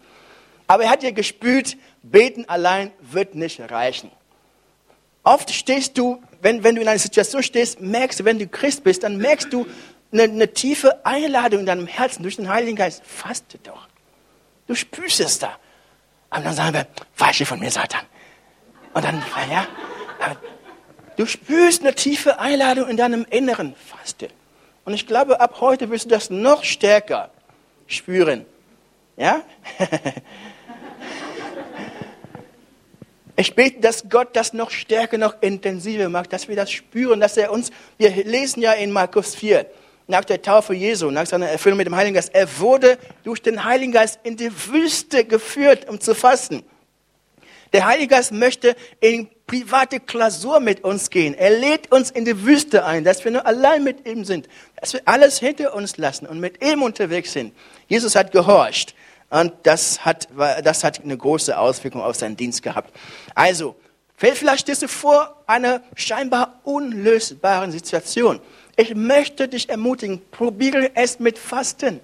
Aber 0.67 0.83
er 0.83 0.89
hat 0.91 1.03
ja 1.03 1.11
gespürt, 1.11 1.75
beten 2.01 2.45
allein 2.47 2.91
wird 3.01 3.35
nicht 3.35 3.59
reichen. 3.59 4.09
Oft 5.23 5.51
stehst 5.51 5.97
du 5.97 6.21
wenn, 6.41 6.63
wenn 6.63 6.75
du 6.75 6.81
in 6.81 6.87
einer 6.87 6.99
Situation 6.99 7.43
stehst, 7.43 7.79
merkst 7.79 8.19
du, 8.19 8.25
wenn 8.25 8.39
du 8.39 8.47
Christ 8.47 8.83
bist, 8.83 9.03
dann 9.03 9.17
merkst 9.17 9.53
du 9.53 9.67
eine, 10.11 10.23
eine 10.23 10.53
tiefe 10.53 11.05
Einladung 11.05 11.61
in 11.61 11.65
deinem 11.65 11.87
Herzen 11.87 12.23
durch 12.23 12.35
den 12.35 12.49
Heiligen 12.49 12.75
Geist. 12.75 13.03
Faste 13.05 13.57
doch. 13.59 13.87
Du 14.67 14.75
spürst 14.75 15.19
es 15.19 15.39
da. 15.39 15.57
Aber 16.31 16.43
dann 16.43 16.53
sagen 16.55 16.73
wir, 16.73 16.87
weiche 17.17 17.45
von 17.45 17.59
mir, 17.59 17.69
Satan. 17.69 18.01
Und 18.93 19.05
dann, 19.05 19.21
ja, 19.49 19.67
du 21.17 21.25
spürst 21.25 21.81
eine 21.81 21.93
tiefe 21.93 22.39
Einladung 22.39 22.89
in 22.89 22.97
deinem 22.97 23.25
Inneren. 23.29 23.75
Faste. 23.75 24.29
Und 24.83 24.93
ich 24.93 25.05
glaube, 25.05 25.39
ab 25.39 25.57
heute 25.61 25.89
wirst 25.91 26.05
du 26.05 26.09
das 26.09 26.29
noch 26.29 26.63
stärker 26.63 27.29
spüren. 27.85 28.45
Ja? 29.17 29.41
Ich 33.37 33.55
bete, 33.55 33.79
dass 33.79 34.07
Gott 34.09 34.35
das 34.35 34.53
noch 34.53 34.69
stärker, 34.69 35.17
noch 35.17 35.41
intensiver 35.41 36.09
macht, 36.09 36.31
dass 36.31 36.47
wir 36.47 36.55
das 36.55 36.69
spüren, 36.69 37.19
dass 37.19 37.37
er 37.37 37.51
uns, 37.51 37.71
wir 37.97 38.11
lesen 38.23 38.61
ja 38.61 38.73
in 38.73 38.91
Markus 38.91 39.33
4, 39.33 39.65
nach 40.07 40.25
der 40.25 40.41
Taufe 40.41 40.73
Jesu, 40.73 41.11
nach 41.11 41.25
seiner 41.25 41.47
Erfüllung 41.47 41.77
mit 41.77 41.87
dem 41.87 41.95
Heiligen 41.95 42.15
Geist, 42.15 42.33
er 42.33 42.59
wurde 42.59 42.97
durch 43.23 43.41
den 43.41 43.63
Heiligen 43.63 43.91
Geist 43.91 44.19
in 44.23 44.37
die 44.37 44.51
Wüste 44.67 45.25
geführt, 45.25 45.87
um 45.89 45.99
zu 45.99 46.15
fasten. 46.15 46.63
Der 47.73 47.85
Heilige 47.85 48.09
Geist 48.09 48.33
möchte 48.33 48.75
in 48.99 49.29
private 49.47 49.99
Klausur 49.99 50.59
mit 50.59 50.83
uns 50.83 51.09
gehen. 51.09 51.33
Er 51.33 51.51
lädt 51.51 51.91
uns 51.91 52.11
in 52.11 52.25
die 52.25 52.45
Wüste 52.45 52.85
ein, 52.85 53.03
dass 53.03 53.23
wir 53.23 53.31
nur 53.31 53.45
allein 53.45 53.83
mit 53.83 54.07
ihm 54.07 54.25
sind, 54.25 54.47
dass 54.79 54.93
wir 54.93 55.01
alles 55.05 55.39
hinter 55.39 55.73
uns 55.73 55.97
lassen 55.97 56.25
und 56.25 56.39
mit 56.39 56.63
ihm 56.63 56.81
unterwegs 56.83 57.31
sind. 57.33 57.53
Jesus 57.87 58.15
hat 58.15 58.31
gehorcht. 58.31 58.93
Und 59.29 59.53
das 59.63 60.03
hat, 60.03 60.27
das 60.63 60.83
hat 60.83 61.01
eine 61.01 61.17
große 61.17 61.57
Auswirkung 61.57 62.01
auf 62.01 62.17
seinen 62.17 62.35
Dienst 62.35 62.61
gehabt. 62.63 62.93
Also, 63.33 63.77
vielleicht 64.17 64.61
stehst 64.61 64.81
du 64.81 64.89
vor 64.89 65.41
einer 65.47 65.81
scheinbar 65.95 66.59
unlösbaren 66.63 67.71
Situation. 67.71 68.41
Ich 68.81 68.95
möchte 68.95 69.47
dich 69.47 69.69
ermutigen, 69.69 70.23
probiere 70.31 70.95
es 70.95 71.19
mit 71.19 71.37
Fasten. 71.37 71.99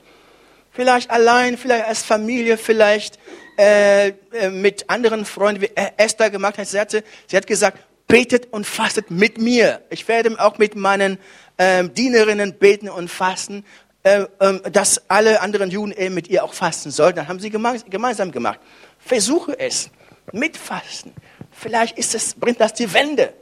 Vielleicht 0.72 1.10
allein, 1.10 1.58
vielleicht 1.58 1.86
als 1.86 2.04
Familie, 2.04 2.56
vielleicht 2.56 3.18
äh, 3.58 4.10
äh 4.10 4.52
mit 4.52 4.88
anderen 4.88 5.26
Freunden, 5.26 5.62
wie 5.64 5.72
Esther 5.98 6.30
gemacht 6.30 6.60
hat. 6.60 6.68
Sie, 6.68 6.80
hatte, 6.80 7.04
sie 7.26 7.36
hat 7.36 7.48
gesagt, 7.48 7.80
betet 8.08 8.54
und 8.54 8.68
fastet 8.68 9.10
mit 9.10 9.40
mir. 9.40 9.82
Ich 9.90 10.08
werde 10.08 10.40
auch 10.40 10.60
mit 10.60 10.76
meinen 10.76 11.18
ähm, 11.58 11.96
Dienerinnen 11.96 12.60
beten 12.60 12.90
und 12.90 13.10
fasten 13.10 13.66
äh, 14.04 14.28
ähm, 14.40 14.62
dass 14.72 15.02
alle 15.10 15.42
anderen 15.42 15.72
Juden 15.72 16.14
mit 16.14 16.28
ihr 16.28 16.44
auch 16.44 16.54
fasten 16.54 16.92
sollten. 16.92 17.16
Dann 17.16 17.28
haben 17.28 17.40
sie 17.40 17.50
gemeinsam 17.50 18.32
gemacht. 18.32 18.60
Versuche 19.00 19.60
es 19.60 19.90
mit 20.32 20.56
Fasten. 20.56 21.12
Vielleicht 21.50 21.98
ist 21.98 22.14
es, 22.14 22.36
bringt 22.36 22.62
das 22.62 22.76
die 22.76 22.94
Wende. 22.94 23.34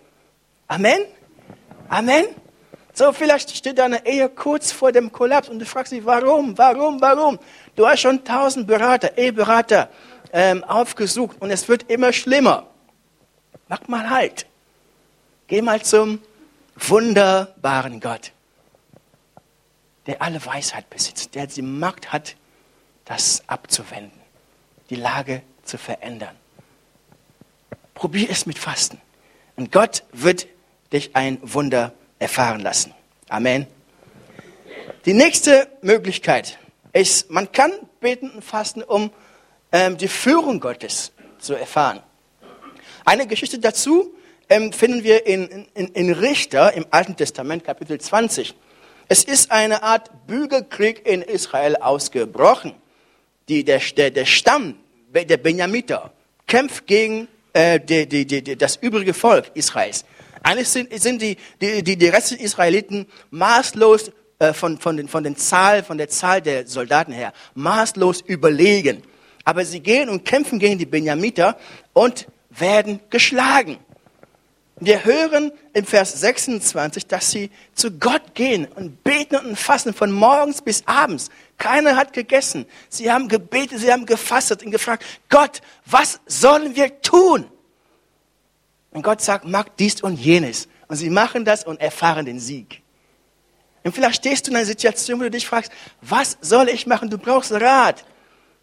Amen? 0.69 1.01
Amen? 1.89 2.27
So, 2.95 3.11
vielleicht 3.11 3.55
steht 3.55 3.77
deine 3.77 4.05
Ehe 4.05 4.29
kurz 4.29 4.71
vor 4.71 4.91
dem 4.91 5.11
Kollaps 5.11 5.49
und 5.49 5.59
du 5.59 5.65
fragst 5.65 5.91
dich, 5.91 6.03
warum, 6.03 6.57
warum, 6.57 6.99
warum? 7.01 7.37
Du 7.75 7.85
hast 7.85 7.99
schon 7.99 8.23
tausend 8.23 8.65
Berater, 8.65 9.17
Eheberater 9.17 9.89
ähm, 10.33 10.63
aufgesucht 10.63 11.37
und 11.39 11.51
es 11.51 11.67
wird 11.67 11.91
immer 11.91 12.11
schlimmer. 12.11 12.65
Mach 13.67 13.87
mal 13.87 14.09
halt. 14.09 14.47
Geh 15.47 15.61
mal 15.61 15.81
zum 15.83 16.19
wunderbaren 16.75 17.99
Gott 17.99 18.31
der 20.05 20.21
alle 20.21 20.43
Weisheit 20.45 20.89
besitzt, 20.89 21.35
der 21.35 21.47
die 21.47 21.61
Macht 21.61 22.13
hat, 22.13 22.35
das 23.05 23.43
abzuwenden, 23.47 24.19
die 24.89 24.95
Lage 24.95 25.41
zu 25.63 25.77
verändern. 25.77 26.35
Probier 27.93 28.29
es 28.29 28.45
mit 28.45 28.59
Fasten. 28.59 28.99
Und 29.55 29.71
Gott 29.71 30.03
wird 30.11 30.47
dich 30.91 31.15
ein 31.15 31.39
Wunder 31.41 31.93
erfahren 32.19 32.61
lassen. 32.61 32.93
Amen. 33.29 33.67
Die 35.05 35.13
nächste 35.13 35.67
Möglichkeit 35.81 36.57
ist, 36.93 37.29
man 37.29 37.51
kann 37.51 37.71
beten 37.99 38.29
und 38.29 38.43
fasten, 38.43 38.81
um 38.83 39.11
ähm, 39.71 39.97
die 39.97 40.07
Führung 40.07 40.59
Gottes 40.59 41.11
zu 41.39 41.53
erfahren. 41.53 42.01
Eine 43.03 43.27
Geschichte 43.27 43.59
dazu 43.59 44.15
ähm, 44.49 44.71
finden 44.73 45.03
wir 45.03 45.25
in, 45.27 45.67
in, 45.73 45.87
in 45.89 46.11
Richter 46.11 46.73
im 46.73 46.85
Alten 46.91 47.15
Testament, 47.15 47.63
Kapitel 47.63 47.99
20. 47.99 48.55
Es 49.07 49.23
ist 49.23 49.51
eine 49.51 49.83
Art 49.83 50.09
Bürgerkrieg 50.27 51.05
in 51.05 51.21
Israel 51.21 51.75
ausgebrochen. 51.75 52.73
Die, 53.47 53.63
der, 53.63 53.79
der, 53.95 54.09
der 54.09 54.25
Stamm 54.25 54.75
der 55.13 55.37
Benjamiter 55.37 56.11
kämpft 56.47 56.87
gegen 56.87 57.27
äh, 57.53 57.79
die, 57.79 58.07
die, 58.07 58.25
die, 58.25 58.57
das 58.57 58.75
übrige 58.77 59.13
Volk 59.13 59.51
Israels. 59.53 60.03
Eigentlich 60.45 60.69
sind, 60.69 61.01
sind 61.01 61.23
die, 61.23 61.37
die, 61.59 61.81
die, 61.81 61.97
die 61.97 62.07
restlichen 62.07 62.45
Israeliten 62.45 63.07
maßlos 63.31 64.11
äh, 64.37 64.53
von, 64.53 64.77
von, 64.77 64.95
den, 64.95 65.07
von, 65.07 65.23
den 65.23 65.35
Zahl, 65.35 65.81
von 65.81 65.97
der 65.97 66.07
Zahl 66.07 66.39
der 66.39 66.67
Soldaten 66.67 67.11
her, 67.11 67.33
maßlos 67.55 68.21
überlegen. 68.21 69.01
Aber 69.43 69.65
sie 69.65 69.79
gehen 69.79 70.07
und 70.07 70.23
kämpfen 70.23 70.59
gegen 70.59 70.77
die 70.77 70.85
Benjamiter 70.85 71.57
und 71.93 72.27
werden 72.51 72.99
geschlagen. 73.09 73.79
Wir 74.79 75.03
hören 75.03 75.51
im 75.73 75.83
Vers 75.83 76.19
26, 76.21 77.07
dass 77.07 77.31
sie 77.31 77.49
zu 77.73 77.89
Gott 77.97 78.35
gehen 78.35 78.67
und 78.67 79.03
beten 79.03 79.37
und 79.37 79.57
fasten 79.57 79.95
von 79.95 80.11
morgens 80.11 80.61
bis 80.61 80.83
abends. 80.85 81.31
Keiner 81.57 81.95
hat 81.95 82.13
gegessen. 82.13 82.67
Sie 82.89 83.11
haben 83.11 83.29
gebetet, 83.29 83.79
sie 83.79 83.91
haben 83.91 84.05
gefastet 84.05 84.63
und 84.63 84.69
gefragt, 84.69 85.03
Gott, 85.27 85.61
was 85.87 86.19
sollen 86.27 86.75
wir 86.75 87.01
tun? 87.01 87.47
Und 88.95 89.01
Gott 89.01 89.19
sagt, 89.19 89.43
mach 89.43 89.67
dies 89.77 90.01
und 90.01 90.15
jenes. 90.15 90.69
Und 90.87 90.95
sie 90.95 91.09
machen 91.09 91.43
das 91.43 91.65
und 91.65 91.81
erfahren 91.81 92.25
den 92.25 92.39
Sieg. 92.39 92.81
Und 93.83 93.93
vielleicht 93.93 94.15
stehst 94.15 94.47
du 94.47 94.51
in 94.51 94.55
einer 94.55 94.65
Situation, 94.65 95.19
wo 95.19 95.23
du 95.23 95.31
dich 95.31 95.45
fragst, 95.45 95.69
was 96.01 96.37
soll 96.39 96.69
ich 96.69 96.87
machen? 96.87 97.09
Du 97.09 97.17
brauchst 97.17 97.51
Rat. 97.51 98.05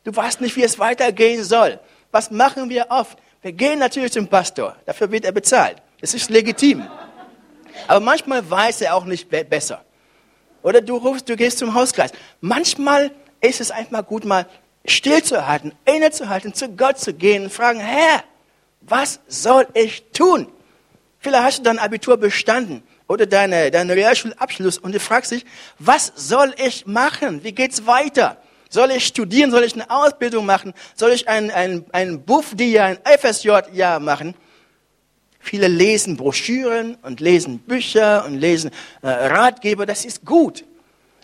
Du 0.04 0.16
weißt 0.16 0.40
nicht, 0.40 0.56
wie 0.56 0.62
es 0.62 0.78
weitergehen 0.78 1.44
soll. 1.44 1.78
Was 2.12 2.30
machen 2.30 2.70
wir 2.70 2.86
oft? 2.88 3.18
Wir 3.42 3.52
gehen 3.52 3.78
natürlich 3.78 4.12
zum 4.12 4.26
Pastor. 4.26 4.74
Dafür 4.86 5.12
wird 5.12 5.26
er 5.26 5.32
bezahlt. 5.32 5.82
Es 6.00 6.14
ist 6.14 6.30
legitim. 6.30 6.82
Aber 7.86 8.00
manchmal 8.00 8.48
weiß 8.48 8.80
er 8.80 8.96
auch 8.96 9.04
nicht 9.04 9.28
besser. 9.28 9.84
Oder 10.62 10.80
du 10.80 10.96
rufst, 10.96 11.28
du 11.28 11.36
gehst 11.36 11.58
zum 11.58 11.74
Hauskreis. 11.74 12.10
Manchmal 12.40 13.10
ist 13.42 13.60
es 13.60 13.70
einfach 13.70 14.06
gut, 14.06 14.24
mal 14.24 14.46
stillzuhalten, 14.86 15.74
innezuhalten, 15.84 16.54
zu 16.54 16.70
Gott 16.70 16.98
zu 16.98 17.12
gehen 17.12 17.44
und 17.44 17.52
fragen, 17.52 17.80
Herr, 17.80 18.24
was 18.86 19.20
soll 19.28 19.66
ich 19.74 20.04
tun? 20.12 20.48
Vielleicht 21.18 21.44
hast 21.44 21.58
du 21.58 21.62
dein 21.62 21.78
Abitur 21.78 22.16
bestanden 22.16 22.82
oder 23.06 23.26
deine, 23.26 23.70
deinen 23.70 23.90
Realschulabschluss 23.90 24.78
und 24.78 24.94
du 24.94 25.00
fragst 25.00 25.30
dich, 25.30 25.44
was 25.78 26.12
soll 26.16 26.54
ich 26.56 26.86
machen? 26.86 27.44
Wie 27.44 27.52
geht's 27.52 27.86
weiter? 27.86 28.38
Soll 28.68 28.90
ich 28.90 29.06
studieren? 29.06 29.50
Soll 29.50 29.64
ich 29.64 29.74
eine 29.74 29.90
Ausbildung 29.90 30.46
machen? 30.46 30.72
Soll 30.94 31.12
ich 31.12 31.28
ein, 31.28 31.50
ein, 31.50 31.84
ein 31.92 32.22
Buff-Jahr, 32.22 32.86
ein 32.86 32.98
FSJ-Jahr 33.18 34.00
machen? 34.00 34.34
Viele 35.38 35.68
lesen 35.68 36.16
Broschüren 36.16 36.96
und 37.02 37.20
lesen 37.20 37.58
Bücher 37.58 38.24
und 38.24 38.38
lesen 38.38 38.70
äh, 39.02 39.08
Ratgeber, 39.08 39.86
das 39.86 40.04
ist 40.04 40.24
gut. 40.24 40.64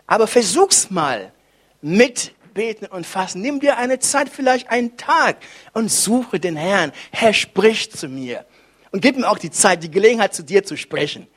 Aber 0.07 0.27
versuch's 0.27 0.91
mal 0.91 1.33
mit 1.81 2.33
Beten 2.59 2.87
und 2.87 3.07
Fassen. 3.07 3.41
Nimm 3.41 3.61
dir 3.61 3.77
eine 3.77 4.01
Zeit, 4.01 4.29
vielleicht 4.29 4.69
einen 4.69 4.97
Tag 4.97 5.37
und 5.75 5.93
suche 5.93 6.41
den 6.41 6.57
Herrn. 6.57 6.91
Herr 7.13 7.33
spricht 7.33 7.97
zu 7.97 8.09
mir. 8.09 8.45
Und 8.91 9.01
gib 9.01 9.17
ihm 9.17 9.23
auch 9.23 9.39
die 9.39 9.53
Zeit, 9.53 9.85
die 9.85 9.91
Gelegenheit, 9.93 10.35
zu 10.35 10.43
dir 10.43 10.65
zu 10.65 10.77
sprechen. 10.77 11.29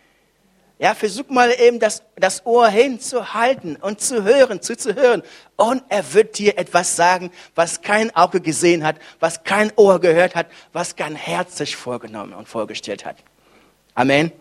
Ja, 0.79 0.95
versuch 0.95 1.29
mal 1.29 1.53
eben 1.59 1.79
das, 1.79 2.01
das 2.15 2.43
Ohr 2.47 2.67
hinzuhalten 2.69 3.75
und 3.75 4.01
zu 4.01 4.23
hören, 4.23 4.63
zuzuhören. 4.63 5.21
Und 5.57 5.83
er 5.89 6.11
wird 6.15 6.39
dir 6.39 6.57
etwas 6.57 6.95
sagen, 6.95 7.29
was 7.53 7.83
kein 7.83 8.15
Auge 8.15 8.41
gesehen 8.41 8.83
hat, 8.83 8.95
was 9.19 9.43
kein 9.43 9.71
Ohr 9.75 9.99
gehört 10.01 10.33
hat, 10.33 10.47
was 10.73 10.95
kein 10.95 11.15
Herz 11.15 11.55
sich 11.55 11.75
vorgenommen 11.75 12.33
und 12.33 12.47
vorgestellt 12.49 13.05
hat. 13.05 13.17
Amen. 13.93 14.31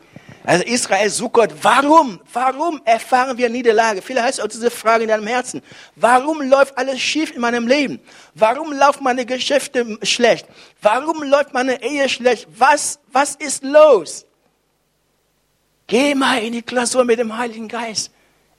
Also 0.45 0.65
Israel 0.65 1.11
sucht 1.11 1.35
Gott. 1.35 1.51
Warum? 1.63 2.21
Warum 2.33 2.81
erfahren 2.85 3.37
wir 3.37 3.51
Niederlage? 3.51 4.01
Vielleicht 4.01 4.27
hast 4.27 4.39
du 4.39 4.43
auch 4.45 4.49
diese 4.49 4.71
Frage 4.71 5.03
in 5.03 5.09
deinem 5.09 5.27
Herzen. 5.27 5.63
Warum 5.97 6.41
läuft 6.41 6.79
alles 6.79 7.01
schief 7.01 7.33
in 7.35 7.41
meinem 7.41 7.69
Leben? 7.69 8.01
Warum 8.35 8.73
laufen 8.73 9.05
meine 9.05 9.27
Geschäfte 9.27 9.99
schlecht? 10.03 10.47
Warum 10.81 11.23
läuft 11.23 11.53
meine 11.53 11.83
Ehe 11.83 12.09
schlecht? 12.09 12.49
Was, 12.57 13.01
was 13.13 13.35
ist 13.35 13.63
los? 13.63 14.25
Geh 15.87 16.15
mal 16.15 16.43
in 16.43 16.53
die 16.53 16.63
Klausur 16.63 17.05
mit 17.05 17.19
dem 17.19 17.37
Heiligen 17.37 17.69
Geist, 17.69 18.13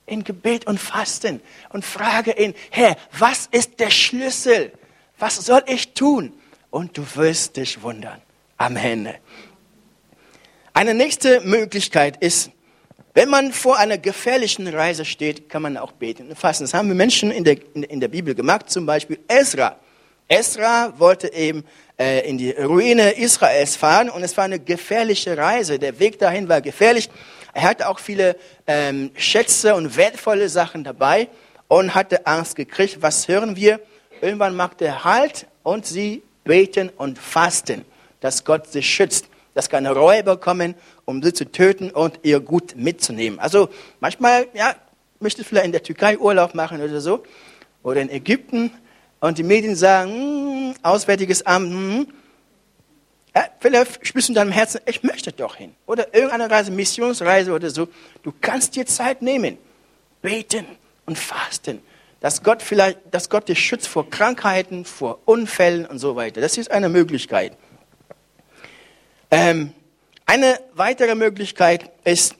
in 0.05 0.23
Gebet 0.23 0.67
und 0.67 0.79
Fasten 0.79 1.41
und 1.69 1.85
frage 1.85 2.33
ihn, 2.33 2.53
Herr, 2.69 2.95
was 3.17 3.47
ist 3.49 3.79
der 3.79 3.89
Schlüssel? 3.89 4.73
Was 5.17 5.37
soll 5.37 5.63
ich 5.67 5.93
tun? 5.93 6.33
Und 6.69 6.97
du 6.97 7.05
wirst 7.15 7.57
dich 7.57 7.81
wundern 7.81 8.21
am 8.57 8.75
Ende. 8.75 9.15
Eine 10.73 10.93
nächste 10.93 11.41
Möglichkeit 11.41 12.15
ist, 12.23 12.49
wenn 13.13 13.29
man 13.29 13.51
vor 13.51 13.77
einer 13.77 13.97
gefährlichen 13.97 14.67
Reise 14.67 15.03
steht, 15.03 15.49
kann 15.49 15.61
man 15.61 15.75
auch 15.75 15.91
beten 15.91 16.29
und 16.29 16.39
fasten. 16.39 16.63
Das 16.63 16.73
haben 16.73 16.87
wir 16.87 16.95
Menschen 16.95 17.29
in 17.29 17.43
der, 17.43 17.57
in, 17.73 17.83
in 17.83 17.99
der 17.99 18.07
Bibel 18.07 18.33
gemacht, 18.33 18.69
zum 18.69 18.85
Beispiel 18.85 19.19
Ezra. 19.27 19.75
Ezra 20.29 20.93
wollte 20.97 21.33
eben 21.33 21.65
äh, 21.99 22.27
in 22.27 22.37
die 22.37 22.51
Ruine 22.51 23.11
Israels 23.11 23.75
fahren 23.75 24.09
und 24.09 24.23
es 24.23 24.37
war 24.37 24.45
eine 24.45 24.59
gefährliche 24.59 25.37
Reise. 25.37 25.77
Der 25.77 25.99
Weg 25.99 26.19
dahin 26.19 26.47
war 26.47 26.61
gefährlich. 26.61 27.09
Er 27.53 27.63
hatte 27.63 27.89
auch 27.89 27.99
viele 27.99 28.37
ähm, 28.65 29.11
Schätze 29.15 29.75
und 29.75 29.97
wertvolle 29.97 30.47
Sachen 30.47 30.85
dabei 30.85 31.27
und 31.67 31.93
hatte 31.93 32.25
Angst 32.25 32.55
gekriegt. 32.55 33.01
Was 33.01 33.27
hören 33.27 33.57
wir? 33.57 33.81
Irgendwann 34.21 34.55
macht 34.55 34.81
er 34.81 35.03
Halt 35.03 35.47
und 35.63 35.85
sie 35.85 36.23
beten 36.45 36.89
und 36.95 37.19
fasten, 37.19 37.83
dass 38.21 38.45
Gott 38.45 38.71
sie 38.71 38.83
schützt, 38.83 39.25
dass 39.53 39.69
keine 39.69 39.91
Räuber 39.91 40.37
kommen, 40.37 40.75
um 41.05 41.21
sie 41.21 41.33
zu 41.33 41.51
töten 41.51 41.91
und 41.91 42.19
ihr 42.23 42.39
Gut 42.39 42.75
mitzunehmen. 42.75 43.39
Also 43.39 43.69
manchmal, 43.99 44.47
ja, 44.53 44.75
möchte 45.19 45.43
vielleicht 45.43 45.65
in 45.65 45.71
der 45.71 45.83
Türkei 45.83 46.17
Urlaub 46.17 46.55
machen 46.55 46.81
oder 46.81 47.01
so 47.01 47.23
oder 47.83 48.01
in 48.01 48.09
Ägypten 48.09 48.71
und 49.19 49.37
die 49.37 49.43
Medien 49.43 49.75
sagen, 49.75 50.11
hm, 50.11 50.75
Auswärtiges 50.83 51.45
Amt, 51.45 51.71
hm, 51.71 52.07
ja, 53.35 53.45
vielleicht 53.59 54.05
spürst 54.05 54.27
du 54.27 54.31
in 54.31 54.35
deinem 54.35 54.51
Herzen, 54.51 54.81
ich 54.85 55.03
möchte 55.03 55.31
doch 55.31 55.55
hin. 55.55 55.73
Oder 55.85 56.13
irgendeine 56.13 56.49
Reise, 56.49 56.71
Missionsreise 56.71 57.53
oder 57.53 57.69
so. 57.69 57.87
Du 58.23 58.33
kannst 58.41 58.75
dir 58.75 58.85
Zeit 58.85 59.21
nehmen, 59.21 59.57
beten 60.21 60.65
und 61.05 61.17
fasten, 61.17 61.81
dass 62.19 62.43
Gott 62.43 62.61
vielleicht, 62.61 62.99
dass 63.11 63.29
Gott 63.29 63.47
dich 63.47 63.59
schützt 63.59 63.87
vor 63.87 64.09
Krankheiten, 64.09 64.83
vor 64.83 65.19
Unfällen 65.25 65.85
und 65.85 65.99
so 65.99 66.15
weiter. 66.15 66.41
Das 66.41 66.57
ist 66.57 66.71
eine 66.71 66.89
Möglichkeit. 66.89 67.57
Ähm, 69.31 69.73
eine 70.25 70.59
weitere 70.73 71.15
Möglichkeit 71.15 71.89
ist, 72.03 72.35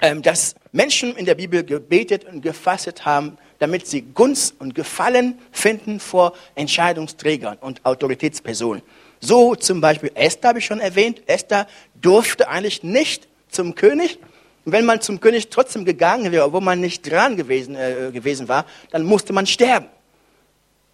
ähm, 0.00 0.22
dass 0.22 0.54
Menschen 0.70 1.16
in 1.16 1.24
der 1.24 1.34
Bibel 1.34 1.64
gebetet 1.64 2.24
und 2.24 2.42
gefastet 2.42 3.04
haben, 3.04 3.38
damit 3.58 3.86
sie 3.88 4.02
Gunst 4.02 4.54
und 4.60 4.74
Gefallen 4.74 5.38
finden 5.50 5.98
vor 5.98 6.34
Entscheidungsträgern 6.54 7.56
und 7.58 7.84
Autoritätspersonen. 7.84 8.82
So 9.20 9.54
zum 9.56 9.80
Beispiel 9.80 10.12
Esther 10.14 10.50
habe 10.50 10.60
ich 10.60 10.66
schon 10.66 10.80
erwähnt. 10.80 11.22
Esther 11.26 11.66
durfte 12.00 12.48
eigentlich 12.48 12.82
nicht 12.82 13.26
zum 13.48 13.74
König. 13.74 14.18
Wenn 14.64 14.84
man 14.84 15.00
zum 15.00 15.20
König 15.20 15.48
trotzdem 15.48 15.84
gegangen 15.84 16.30
wäre, 16.30 16.44
obwohl 16.44 16.60
man 16.60 16.80
nicht 16.80 17.10
dran 17.10 17.36
gewesen, 17.36 17.74
äh, 17.74 18.10
gewesen 18.12 18.48
war, 18.48 18.66
dann 18.90 19.04
musste 19.04 19.32
man 19.32 19.46
sterben. 19.46 19.86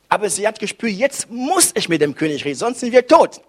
Aber 0.09 0.31
sie 0.31 0.47
hat 0.47 0.59
gespürt, 0.59 0.93
jetzt 0.93 1.31
muss 1.31 1.73
ich 1.75 1.89
mit 1.89 2.01
dem 2.01 2.15
König 2.15 2.45
reden, 2.45 2.59
sonst 2.59 2.81
sind 2.81 2.93
wir 2.93 3.07
tot. 3.07 3.41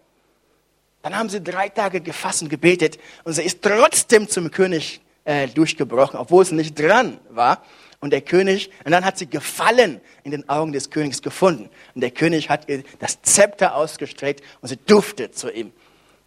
Dann 1.03 1.17
haben 1.17 1.27
sie 1.27 1.43
drei 1.43 1.67
Tage 1.67 1.99
gefasst 1.99 2.41
und 2.41 2.49
gebetet 2.49 2.97
und 3.25 3.33
sie 3.33 3.43
ist 3.43 3.61
trotzdem 3.61 4.29
zum 4.29 4.49
König 4.49 5.01
äh, 5.25 5.47
durchgebrochen, 5.49 6.17
obwohl 6.17 6.45
sie 6.45 6.55
nicht 6.55 6.79
dran 6.79 7.19
war. 7.29 7.61
Und 7.99 8.11
der 8.11 8.21
König, 8.21 8.69
und 8.85 8.91
dann 8.91 9.05
hat 9.05 9.17
sie 9.17 9.27
Gefallen 9.27 9.99
in 10.23 10.31
den 10.31 10.47
Augen 10.49 10.71
des 10.71 10.89
Königs 10.89 11.21
gefunden. 11.21 11.69
Und 11.93 12.01
der 12.01 12.11
König 12.11 12.49
hat 12.49 12.69
ihr 12.69 12.83
das 12.99 13.21
Zepter 13.21 13.75
ausgestreckt 13.75 14.43
und 14.61 14.69
sie 14.69 14.77
durfte 14.77 15.29
zu 15.31 15.51
ihm. 15.51 15.73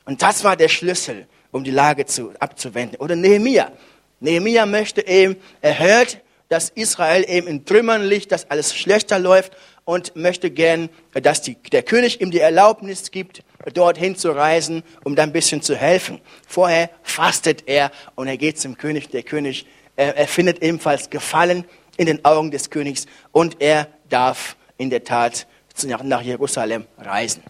Und 0.04 0.20
das 0.20 0.44
war 0.44 0.56
der 0.56 0.68
Schlüssel, 0.68 1.26
um 1.52 1.64
die 1.64 1.70
Lage 1.70 2.04
zu, 2.04 2.32
abzuwenden. 2.38 2.98
Oder 2.98 3.16
Nehemia. 3.16 3.72
Nehemia 4.20 4.66
möchte 4.66 5.06
eben, 5.06 5.36
er 5.62 5.78
hört, 5.78 6.20
dass 6.48 6.70
Israel 6.70 7.24
eben 7.28 7.46
in 7.46 7.64
Trümmern 7.64 8.04
liegt, 8.04 8.32
dass 8.32 8.50
alles 8.50 8.74
schlechter 8.74 9.18
läuft 9.18 9.52
und 9.84 10.14
möchte 10.16 10.50
gern, 10.50 10.88
dass 11.12 11.42
die, 11.42 11.54
der 11.72 11.82
König 11.82 12.20
ihm 12.20 12.30
die 12.30 12.40
Erlaubnis 12.40 13.10
gibt, 13.10 13.42
dorthin 13.74 14.16
zu 14.16 14.30
reisen, 14.30 14.82
um 15.04 15.16
da 15.16 15.24
ein 15.24 15.32
bisschen 15.32 15.62
zu 15.62 15.74
helfen. 15.74 16.20
Vorher 16.46 16.90
fastet 17.02 17.64
er 17.66 17.90
und 18.14 18.28
er 18.28 18.36
geht 18.36 18.60
zum 18.60 18.76
König. 18.76 19.10
Der 19.10 19.22
König 19.22 19.66
er 19.96 20.28
findet 20.28 20.62
ebenfalls 20.62 21.08
Gefallen 21.08 21.64
in 21.96 22.06
den 22.06 22.24
Augen 22.24 22.50
des 22.50 22.68
Königs 22.68 23.06
und 23.32 23.60
er 23.60 23.88
darf 24.08 24.56
in 24.76 24.90
der 24.90 25.04
Tat 25.04 25.46
nach 26.02 26.20
Jerusalem 26.20 26.86
reisen. 26.98 27.42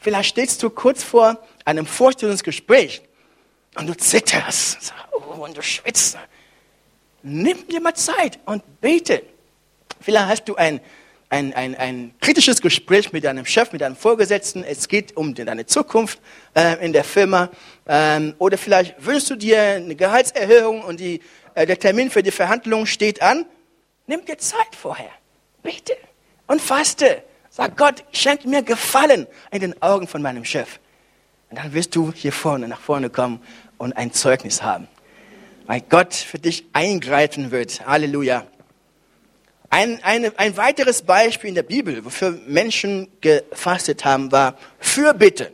Vielleicht 0.00 0.30
stehst 0.30 0.62
du 0.62 0.70
kurz 0.70 1.02
vor 1.02 1.38
einem 1.64 1.86
Vorstellungsgespräch 1.86 3.02
und 3.76 3.86
du 3.86 3.94
zitterst 3.94 4.94
oh, 5.12 5.42
und 5.42 5.56
du 5.56 5.62
schwitzt. 5.62 6.18
Nimm 7.26 7.66
dir 7.68 7.80
mal 7.80 7.94
Zeit 7.94 8.38
und 8.44 8.82
bete. 8.82 9.22
Vielleicht 9.98 10.28
hast 10.28 10.44
du 10.44 10.56
ein, 10.56 10.80
ein, 11.30 11.54
ein, 11.54 11.74
ein 11.74 12.14
kritisches 12.20 12.60
Gespräch 12.60 13.14
mit 13.14 13.24
deinem 13.24 13.46
Chef, 13.46 13.72
mit 13.72 13.80
deinem 13.80 13.96
Vorgesetzten. 13.96 14.62
Es 14.62 14.88
geht 14.88 15.16
um 15.16 15.34
deine 15.34 15.64
Zukunft 15.64 16.20
äh, 16.54 16.84
in 16.84 16.92
der 16.92 17.02
Firma. 17.02 17.48
Ähm, 17.88 18.34
oder 18.38 18.58
vielleicht 18.58 18.94
wünschst 19.02 19.30
du 19.30 19.36
dir 19.36 19.58
eine 19.58 19.94
Gehaltserhöhung 19.94 20.82
und 20.82 21.00
die 21.00 21.22
äh, 21.54 21.64
der 21.64 21.78
Termin 21.78 22.10
für 22.10 22.22
die 22.22 22.30
Verhandlungen 22.30 22.86
steht 22.86 23.22
an, 23.22 23.46
nimm 24.06 24.22
dir 24.26 24.36
Zeit 24.36 24.76
vorher. 24.78 25.10
Bitte. 25.62 25.96
Und 26.46 26.60
faste. 26.60 27.22
Sag 27.48 27.78
Gott, 27.78 28.04
schenk 28.12 28.44
mir 28.44 28.62
Gefallen 28.62 29.26
in 29.50 29.60
den 29.60 29.80
Augen 29.80 30.08
von 30.08 30.20
meinem 30.20 30.44
Chef. 30.44 30.78
Und 31.48 31.58
dann 31.58 31.72
wirst 31.72 31.96
du 31.96 32.12
hier 32.12 32.32
vorne, 32.32 32.68
nach 32.68 32.80
vorne 32.80 33.08
kommen 33.08 33.40
und 33.78 33.96
ein 33.96 34.12
Zeugnis 34.12 34.62
haben. 34.62 34.88
Weil 35.66 35.80
Gott 35.80 36.14
für 36.14 36.38
dich 36.38 36.66
eingreifen 36.72 37.50
wird. 37.50 37.86
Halleluja. 37.86 38.46
Ein, 39.70 40.02
eine, 40.04 40.38
ein 40.38 40.56
weiteres 40.56 41.02
Beispiel 41.02 41.48
in 41.48 41.54
der 41.54 41.62
Bibel, 41.62 42.04
wofür 42.04 42.38
Menschen 42.46 43.08
gefastet 43.20 44.04
haben, 44.04 44.30
war 44.30 44.56
Fürbitte. 44.78 45.52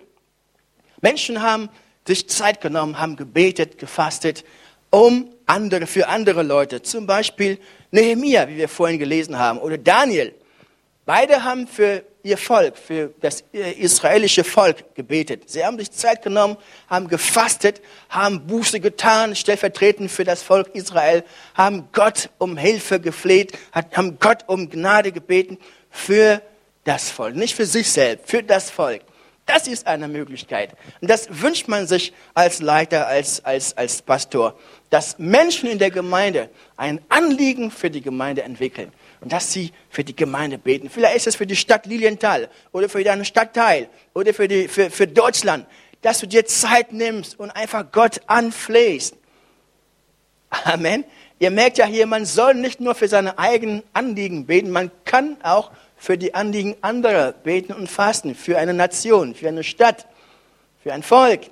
Menschen 1.01 1.41
haben 1.41 1.71
sich 2.07 2.29
Zeit 2.29 2.61
genommen, 2.61 2.99
haben 2.99 3.17
gebetet, 3.17 3.79
gefastet, 3.79 4.45
um 4.91 5.31
andere, 5.47 5.87
für 5.87 6.09
andere 6.09 6.43
Leute. 6.43 6.83
Zum 6.83 7.07
Beispiel 7.07 7.59
Nehemia, 7.93 8.49
wie 8.49 8.57
wir 8.57 8.69
vorhin 8.69 8.99
gelesen 8.99 9.39
haben, 9.39 9.59
oder 9.59 9.79
Daniel. 9.79 10.35
Beide 11.07 11.45
haben 11.45 11.67
für 11.67 12.05
ihr 12.23 12.39
Volk, 12.39 12.77
für 12.77 13.13
das 13.21 13.45
israelische 13.53 14.45
Volk 14.45 14.95
gebetet. 14.95 15.49
Sie 15.51 15.65
haben 15.65 15.79
sich 15.79 15.91
Zeit 15.91 16.23
genommen, 16.23 16.57
haben 16.89 17.09
gefastet, 17.09 17.81
haben 18.09 18.47
Buße 18.47 18.81
getan, 18.81 19.35
stellvertretend 19.37 20.11
für 20.11 20.25
das 20.25 20.43
Volk 20.43 20.75
Israel, 20.75 21.25
haben 21.55 21.89
Gott 21.93 22.31
um 22.39 22.57
Hilfe 22.57 23.01
gefleht, 23.01 23.53
haben 23.73 24.19
Gott 24.19 24.45
um 24.47 24.69
Gnade 24.69 25.13
gebeten 25.13 25.59
für 25.91 26.43
das 26.85 27.11
Volk, 27.11 27.37
nicht 27.37 27.55
für 27.55 27.67
sich 27.67 27.91
selbst, 27.91 28.29
für 28.29 28.43
das 28.43 28.71
Volk. 28.71 29.03
Das 29.47 29.67
ist 29.67 29.87
eine 29.87 30.07
Möglichkeit. 30.07 30.75
Und 31.01 31.11
das 31.11 31.29
wünscht 31.31 31.67
man 31.67 31.89
sich 31.89 32.13
als 32.35 32.61
Leiter, 32.61 33.09
als, 33.09 33.45
als, 33.45 33.77
als 33.77 34.03
Pastor 34.03 34.57
dass 34.91 35.19
Menschen 35.19 35.71
in 35.71 35.79
der 35.79 35.91
Gemeinde 35.91 36.51
ein 36.77 37.01
Anliegen 37.09 37.71
für 37.71 37.91
die 37.91 38.03
Gemeinde 38.03 38.43
entwickeln 38.43 38.93
und 39.21 39.33
dass 39.33 39.53
sie 39.53 39.73
für 39.89 40.05
die 40.05 40.17
Gemeinde 40.17 40.59
beten. 40.59 40.89
Vielleicht 40.91 41.17
ist 41.17 41.27
es 41.29 41.37
für 41.37 41.47
die 41.47 41.57
Stadt 41.57 41.87
Lilienthal 41.87 42.49
oder 42.73 42.89
für 42.89 43.03
deinen 43.05 43.25
Stadtteil 43.25 43.89
oder 44.15 44.33
für, 44.33 44.49
die, 44.49 44.69
für, 44.69 44.91
für 44.91 45.07
Deutschland, 45.07 45.67
dass 46.03 46.21
du 46.21 46.27
dir 46.27 46.47
Zeit 46.47 46.93
nimmst 46.93 47.39
und 47.39 47.51
einfach 47.51 47.85
Gott 47.93 48.21
anflehst. 48.27 49.15
Amen. 50.51 51.05
Ihr 51.39 51.51
merkt 51.51 51.79
ja 51.79 51.87
hier, 51.87 52.07
man 52.07 52.27
soll 52.27 52.55
nicht 52.55 52.81
nur 52.81 52.95
für 52.95 53.09
seine 53.09 53.39
eigenen 53.39 53.83
Anliegen 53.93 54.47
beten, 54.47 54.71
man 54.71 54.91
kann 55.05 55.37
auch 55.43 55.71
für 55.97 56.17
die 56.19 56.35
Anliegen 56.35 56.77
anderer 56.81 57.33
beten 57.33 57.73
und 57.73 57.89
fasten, 57.91 58.35
für 58.35 58.59
eine 58.59 58.75
Nation, 58.75 59.35
für 59.35 59.49
eine 59.49 59.63
Stadt, 59.63 60.07
für 60.83 60.93
ein 60.93 61.03
Volk. 61.03 61.43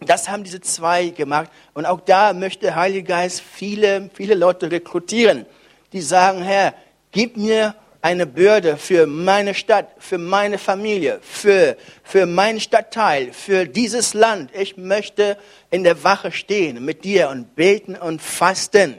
Das 0.00 0.28
haben 0.28 0.44
diese 0.44 0.60
zwei 0.60 1.08
gemacht. 1.08 1.50
Und 1.74 1.86
auch 1.86 2.00
da 2.00 2.32
möchte 2.32 2.74
Heilige 2.74 3.04
Geist 3.04 3.40
viele, 3.40 4.10
viele 4.12 4.34
Leute 4.34 4.70
rekrutieren, 4.70 5.46
die 5.92 6.00
sagen, 6.00 6.42
Herr, 6.42 6.74
gib 7.10 7.36
mir 7.36 7.74
eine 8.02 8.26
Bürde 8.26 8.76
für 8.76 9.06
meine 9.06 9.54
Stadt, 9.54 9.94
für 9.98 10.18
meine 10.18 10.58
Familie, 10.58 11.20
für, 11.22 11.76
für 12.02 12.26
meinen 12.26 12.58
Stadtteil, 12.58 13.32
für 13.32 13.64
dieses 13.64 14.12
Land. 14.12 14.50
Ich 14.54 14.76
möchte 14.76 15.38
in 15.70 15.84
der 15.84 16.02
Wache 16.02 16.32
stehen 16.32 16.84
mit 16.84 17.04
dir 17.04 17.28
und 17.28 17.54
beten 17.54 17.94
und 17.94 18.20
fasten. 18.20 18.96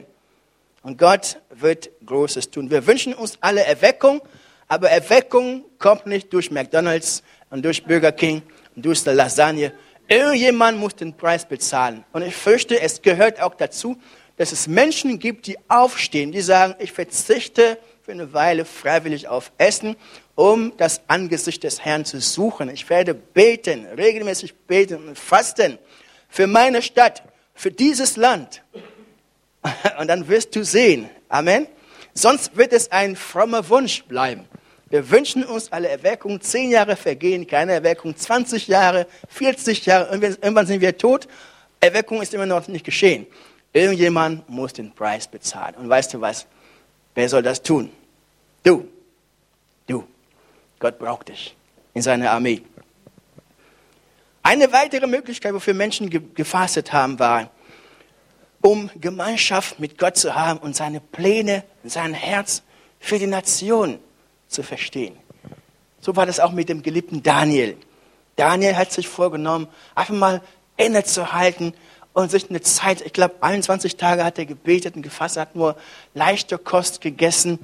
Und 0.82 0.98
Gott 0.98 1.38
wird 1.50 1.90
Großes 2.04 2.50
tun. 2.50 2.70
Wir 2.70 2.86
wünschen 2.86 3.12
uns 3.14 3.36
alle 3.40 3.62
Erweckung, 3.64 4.22
aber 4.68 4.88
Erweckung 4.90 5.64
kommt 5.78 6.06
nicht 6.06 6.32
durch 6.32 6.50
McDonald's 6.50 7.22
und 7.50 7.62
durch 7.64 7.84
Burger 7.84 8.12
King 8.12 8.42
und 8.74 8.86
durch 8.86 9.04
die 9.04 9.10
Lasagne. 9.10 9.72
Irgendjemand 10.08 10.78
muss 10.78 10.96
den 10.96 11.14
Preis 11.14 11.46
bezahlen. 11.46 12.04
Und 12.12 12.22
ich 12.22 12.34
fürchte, 12.34 12.80
es 12.80 13.00
gehört 13.00 13.40
auch 13.40 13.54
dazu, 13.54 13.96
dass 14.36 14.52
es 14.52 14.66
Menschen 14.66 15.18
gibt, 15.18 15.46
die 15.46 15.58
aufstehen, 15.68 16.32
die 16.32 16.40
sagen, 16.40 16.74
ich 16.78 16.92
verzichte 16.92 17.78
für 18.02 18.12
eine 18.12 18.32
Weile 18.32 18.64
freiwillig 18.64 19.28
auf 19.28 19.52
Essen, 19.58 19.96
um 20.34 20.72
das 20.76 21.00
Angesicht 21.06 21.62
des 21.62 21.84
Herrn 21.84 22.04
zu 22.04 22.20
suchen. 22.20 22.68
Ich 22.68 22.90
werde 22.90 23.14
beten, 23.14 23.86
regelmäßig 23.86 24.54
beten 24.66 25.08
und 25.08 25.18
fasten 25.18 25.78
für 26.28 26.46
meine 26.46 26.82
Stadt, 26.82 27.22
für 27.54 27.70
dieses 27.70 28.16
Land. 28.16 28.62
Und 29.98 30.08
dann 30.08 30.28
wirst 30.28 30.54
du 30.56 30.64
sehen, 30.64 31.08
Amen. 31.28 31.66
Sonst 32.14 32.56
wird 32.56 32.72
es 32.72 32.92
ein 32.92 33.16
frommer 33.16 33.68
Wunsch 33.68 34.04
bleiben. 34.04 34.44
Wir 34.88 35.10
wünschen 35.10 35.42
uns 35.42 35.72
alle 35.72 35.88
Erweckung. 35.88 36.40
Zehn 36.40 36.70
Jahre 36.70 36.94
vergehen, 36.94 37.44
keine 37.44 37.72
Erweckung. 37.72 38.16
20 38.16 38.68
Jahre, 38.68 39.08
40 39.30 39.84
Jahre, 39.84 40.14
irgendwann 40.14 40.66
sind 40.66 40.80
wir 40.80 40.96
tot. 40.96 41.26
Erweckung 41.80 42.22
ist 42.22 42.32
immer 42.32 42.46
noch 42.46 42.68
nicht 42.68 42.84
geschehen. 42.84 43.26
Irgendjemand 43.74 44.48
muss 44.48 44.72
den 44.72 44.92
Preis 44.92 45.26
bezahlen. 45.26 45.74
Und 45.74 45.88
weißt 45.88 46.14
du 46.14 46.20
was? 46.20 46.46
Wer 47.14 47.28
soll 47.28 47.42
das 47.42 47.60
tun? 47.60 47.90
Du. 48.62 48.88
Du. 49.88 50.04
Gott 50.78 50.96
braucht 50.98 51.28
dich 51.28 51.56
in 51.92 52.00
seiner 52.00 52.30
Armee. 52.30 52.62
Eine 54.44 54.72
weitere 54.72 55.08
Möglichkeit, 55.08 55.52
wofür 55.54 55.74
Menschen 55.74 56.08
gefastet 56.34 56.92
haben, 56.92 57.18
war, 57.18 57.50
um 58.60 58.90
Gemeinschaft 59.00 59.80
mit 59.80 59.98
Gott 59.98 60.16
zu 60.16 60.34
haben 60.36 60.60
und 60.60 60.76
seine 60.76 61.00
Pläne, 61.00 61.64
sein 61.82 62.14
Herz 62.14 62.62
für 63.00 63.18
die 63.18 63.26
Nation 63.26 63.98
zu 64.46 64.62
verstehen. 64.62 65.16
So 66.00 66.14
war 66.14 66.26
das 66.26 66.38
auch 66.38 66.52
mit 66.52 66.68
dem 66.68 66.82
geliebten 66.82 67.24
Daniel. 67.24 67.76
Daniel 68.36 68.76
hat 68.76 68.92
sich 68.92 69.08
vorgenommen, 69.08 69.66
einfach 69.96 70.14
mal 70.14 70.42
innezuhalten 70.76 71.74
und 72.14 72.30
sich 72.30 72.48
eine 72.48 72.62
Zeit, 72.62 73.02
ich 73.02 73.12
glaube 73.12 73.34
21 73.40 73.96
Tage 73.96 74.24
hat 74.24 74.38
er 74.38 74.46
gebetet 74.46 74.96
und 74.96 75.02
gefasst, 75.02 75.36
hat 75.36 75.54
nur 75.54 75.76
leichte 76.14 76.56
Kost 76.56 77.00
gegessen 77.00 77.58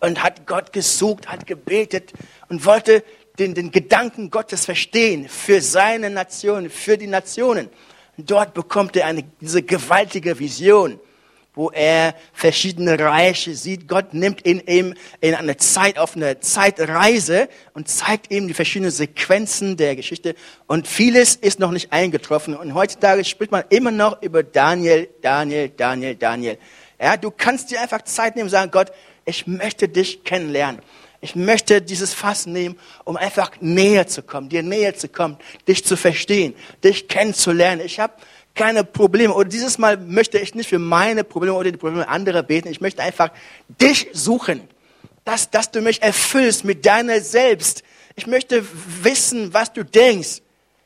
und 0.00 0.22
hat 0.22 0.46
Gott 0.46 0.72
gesucht, 0.72 1.28
hat 1.28 1.46
gebetet 1.46 2.12
und 2.48 2.66
wollte 2.66 3.02
den, 3.38 3.54
den 3.54 3.70
Gedanken 3.70 4.30
Gottes 4.30 4.66
verstehen 4.66 5.28
für 5.28 5.62
seine 5.62 6.10
Nation, 6.10 6.68
für 6.68 6.98
die 6.98 7.06
Nationen. 7.06 7.70
Dort 8.18 8.52
bekommt 8.52 8.96
er 8.96 9.06
eine, 9.06 9.24
diese 9.40 9.62
gewaltige 9.62 10.38
Vision 10.38 11.00
wo 11.54 11.70
er 11.70 12.14
verschiedene 12.32 12.98
Reiche 12.98 13.54
sieht. 13.54 13.86
Gott 13.86 14.14
nimmt 14.14 14.46
ihn 14.46 14.62
eben 14.66 14.94
in 15.20 15.34
eine 15.34 15.56
Zeit, 15.58 15.98
auf 15.98 16.16
eine 16.16 16.40
Zeitreise 16.40 17.48
und 17.74 17.88
zeigt 17.88 18.30
ihm 18.30 18.48
die 18.48 18.54
verschiedenen 18.54 18.90
Sequenzen 18.90 19.76
der 19.76 19.96
Geschichte. 19.96 20.34
Und 20.66 20.88
vieles 20.88 21.34
ist 21.34 21.60
noch 21.60 21.70
nicht 21.70 21.92
eingetroffen. 21.92 22.56
Und 22.56 22.74
heutzutage 22.74 23.24
spricht 23.24 23.52
man 23.52 23.64
immer 23.68 23.90
noch 23.90 24.22
über 24.22 24.42
Daniel, 24.42 25.08
Daniel, 25.20 25.68
Daniel, 25.68 26.14
Daniel. 26.14 26.58
Ja, 27.00 27.16
du 27.16 27.30
kannst 27.30 27.70
dir 27.70 27.80
einfach 27.80 28.02
Zeit 28.02 28.34
nehmen 28.36 28.46
und 28.46 28.50
sagen, 28.50 28.70
Gott, 28.70 28.90
ich 29.24 29.46
möchte 29.46 29.88
dich 29.88 30.24
kennenlernen. 30.24 30.80
Ich 31.24 31.36
möchte 31.36 31.80
dieses 31.80 32.12
Fass 32.12 32.46
nehmen, 32.46 32.76
um 33.04 33.16
einfach 33.16 33.52
näher 33.60 34.08
zu 34.08 34.22
kommen, 34.22 34.48
dir 34.48 34.64
näher 34.64 34.96
zu 34.96 35.06
kommen, 35.08 35.36
dich 35.68 35.84
zu 35.84 35.96
verstehen, 35.96 36.52
dich 36.82 37.06
kennenzulernen. 37.06 37.80
Ich 37.84 38.00
habe 38.00 38.14
keine 38.54 38.84
Probleme. 38.84 39.34
Oder 39.34 39.48
dieses 39.48 39.78
Mal 39.78 39.96
möchte 39.96 40.38
ich 40.38 40.54
nicht 40.54 40.68
für 40.68 40.78
meine 40.78 41.24
Probleme 41.24 41.56
oder 41.56 41.70
die 41.70 41.78
Probleme 41.78 42.08
anderer 42.08 42.42
beten. 42.42 42.68
Ich 42.68 42.80
möchte 42.80 43.02
einfach 43.02 43.30
dich 43.68 44.08
suchen, 44.12 44.68
dass, 45.24 45.50
dass 45.50 45.70
du 45.70 45.80
mich 45.80 46.02
erfüllst 46.02 46.64
mit 46.64 46.84
deiner 46.84 47.20
Selbst. 47.20 47.82
Ich 48.14 48.26
möchte 48.26 48.66
wissen, 49.02 49.54
was 49.54 49.72
du 49.72 49.84
denkst. 49.84 50.42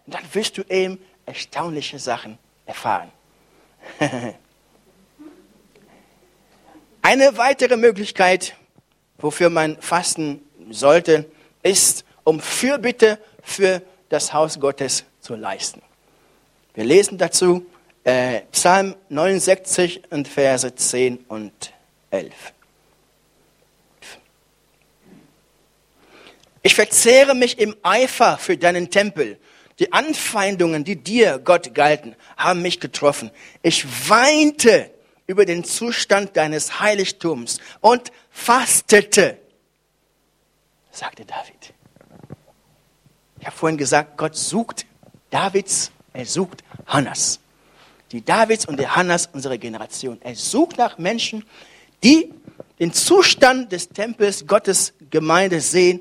Und 0.07 0.15
dann 0.15 0.23
wirst 0.33 0.59
du 0.59 0.63
eben 0.69 0.99
erstaunliche 1.25 1.99
Sachen 1.99 2.39
erfahren. 2.65 3.11
Eine 7.03 7.37
weitere 7.37 7.77
Möglichkeit, 7.77 8.55
wofür 9.19 9.51
man 9.51 9.81
fasten 9.81 10.41
sollte, 10.71 11.31
ist, 11.63 12.05
um 12.25 12.41
Fürbitte 12.41 13.19
für 13.43 13.83
das 14.09 14.33
Haus 14.33 14.59
Gottes 14.59 15.05
zu 15.21 15.37
leisten. 15.37 15.83
Wir 16.77 16.85
lesen 16.85 17.17
dazu 17.17 17.65
äh, 18.05 18.43
Psalm 18.53 18.95
69 19.09 20.03
und 20.11 20.29
Verse 20.29 20.75
10 20.75 21.17
und 21.27 21.73
11. 22.11 22.35
Ich 26.63 26.75
verzehre 26.75 27.35
mich 27.35 27.59
im 27.59 27.75
Eifer 27.83 28.37
für 28.37 28.59
deinen 28.59 28.91
Tempel. 28.91 29.39
Die 29.79 29.95
Anfeindungen, 29.95 30.85
die 30.85 30.97
dir, 30.97 31.39
Gott, 31.43 31.73
galten, 31.75 32.15
haben 32.37 32.61
mich 32.61 32.79
getroffen. 32.79 33.31
Ich 33.63 34.11
weinte 34.11 34.91
über 35.27 35.47
den 35.47 35.65
Zustand 35.65 36.37
deines 36.37 36.79
Heiligtums 36.81 37.59
und 37.81 38.13
fastete, 38.31 39.39
sagte 40.91 41.25
David. 41.25 41.73
Ich 43.41 43.47
habe 43.47 43.57
vorhin 43.57 43.79
gesagt, 43.79 44.19
Gott 44.19 44.37
sucht 44.37 44.85
Davids 45.31 45.91
er 46.17 46.27
sucht 46.27 46.65
Hannas. 46.87 47.41
Die 48.13 48.25
Davids 48.25 48.67
und 48.67 48.81
die 48.81 48.87
Hannas 48.87 49.29
unserer 49.33 49.59
Generation. 49.59 50.19
Er 50.23 50.35
sucht 50.35 50.79
nach 50.79 50.97
Menschen, 50.99 51.45
die 52.03 52.33
den 52.79 52.93
Zustand 52.93 53.73
des 53.73 53.89
Tempels 53.89 54.47
Gottes 54.47 54.95
Gemeinde 55.11 55.61
sehen 55.61 56.01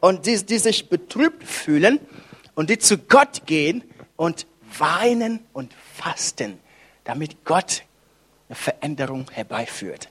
und 0.00 0.26
die, 0.26 0.44
die 0.44 0.58
sich 0.58 0.88
betrübt 0.88 1.44
fühlen 1.44 2.00
und 2.54 2.70
die 2.70 2.78
zu 2.78 2.98
Gott 2.98 3.46
gehen 3.46 3.84
und 4.16 4.46
weinen 4.78 5.40
und 5.52 5.72
fasten, 5.94 6.58
damit 7.04 7.44
Gott 7.44 7.84
eine 8.48 8.56
Veränderung 8.56 9.30
herbeiführt. 9.30 10.08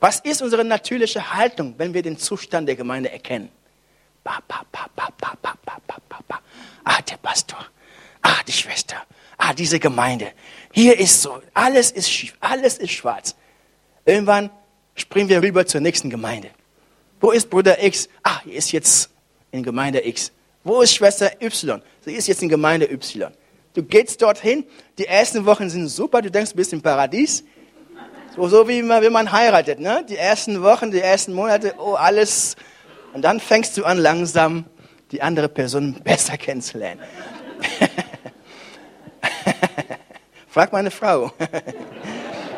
Was 0.00 0.20
ist 0.20 0.42
unsere 0.42 0.64
natürliche 0.64 1.32
Haltung, 1.34 1.74
wenn 1.78 1.94
wir 1.94 2.02
den 2.02 2.18
Zustand 2.18 2.68
der 2.68 2.76
Gemeinde 2.76 3.10
erkennen? 3.10 3.50
Ba, 4.24 4.40
ba, 4.48 4.62
ba, 4.72 4.86
ba, 4.96 5.08
ba, 5.18 5.36
ba, 5.42 5.78
ba, 5.86 6.20
ba. 6.26 6.40
Ah, 6.84 7.00
der 7.02 7.16
Pastor 7.16 7.64
Ah, 8.22 8.42
die 8.46 8.52
Schwester. 8.52 8.96
Ah, 9.36 9.52
diese 9.52 9.78
Gemeinde. 9.78 10.32
Hier 10.72 10.98
ist 10.98 11.20
so, 11.20 11.40
alles 11.52 11.90
ist 11.90 12.10
schief, 12.10 12.34
alles 12.40 12.78
ist 12.78 12.92
schwarz. 12.92 13.34
Irgendwann 14.04 14.50
springen 14.94 15.28
wir 15.28 15.42
rüber 15.42 15.66
zur 15.66 15.80
nächsten 15.80 16.10
Gemeinde. 16.10 16.50
Wo 17.20 17.30
ist 17.30 17.50
Bruder 17.50 17.82
X? 17.82 18.08
Ah, 18.22 18.40
hier 18.44 18.54
ist 18.54 18.72
jetzt 18.72 19.10
in 19.50 19.62
Gemeinde 19.62 20.06
X. 20.06 20.32
Wo 20.64 20.80
ist 20.80 20.94
Schwester 20.94 21.30
Y? 21.40 21.82
Sie 22.04 22.12
ist 22.12 22.28
jetzt 22.28 22.42
in 22.42 22.48
Gemeinde 22.48 22.90
Y. 22.90 23.32
Du 23.74 23.82
gehst 23.82 24.20
dorthin, 24.22 24.64
die 24.98 25.06
ersten 25.06 25.44
Wochen 25.44 25.68
sind 25.70 25.88
super, 25.88 26.20
du 26.22 26.30
denkst, 26.30 26.50
du 26.50 26.56
bist 26.56 26.72
im 26.72 26.82
Paradies. 26.82 27.44
So, 28.36 28.48
so 28.48 28.68
wie 28.68 28.82
man, 28.82 29.02
wenn 29.02 29.12
man 29.12 29.30
heiratet, 29.30 29.80
ne? 29.80 30.04
Die 30.08 30.16
ersten 30.16 30.62
Wochen, 30.62 30.90
die 30.90 31.00
ersten 31.00 31.32
Monate, 31.32 31.74
oh, 31.78 31.94
alles. 31.94 32.56
Und 33.12 33.22
dann 33.22 33.40
fängst 33.40 33.76
du 33.76 33.84
an, 33.84 33.98
langsam 33.98 34.64
die 35.10 35.20
andere 35.20 35.48
Person 35.48 36.00
besser 36.02 36.36
kennenzulernen. 36.36 37.00
Frag 40.48 40.72
meine 40.72 40.90
Frau. 40.90 41.32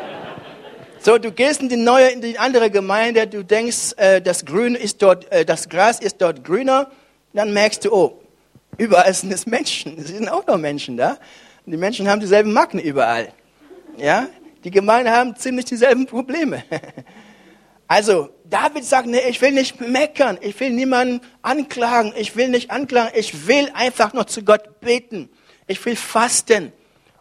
so, 0.99 1.17
du 1.17 1.31
gehst 1.31 1.61
in 1.61 1.69
die 1.69 1.77
neue, 1.77 2.09
in 2.09 2.21
die 2.21 2.37
andere 2.37 2.69
Gemeinde, 2.69 3.27
du 3.27 3.43
denkst, 3.43 3.93
äh, 3.97 4.21
das 4.21 4.45
Grün 4.45 4.75
ist 4.75 5.01
dort, 5.01 5.31
äh, 5.31 5.45
das 5.45 5.69
Gras 5.69 5.99
ist 5.99 6.21
dort 6.21 6.43
grüner, 6.43 6.91
dann 7.33 7.53
merkst 7.53 7.85
du, 7.85 7.93
oh, 7.93 8.21
überall 8.77 9.13
sind 9.13 9.31
es 9.31 9.45
Menschen, 9.45 9.97
es 9.99 10.07
sind 10.07 10.29
auch 10.29 10.45
noch 10.47 10.57
Menschen 10.57 10.97
da. 10.97 11.17
Und 11.65 11.71
die 11.71 11.77
Menschen 11.77 12.09
haben 12.09 12.19
dieselben 12.19 12.53
Macken 12.53 12.79
überall. 12.79 13.29
Ja, 13.97 14.27
die 14.63 14.71
Gemeinden 14.71 15.11
haben 15.11 15.35
ziemlich 15.35 15.65
dieselben 15.65 16.05
Probleme. 16.05 16.63
Also, 17.87 18.31
David 18.45 18.83
sagt, 18.83 19.05
nee, 19.05 19.29
ich 19.29 19.39
will 19.43 19.51
nicht 19.51 19.79
meckern, 19.79 20.39
ich 20.41 20.59
will 20.59 20.71
niemanden 20.71 21.21
anklagen, 21.43 22.13
ich 22.17 22.35
will 22.35 22.49
nicht 22.49 22.71
anklagen, 22.71 23.11
ich 23.15 23.47
will 23.47 23.69
einfach 23.75 24.11
nur 24.13 24.25
zu 24.25 24.43
Gott 24.43 24.79
beten. 24.79 25.29
Ich 25.67 25.85
will 25.85 25.95
fasten. 25.95 26.73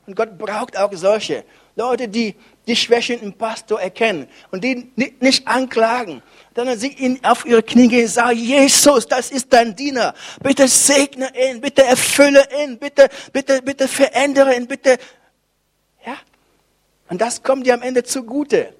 Und 0.06 0.16
Gott 0.16 0.36
braucht 0.38 0.76
auch 0.76 0.92
solche 0.92 1.44
Leute, 1.76 2.08
die 2.08 2.34
die 2.66 2.76
Schwächen 2.76 3.20
im 3.20 3.32
Pastor 3.32 3.80
erkennen 3.80 4.26
und 4.50 4.62
die 4.62 4.92
nicht 5.20 5.46
anklagen, 5.46 6.22
sondern 6.54 6.78
sie 6.78 6.88
ihn 6.88 7.20
auf 7.22 7.44
ihre 7.44 7.62
Knie 7.62 7.88
gehen 7.88 8.04
und 8.04 8.10
sagen, 8.10 8.38
Jesus, 8.38 9.06
das 9.06 9.30
ist 9.30 9.52
dein 9.52 9.74
Diener. 9.74 10.14
Bitte 10.42 10.68
segne 10.68 11.30
ihn, 11.36 11.60
bitte 11.60 11.84
erfülle 11.84 12.46
ihn, 12.62 12.78
bitte, 12.78 13.08
bitte, 13.32 13.62
bitte 13.62 13.88
verändere 13.88 14.54
ihn, 14.56 14.66
bitte. 14.66 14.98
Ja? 16.06 16.16
Und 17.08 17.20
das 17.20 17.42
kommt 17.42 17.66
dir 17.66 17.74
am 17.74 17.82
Ende 17.82 18.02
zugute. 18.04 18.74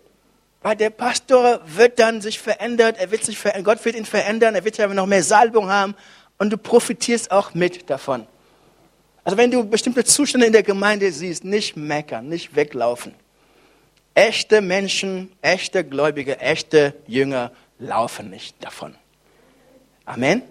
Weil 0.63 0.77
der 0.77 0.91
Pastor 0.91 1.61
wird 1.67 1.99
dann 1.99 2.23
sich 2.23 2.39
verändert, 2.39 2.97
er 2.99 3.11
wird 3.11 3.23
sich 3.23 3.39
verändern, 3.39 3.65
Gott 3.65 3.85
wird 3.85 3.97
ihn 3.97 4.07
verändern, 4.07 4.55
er 4.55 4.65
wird 4.65 4.79
ja 4.79 4.87
noch 4.87 5.07
mehr 5.07 5.23
Salbung 5.23 5.69
haben 5.69 5.95
und 6.39 6.51
du 6.51 6.57
profitierst 6.57 7.31
auch 7.31 7.53
mit 7.53 7.91
davon. 7.91 8.27
Also 9.25 9.39
wenn 9.39 9.51
du 9.51 9.65
bestimmte 9.65 10.05
Zustände 10.05 10.47
in 10.47 10.53
der 10.53 10.63
Gemeinde 10.63 11.11
siehst, 11.11 11.45
nicht 11.45 11.77
meckern, 11.77 12.29
nicht 12.29 12.55
weglaufen. 12.55 13.15
Echte 14.15 14.61
Menschen, 14.61 15.33
echte 15.41 15.83
Gläubige, 15.83 16.39
echte 16.39 16.95
Jünger 17.07 17.51
laufen 17.79 18.31
nicht 18.31 18.63
davon. 18.63 18.95
Amen. 20.05 20.43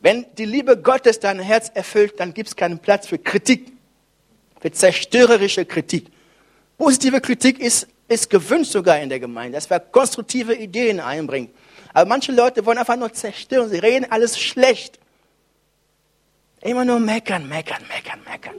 Wenn 0.00 0.26
die 0.38 0.44
Liebe 0.44 0.76
Gottes 0.76 1.18
dein 1.18 1.40
Herz 1.40 1.70
erfüllt, 1.74 2.20
dann 2.20 2.32
gibt 2.32 2.48
es 2.48 2.56
keinen 2.56 2.78
Platz 2.78 3.08
für 3.08 3.18
Kritik, 3.18 3.72
für 4.60 4.70
zerstörerische 4.70 5.64
Kritik. 5.64 6.06
Positive 6.78 7.20
Kritik 7.20 7.58
ist, 7.58 7.88
ist 8.06 8.30
gewünscht 8.30 8.70
sogar 8.70 9.00
in 9.00 9.08
der 9.08 9.18
Gemeinde, 9.18 9.56
dass 9.56 9.68
wir 9.68 9.80
konstruktive 9.80 10.54
Ideen 10.54 11.00
einbringen. 11.00 11.50
Aber 11.92 12.08
manche 12.08 12.30
Leute 12.30 12.64
wollen 12.64 12.78
einfach 12.78 12.96
nur 12.96 13.12
zerstören, 13.12 13.68
sie 13.68 13.78
reden 13.78 14.06
alles 14.08 14.38
schlecht. 14.38 15.00
Immer 16.60 16.84
nur 16.84 16.98
meckern, 17.00 17.48
meckern, 17.48 17.82
meckern, 17.88 18.20
meckern. 18.24 18.54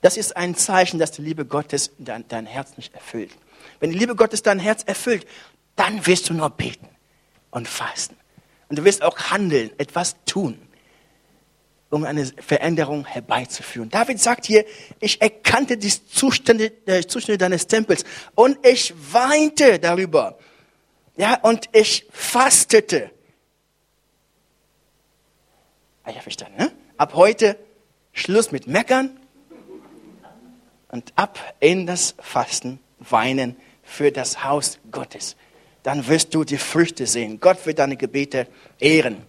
Das 0.00 0.16
ist 0.16 0.36
ein 0.36 0.56
Zeichen, 0.56 0.98
dass 0.98 1.12
die 1.12 1.22
Liebe 1.22 1.46
Gottes 1.46 1.92
dein, 1.98 2.26
dein 2.28 2.46
Herz 2.46 2.76
nicht 2.76 2.92
erfüllt. 2.92 3.30
Wenn 3.80 3.90
die 3.90 3.98
Liebe 3.98 4.16
Gottes 4.16 4.42
dein 4.42 4.58
Herz 4.58 4.82
erfüllt, 4.82 5.26
dann 5.76 6.06
wirst 6.06 6.28
du 6.28 6.34
nur 6.34 6.50
beten 6.50 6.88
und 7.50 7.68
fasten. 7.68 8.16
Und 8.68 8.78
du 8.78 8.84
wirst 8.84 9.02
auch 9.02 9.16
handeln, 9.30 9.70
etwas 9.78 10.16
tun, 10.26 10.60
um 11.90 12.04
eine 12.04 12.26
Veränderung 12.26 13.06
herbeizuführen. 13.06 13.90
David 13.90 14.18
sagt 14.18 14.46
hier, 14.46 14.64
ich 14.98 15.20
erkannte 15.20 15.76
die 15.76 15.90
Zustände, 15.90 16.72
äh, 16.86 17.06
Zustände 17.06 17.38
deines 17.38 17.68
Tempels 17.68 18.04
und 18.34 18.58
ich 18.66 18.92
weinte 19.12 19.78
darüber. 19.78 20.38
Ja, 21.16 21.38
und 21.42 21.68
ich 21.72 22.06
fastete. 22.10 23.10
Ah, 26.02 26.10
ja, 26.10 26.20
verstanden, 26.20 26.56
ne? 26.56 26.72
Ab 27.02 27.14
heute 27.14 27.58
Schluss 28.12 28.52
mit 28.52 28.68
Meckern 28.68 29.18
und 30.88 31.12
ab 31.16 31.38
in 31.58 31.86
das 31.86 32.14
Fasten, 32.20 32.78
Weinen 33.00 33.56
für 33.82 34.12
das 34.12 34.44
Haus 34.44 34.78
Gottes 34.92 35.34
dann 35.82 36.06
wirst 36.06 36.34
du 36.34 36.44
die 36.44 36.58
Früchte 36.58 37.06
sehen. 37.06 37.40
Gott 37.40 37.66
wird 37.66 37.78
deine 37.78 37.96
Gebete 37.96 38.46
ehren. 38.78 39.26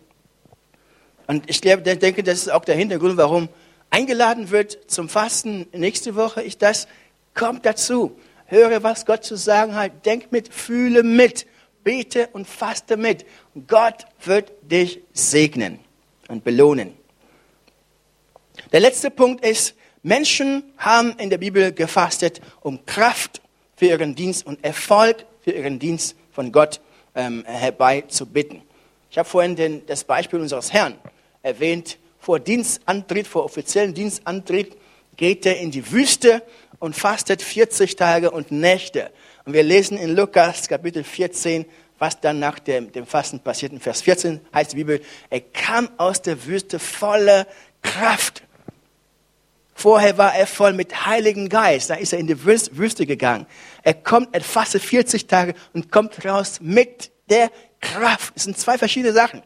Und 1.27 1.49
ich 1.49 1.61
denke, 1.61 2.23
das 2.23 2.39
ist 2.39 2.51
auch 2.51 2.65
der 2.65 2.75
Hintergrund, 2.75 3.17
warum 3.17 3.49
eingeladen 3.89 4.51
wird 4.51 4.77
zum 4.91 5.09
Fasten 5.09 5.67
nächste 5.71 6.15
Woche. 6.15 6.43
Ich 6.43 6.57
das 6.57 6.87
kommt 7.33 7.65
dazu. 7.65 8.19
Höre, 8.45 8.83
was 8.83 9.05
Gott 9.05 9.23
zu 9.23 9.35
sagen 9.35 9.73
hat. 9.73 10.05
Denk 10.05 10.31
mit, 10.31 10.53
fühle 10.53 11.01
mit, 11.01 11.47
bete 11.83 12.29
und 12.33 12.45
faste 12.45 12.97
mit. 12.97 13.25
Gott 13.67 14.05
wird 14.23 14.51
dich 14.61 15.01
segnen 15.13 15.79
und 16.27 16.43
belohnen. 16.43 17.02
Der 18.73 18.79
letzte 18.79 19.11
Punkt 19.11 19.45
ist, 19.45 19.75
Menschen 20.01 20.63
haben 20.79 21.13
in 21.19 21.29
der 21.29 21.37
Bibel 21.37 21.71
gefastet, 21.71 22.41
um 22.61 22.83
Kraft 22.87 23.39
für 23.75 23.85
ihren 23.85 24.15
Dienst 24.15 24.47
und 24.47 24.63
Erfolg 24.65 25.25
für 25.41 25.51
ihren 25.51 25.77
Dienst 25.77 26.15
von 26.31 26.51
Gott 26.51 26.81
ähm, 27.13 27.43
herbeizubitten. 27.45 28.63
Ich 29.11 29.19
habe 29.19 29.29
vorhin 29.29 29.55
den, 29.55 29.85
das 29.85 30.03
Beispiel 30.03 30.39
unseres 30.39 30.73
Herrn 30.73 30.95
erwähnt. 31.43 31.99
Vor 32.19 32.39
Dienstantritt, 32.39 33.27
vor 33.27 33.45
offiziellen 33.45 33.93
Dienstantritt 33.93 34.75
geht 35.17 35.45
er 35.45 35.59
in 35.59 35.69
die 35.69 35.91
Wüste 35.91 36.41
und 36.79 36.95
fastet 36.95 37.43
40 37.43 37.95
Tage 37.95 38.31
und 38.31 38.51
Nächte. 38.51 39.11
Und 39.45 39.53
wir 39.53 39.61
lesen 39.61 39.99
in 39.99 40.15
Lukas 40.15 40.67
Kapitel 40.67 41.03
14, 41.03 41.65
was 41.99 42.19
dann 42.19 42.39
nach 42.39 42.57
dem, 42.57 42.91
dem 42.91 43.05
Fasten 43.05 43.39
passiert. 43.39 43.71
In 43.71 43.79
Vers 43.79 44.01
14 44.01 44.39
heißt 44.51 44.71
die 44.71 44.77
Bibel, 44.77 44.99
er 45.29 45.41
kam 45.41 45.89
aus 45.97 46.23
der 46.23 46.43
Wüste 46.47 46.79
voller 46.79 47.45
Kraft 47.83 48.41
Vorher 49.75 50.17
war 50.17 50.35
er 50.35 50.47
voll 50.47 50.73
mit 50.73 51.05
Heiligen 51.05 51.49
Geist. 51.49 51.89
Da 51.89 51.95
ist 51.95 52.13
er 52.13 52.19
in 52.19 52.27
die 52.27 52.43
Wüste 52.45 53.05
gegangen. 53.05 53.45
Er 53.81 53.93
kommt, 53.93 54.33
er 54.33 54.41
fastet 54.41 54.83
40 54.83 55.27
Tage 55.27 55.55
und 55.73 55.91
kommt 55.91 56.23
raus 56.25 56.59
mit 56.61 57.11
der 57.29 57.51
Kraft. 57.81 58.33
Es 58.35 58.43
sind 58.43 58.57
zwei 58.57 58.77
verschiedene 58.77 59.13
Sachen. 59.13 59.41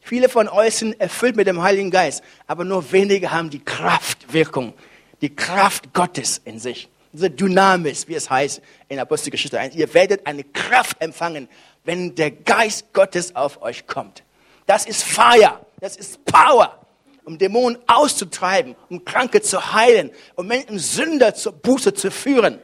Viele 0.00 0.28
von 0.28 0.48
euch 0.48 0.76
sind 0.76 1.00
erfüllt 1.00 1.34
mit 1.34 1.46
dem 1.46 1.62
Heiligen 1.62 1.90
Geist, 1.90 2.22
aber 2.46 2.64
nur 2.64 2.92
wenige 2.92 3.30
haben 3.30 3.48
die 3.48 3.64
Kraftwirkung, 3.64 4.74
die 5.22 5.34
Kraft 5.34 5.94
Gottes 5.94 6.42
in 6.44 6.58
sich. 6.58 6.90
Diese 7.12 7.30
Dynamis, 7.30 8.06
wie 8.06 8.14
es 8.14 8.28
heißt 8.28 8.60
in 8.88 8.98
Apostelgeschichte 8.98 9.58
1. 9.58 9.74
Ihr 9.76 9.92
werdet 9.94 10.26
eine 10.26 10.44
Kraft 10.44 11.00
empfangen, 11.00 11.48
wenn 11.84 12.14
der 12.14 12.30
Geist 12.32 12.92
Gottes 12.92 13.34
auf 13.34 13.62
euch 13.62 13.86
kommt. 13.86 14.24
Das 14.66 14.84
ist 14.84 15.04
Fire, 15.04 15.60
das 15.80 15.96
ist 15.96 16.22
Power 16.26 16.83
um 17.24 17.38
Dämonen 17.38 17.78
auszutreiben, 17.86 18.76
um 18.88 19.04
Kranke 19.04 19.40
zu 19.42 19.72
heilen, 19.72 20.10
um 20.34 20.46
Menschen 20.46 20.78
Sünder 20.78 21.34
zur 21.34 21.52
Buße 21.52 21.94
zu 21.94 22.10
führen. 22.10 22.58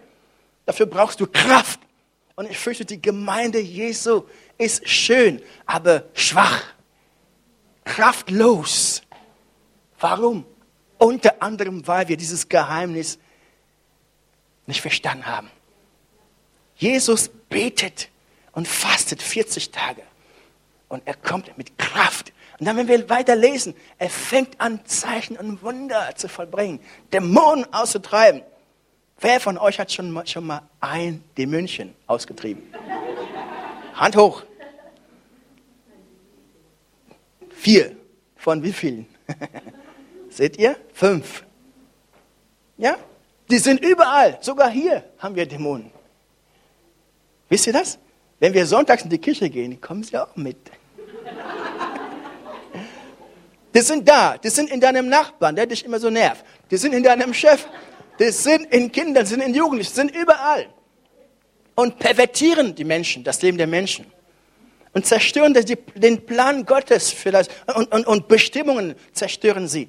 Dafür 0.66 0.86
brauchst 0.86 1.20
du 1.20 1.26
Kraft. 1.26 1.80
Und 2.36 2.50
ich 2.50 2.58
fürchte, 2.58 2.84
die 2.84 3.00
Gemeinde 3.00 3.58
Jesu 3.58 4.24
ist 4.56 4.88
schön, 4.88 5.42
aber 5.66 6.04
schwach, 6.14 6.62
kraftlos. 7.84 9.02
Warum? 9.98 10.46
Unter 10.98 11.42
anderem, 11.42 11.86
weil 11.86 12.08
wir 12.08 12.16
dieses 12.16 12.48
Geheimnis 12.48 13.18
nicht 14.66 14.80
verstanden 14.80 15.26
haben. 15.26 15.50
Jesus 16.76 17.30
betet 17.48 18.08
und 18.52 18.66
fastet 18.66 19.22
40 19.22 19.70
Tage. 19.70 20.02
Und 20.88 21.06
er 21.06 21.14
kommt 21.14 21.56
mit 21.58 21.78
Kraft. 21.78 22.32
Und 22.60 22.66
dann, 22.66 22.76
wenn 22.76 22.88
wir 22.88 23.08
weiter 23.08 23.36
lesen, 23.36 23.74
er 23.96 24.10
fängt 24.10 24.60
an, 24.60 24.84
Zeichen 24.84 25.38
und 25.38 25.62
Wunder 25.62 26.14
zu 26.14 26.28
vollbringen, 26.28 26.78
Dämonen 27.10 27.64
auszutreiben. 27.72 28.42
Wer 29.18 29.40
von 29.40 29.56
euch 29.56 29.80
hat 29.80 29.90
schon 29.90 30.10
mal, 30.10 30.26
schon 30.26 30.46
mal 30.46 30.62
ein 30.78 31.24
Dämonchen 31.38 31.94
ausgetrieben? 32.06 32.62
Hand 33.94 34.14
hoch. 34.14 34.42
Vier. 37.50 37.96
Von 38.36 38.62
wie 38.62 38.72
vielen? 38.72 39.06
Seht 40.28 40.58
ihr? 40.58 40.76
Fünf. 40.92 41.44
Ja? 42.76 42.96
Die 43.50 43.58
sind 43.58 43.82
überall. 43.82 44.36
Sogar 44.42 44.70
hier 44.70 45.04
haben 45.18 45.34
wir 45.34 45.46
Dämonen. 45.46 45.90
Wisst 47.48 47.66
ihr 47.66 47.72
das? 47.72 47.98
Wenn 48.38 48.52
wir 48.52 48.66
sonntags 48.66 49.02
in 49.02 49.08
die 49.08 49.18
Kirche 49.18 49.48
gehen, 49.48 49.80
kommen 49.80 50.02
sie 50.02 50.18
auch 50.18 50.36
mit. 50.36 50.58
Die 53.74 53.80
sind 53.80 54.08
da, 54.08 54.36
die 54.36 54.48
sind 54.48 54.70
in 54.70 54.80
deinem 54.80 55.08
Nachbarn, 55.08 55.54
der 55.54 55.66
dich 55.66 55.84
immer 55.84 56.00
so 56.00 56.10
nervt. 56.10 56.44
Die 56.70 56.76
sind 56.76 56.92
in 56.92 57.02
deinem 57.02 57.32
Chef, 57.32 57.66
die 58.18 58.30
sind 58.30 58.72
in 58.72 58.90
Kindern, 58.90 59.24
die 59.24 59.30
sind 59.30 59.42
in 59.42 59.54
Jugendlichen, 59.54 59.90
die 59.90 59.96
sind 59.96 60.16
überall. 60.16 60.68
Und 61.76 61.98
pervertieren 61.98 62.74
die 62.74 62.84
Menschen, 62.84 63.22
das 63.24 63.42
Leben 63.42 63.58
der 63.58 63.66
Menschen. 63.66 64.06
Und 64.92 65.06
zerstören 65.06 65.54
den 65.94 66.26
Plan 66.26 66.66
Gottes 66.66 67.14
das, 67.24 67.48
und, 67.74 67.92
und, 67.92 68.06
und 68.06 68.28
Bestimmungen 68.28 68.96
zerstören 69.12 69.68
sie. 69.68 69.88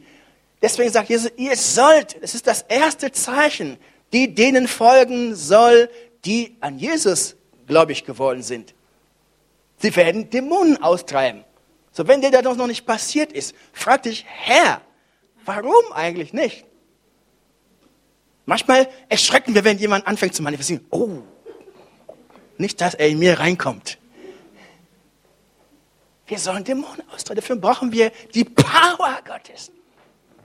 Deswegen 0.61 0.91
sagt 0.91 1.09
Jesus, 1.09 1.31
ihr 1.37 1.55
sollt, 1.55 2.15
es 2.21 2.35
ist 2.35 2.45
das 2.45 2.61
erste 2.67 3.11
Zeichen, 3.11 3.77
die 4.13 4.35
denen 4.35 4.67
folgen 4.67 5.35
soll, 5.35 5.89
die 6.23 6.55
an 6.59 6.77
Jesus 6.77 7.35
gläubig 7.65 8.05
geworden 8.05 8.43
sind. 8.43 8.75
Sie 9.77 9.95
werden 9.95 10.29
Dämonen 10.29 10.81
austreiben. 10.83 11.43
So, 11.91 12.07
wenn 12.07 12.21
dir 12.21 12.31
das 12.31 12.57
noch 12.57 12.67
nicht 12.67 12.85
passiert 12.85 13.31
ist, 13.31 13.53
frag 13.73 14.03
dich, 14.03 14.25
Herr, 14.27 14.81
warum 15.45 15.91
eigentlich 15.93 16.33
nicht? 16.33 16.65
Manchmal 18.45 18.87
erschrecken 19.09 19.53
wir, 19.53 19.63
wenn 19.63 19.77
jemand 19.77 20.07
anfängt 20.07 20.33
zu 20.33 20.41
manifestieren. 20.41 20.85
Oh, 20.89 21.19
nicht, 22.57 22.79
dass 22.81 22.93
er 22.93 23.07
in 23.07 23.19
mir 23.19 23.39
reinkommt. 23.39 23.97
Wir 26.27 26.39
sollen 26.39 26.63
Dämonen 26.63 27.03
austreiben. 27.09 27.41
Dafür 27.41 27.57
brauchen 27.57 27.91
wir 27.91 28.11
die 28.33 28.45
Power 28.45 29.19
Gottes, 29.25 29.71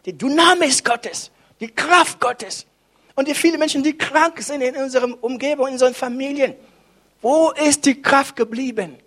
die 0.05 0.17
Dynamis 0.17 0.83
Gottes, 0.83 1.31
die 1.61 1.69
Kraft 1.69 2.21
Gottes. 2.21 2.67
Und 3.15 3.29
die 3.29 3.35
vielen 3.35 3.59
Menschen, 3.59 3.83
die 3.83 3.97
krank 3.97 4.41
sind 4.43 4.63
in 4.63 4.77
unserer 4.77 5.09
Umgebung, 5.23 5.69
in 5.69 5.73
unseren 5.75 5.95
Familien. 5.95 6.55
Wo 7.23 7.51
ist 7.53 7.87
die 7.87 8.03
Kraft 8.03 8.37
geblieben? 8.37 8.99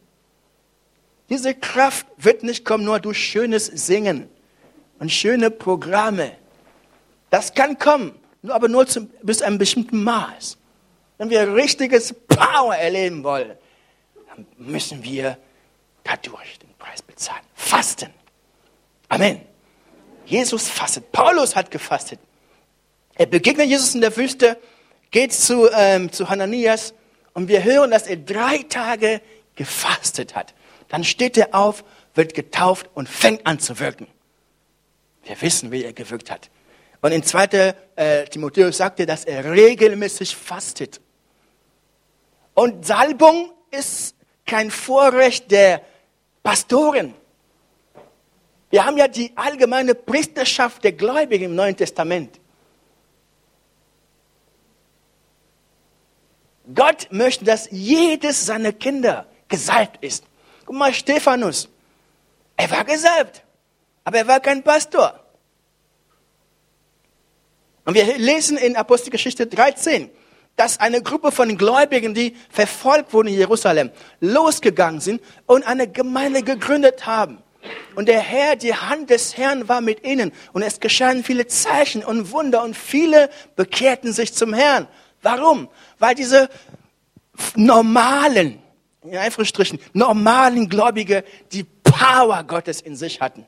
Diese 1.30 1.54
Kraft 1.54 2.08
wird 2.18 2.44
nicht 2.44 2.66
kommen 2.66 2.84
nur 2.84 3.00
durch 3.00 3.18
schönes 3.18 3.68
Singen 3.68 4.30
und 5.00 5.12
schöne 5.12 5.52
Programme. 5.52 6.32
Das 7.30 7.54
kann 7.54 7.78
kommen, 7.78 8.16
aber 8.48 8.68
nur 8.68 8.88
zum, 8.88 9.10
bis 9.22 9.42
einem 9.42 9.58
bestimmten 9.58 10.04
Maß. 10.04 10.58
Wenn 11.18 11.30
wir 11.30 11.54
richtiges 11.54 12.14
Power 12.28 12.76
erleben 12.76 13.24
wollen, 13.24 13.52
dann 14.30 14.46
müssen 14.58 15.04
wir 15.04 15.38
dadurch 16.04 16.60
den 16.60 16.74
Preis 16.80 17.02
bezahlen. 17.02 17.44
Fasten. 17.54 18.10
Amen. 19.10 19.42
Jesus 20.26 20.70
fastet. 20.70 21.12
Paulus 21.12 21.56
hat 21.56 21.72
gefastet. 21.72 22.20
Er 23.16 23.26
begegnet 23.26 23.68
Jesus 23.68 23.96
in 23.96 24.02
der 24.02 24.16
Wüste, 24.16 24.58
geht 25.12 25.34
zu, 25.34 25.68
ähm, 25.72 26.12
zu 26.12 26.30
Hananias 26.30 26.94
Und 27.34 27.48
wir 27.48 27.64
hören, 27.64 27.92
dass 27.92 28.08
er 28.08 28.18
drei 28.18 28.60
Tage 28.64 29.22
gefastet 29.56 30.36
hat. 30.36 30.54
Dann 30.90 31.04
steht 31.04 31.38
er 31.38 31.56
auf, 31.56 31.84
wird 32.14 32.34
getauft 32.34 32.90
und 32.94 33.08
fängt 33.08 33.46
an 33.48 33.60
zu 33.60 33.80
wirken. 33.80 34.08
Wir 35.24 35.42
wissen, 35.42 35.72
wie 35.72 35.84
er 35.84 35.94
gewirkt 35.94 36.30
hat. 36.32 36.50
Und 37.02 37.12
in 37.12 37.24
2. 37.24 37.76
Äh, 37.96 38.26
Timotheus 38.26 38.78
sagte, 38.78 39.06
dass 39.06 39.24
er 39.24 39.52
regelmäßig 39.52 40.36
fastet. 40.36 41.00
Und 42.54 42.86
Salbung 42.86 43.52
ist 43.72 44.16
kein 44.46 44.70
Vorrecht 44.72 45.50
der 45.52 45.82
Pastoren. 46.44 47.14
Wir 48.70 48.86
haben 48.86 48.98
ja 48.98 49.08
die 49.08 49.32
allgemeine 49.36 49.96
Priesterschaft 49.96 50.84
der 50.84 50.92
Gläubigen 50.94 51.46
im 51.46 51.56
Neuen 51.56 51.76
Testament. 51.76 52.40
Gott 56.74 57.08
möchte, 57.12 57.46
dass 57.46 57.68
jedes 57.72 58.46
seiner 58.46 58.74
Kinder 58.74 59.26
gesalbt 59.48 60.04
ist. 60.04 60.24
Guck 60.70 60.78
mal, 60.78 60.94
Stephanus, 60.94 61.68
er 62.56 62.70
war 62.70 62.86
gesalbt, 62.86 63.42
aber 64.04 64.20
er 64.20 64.28
war 64.28 64.40
kein 64.40 64.62
Pastor. 64.62 65.20
Und 67.86 67.96
wir 67.96 68.20
lesen 68.20 68.56
in 68.56 68.76
Apostelgeschichte 68.76 69.48
13, 69.48 70.12
dass 70.58 70.80
eine 70.80 71.02
Gruppe 71.02 71.32
von 71.32 71.58
Gläubigen, 71.58 72.14
die 72.14 72.38
verfolgt 72.52 73.14
wurden 73.14 73.30
in 73.30 73.34
Jerusalem, 73.34 73.90
losgegangen 74.20 75.02
sind 75.02 75.24
und 75.48 75.66
eine 75.66 75.88
Gemeinde 75.88 76.44
gegründet 76.44 77.08
haben. 77.08 77.40
Und 77.96 78.08
der 78.08 78.20
Herr, 78.20 78.56
die 78.56 78.76
Hand 78.76 79.10
des 79.10 79.38
Herrn 79.38 79.68
war 79.68 79.82
mit 79.82 80.06
ihnen. 80.06 80.32
Und 80.54 80.62
es 80.62 80.80
geschahen 80.80 81.24
viele 81.24 81.48
Zeichen 81.48 82.06
und 82.06 82.32
Wunder 82.32 82.62
und 82.62 82.78
viele 82.78 83.32
bekehrten 83.56 84.14
sich 84.14 84.36
zum 84.36 84.54
Herrn. 84.54 84.88
Warum? 85.24 85.68
Weil 85.98 86.14
diese 86.14 86.48
normalen, 87.56 88.62
in 89.04 89.18
Anführungsstrichen, 89.18 89.80
normalen 89.94 90.68
Gläubige 90.70 91.24
die 91.52 91.64
Power 91.64 92.44
Gottes 92.44 92.82
in 92.82 92.96
sich 92.96 93.22
hatten. 93.22 93.46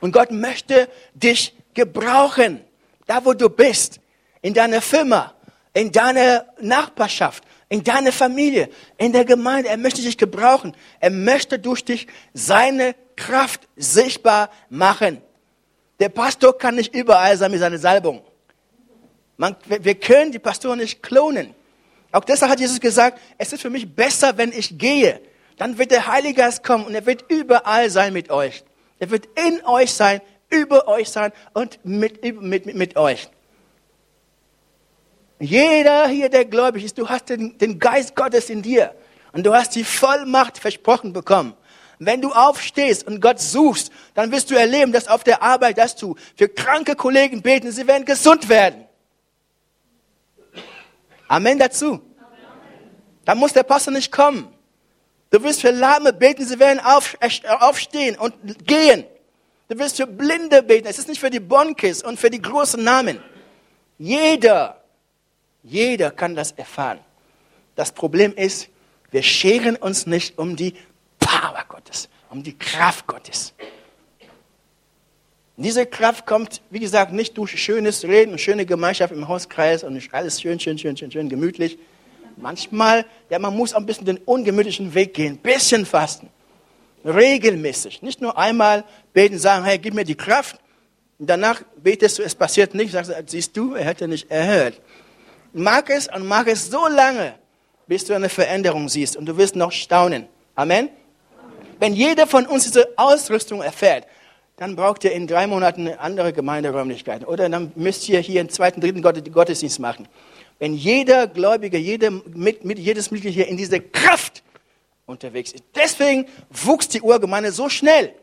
Und 0.00 0.12
Gott 0.12 0.30
möchte 0.30 0.88
dich 1.14 1.54
gebrauchen, 1.72 2.60
da 3.06 3.24
wo 3.24 3.32
du 3.32 3.48
bist, 3.48 4.00
in 4.42 4.54
deiner 4.54 4.80
Firma, 4.80 5.34
in 5.72 5.90
deiner 5.90 6.46
Nachbarschaft, 6.60 7.42
in 7.68 7.82
deiner 7.82 8.12
Familie, 8.12 8.68
in 8.98 9.12
der 9.12 9.24
Gemeinde. 9.24 9.70
Er 9.70 9.76
möchte 9.76 10.02
dich 10.02 10.18
gebrauchen. 10.18 10.76
Er 11.00 11.10
möchte 11.10 11.58
durch 11.58 11.84
dich 11.84 12.06
seine 12.32 12.94
Kraft 13.16 13.66
sichtbar 13.76 14.50
machen. 14.68 15.20
Der 15.98 16.08
Pastor 16.08 16.56
kann 16.56 16.74
nicht 16.76 16.94
überall 16.94 17.36
sein 17.36 17.50
mit 17.50 17.60
seiner 17.60 17.78
Salbung. 17.78 18.22
Man, 19.36 19.56
wir 19.66 19.94
können 19.94 20.30
die 20.30 20.38
Pastoren 20.38 20.78
nicht 20.78 21.02
klonen. 21.02 21.54
Auch 22.14 22.24
deshalb 22.24 22.52
hat 22.52 22.60
Jesus 22.60 22.78
gesagt, 22.78 23.20
es 23.38 23.52
ist 23.52 23.60
für 23.60 23.70
mich 23.70 23.92
besser, 23.92 24.36
wenn 24.36 24.52
ich 24.52 24.78
gehe. 24.78 25.20
Dann 25.56 25.78
wird 25.78 25.90
der 25.90 26.06
Heilige 26.06 26.42
Geist 26.42 26.62
kommen 26.62 26.86
und 26.86 26.94
er 26.94 27.04
wird 27.06 27.24
überall 27.28 27.90
sein 27.90 28.12
mit 28.12 28.30
euch. 28.30 28.62
Er 29.00 29.10
wird 29.10 29.26
in 29.34 29.64
euch 29.64 29.92
sein, 29.92 30.20
über 30.48 30.86
euch 30.86 31.08
sein 31.08 31.32
und 31.54 31.80
mit, 31.82 32.22
mit, 32.22 32.66
mit, 32.66 32.74
mit 32.76 32.96
euch. 32.96 33.28
Jeder 35.40 36.06
hier, 36.06 36.28
der 36.28 36.44
gläubig 36.44 36.84
ist, 36.84 36.98
du 36.98 37.08
hast 37.08 37.30
den, 37.30 37.58
den 37.58 37.80
Geist 37.80 38.14
Gottes 38.14 38.48
in 38.48 38.62
dir 38.62 38.94
und 39.32 39.44
du 39.44 39.52
hast 39.52 39.74
die 39.74 39.82
Vollmacht 39.82 40.58
versprochen 40.58 41.12
bekommen. 41.12 41.54
Wenn 41.98 42.20
du 42.20 42.30
aufstehst 42.30 43.08
und 43.08 43.20
Gott 43.20 43.40
suchst, 43.40 43.90
dann 44.14 44.30
wirst 44.30 44.52
du 44.52 44.54
erleben, 44.54 44.92
dass 44.92 45.08
auf 45.08 45.24
der 45.24 45.42
Arbeit, 45.42 45.78
dass 45.78 45.96
du 45.96 46.14
für 46.36 46.48
kranke 46.48 46.94
Kollegen 46.94 47.42
beten, 47.42 47.72
sie 47.72 47.88
werden 47.88 48.04
gesund 48.04 48.48
werden. 48.48 48.83
Amen 51.34 51.58
dazu. 51.58 52.00
Da 53.24 53.34
muss 53.34 53.52
der 53.52 53.62
Pastor 53.62 53.92
nicht 53.92 54.12
kommen. 54.12 54.48
Du 55.30 55.42
wirst 55.42 55.62
für 55.62 55.70
Lahme 55.70 56.12
beten, 56.12 56.44
sie 56.44 56.58
werden 56.58 56.80
auf, 56.80 57.16
aufstehen 57.60 58.16
und 58.16 58.34
gehen. 58.66 59.04
Du 59.68 59.78
wirst 59.78 59.96
für 59.96 60.06
Blinde 60.06 60.62
beten. 60.62 60.86
Es 60.86 60.98
ist 60.98 61.08
nicht 61.08 61.20
für 61.20 61.30
die 61.30 61.40
Bonkis 61.40 62.02
und 62.02 62.20
für 62.20 62.30
die 62.30 62.40
großen 62.40 62.82
Namen. 62.82 63.20
Jeder 63.98 64.84
jeder 65.64 66.10
kann 66.10 66.36
das 66.36 66.52
erfahren. 66.52 67.00
Das 67.74 67.90
Problem 67.90 68.34
ist, 68.34 68.68
wir 69.10 69.22
scheren 69.22 69.76
uns 69.76 70.06
nicht 70.06 70.38
um 70.38 70.54
die 70.54 70.74
Power 71.18 71.64
Gottes, 71.66 72.08
um 72.30 72.42
die 72.42 72.56
Kraft 72.56 73.06
Gottes. 73.06 73.54
Diese 75.56 75.86
Kraft 75.86 76.26
kommt, 76.26 76.62
wie 76.70 76.80
gesagt, 76.80 77.12
nicht 77.12 77.38
durch 77.38 77.62
schönes 77.62 78.04
Reden 78.04 78.32
und 78.32 78.40
schöne 78.40 78.66
Gemeinschaft 78.66 79.12
im 79.12 79.28
Hauskreis 79.28 79.84
und 79.84 80.00
alles 80.12 80.40
schön, 80.40 80.58
schön, 80.58 80.78
schön, 80.78 80.96
schön, 80.96 81.10
schön 81.10 81.28
gemütlich. 81.28 81.78
Manchmal, 82.36 83.06
ja, 83.30 83.38
man 83.38 83.56
muss 83.56 83.72
auch 83.72 83.78
ein 83.78 83.86
bisschen 83.86 84.06
den 84.06 84.18
ungemütlichen 84.18 84.94
Weg 84.94 85.14
gehen, 85.14 85.34
ein 85.34 85.38
bisschen 85.38 85.86
fasten. 85.86 86.28
Regelmäßig. 87.04 88.02
Nicht 88.02 88.20
nur 88.20 88.36
einmal 88.36 88.84
beten, 89.12 89.38
sagen, 89.38 89.64
hey, 89.64 89.78
gib 89.78 89.94
mir 89.94 90.04
die 90.04 90.16
Kraft. 90.16 90.58
Und 91.18 91.30
danach 91.30 91.62
betest 91.76 92.18
du, 92.18 92.22
es 92.22 92.34
passiert 92.34 92.74
nichts. 92.74 92.92
Sagst 92.92 93.10
du, 93.10 93.14
siehst 93.26 93.56
du, 93.56 93.74
er 93.74 93.84
hätte 93.84 94.08
nicht 94.08 94.28
erhört 94.30 94.80
mag 95.54 95.88
es 95.90 96.08
und 96.08 96.26
mag 96.26 96.48
es 96.48 96.68
so 96.70 96.86
lange, 96.88 97.34
bis 97.86 98.04
du 98.04 98.14
eine 98.14 98.28
Veränderung 98.28 98.88
siehst 98.88 99.16
und 99.16 99.26
du 99.26 99.36
wirst 99.36 99.56
noch 99.56 99.72
staunen. 99.72 100.26
Amen. 100.54 100.90
Wenn 101.78 101.94
jeder 101.94 102.26
von 102.26 102.46
uns 102.46 102.64
diese 102.64 102.88
Ausrüstung 102.96 103.62
erfährt, 103.62 104.06
dann 104.56 104.76
braucht 104.76 105.04
ihr 105.04 105.12
in 105.12 105.26
drei 105.26 105.46
Monaten 105.46 105.88
andere 105.88 106.32
Gemeinderäumlichkeit. 106.32 107.26
Oder 107.26 107.48
dann 107.48 107.72
müsst 107.74 108.08
ihr 108.08 108.20
hier 108.20 108.40
einen 108.40 108.50
zweiten, 108.50 108.80
dritten 108.80 109.02
Gottesdienst 109.02 109.80
machen. 109.80 110.08
Wenn 110.58 110.74
jeder 110.74 111.26
Gläubige, 111.26 111.76
jeder, 111.76 112.10
mit, 112.10 112.64
mit, 112.64 112.78
jedes 112.78 113.10
Mitglied 113.10 113.34
hier 113.34 113.48
in 113.48 113.56
dieser 113.56 113.80
Kraft 113.80 114.44
unterwegs 115.06 115.52
ist. 115.52 115.64
Deswegen 115.74 116.26
wuchs 116.50 116.88
die 116.88 117.02
Urgemeinde 117.02 117.50
so 117.50 117.68
schnell. 117.68 118.14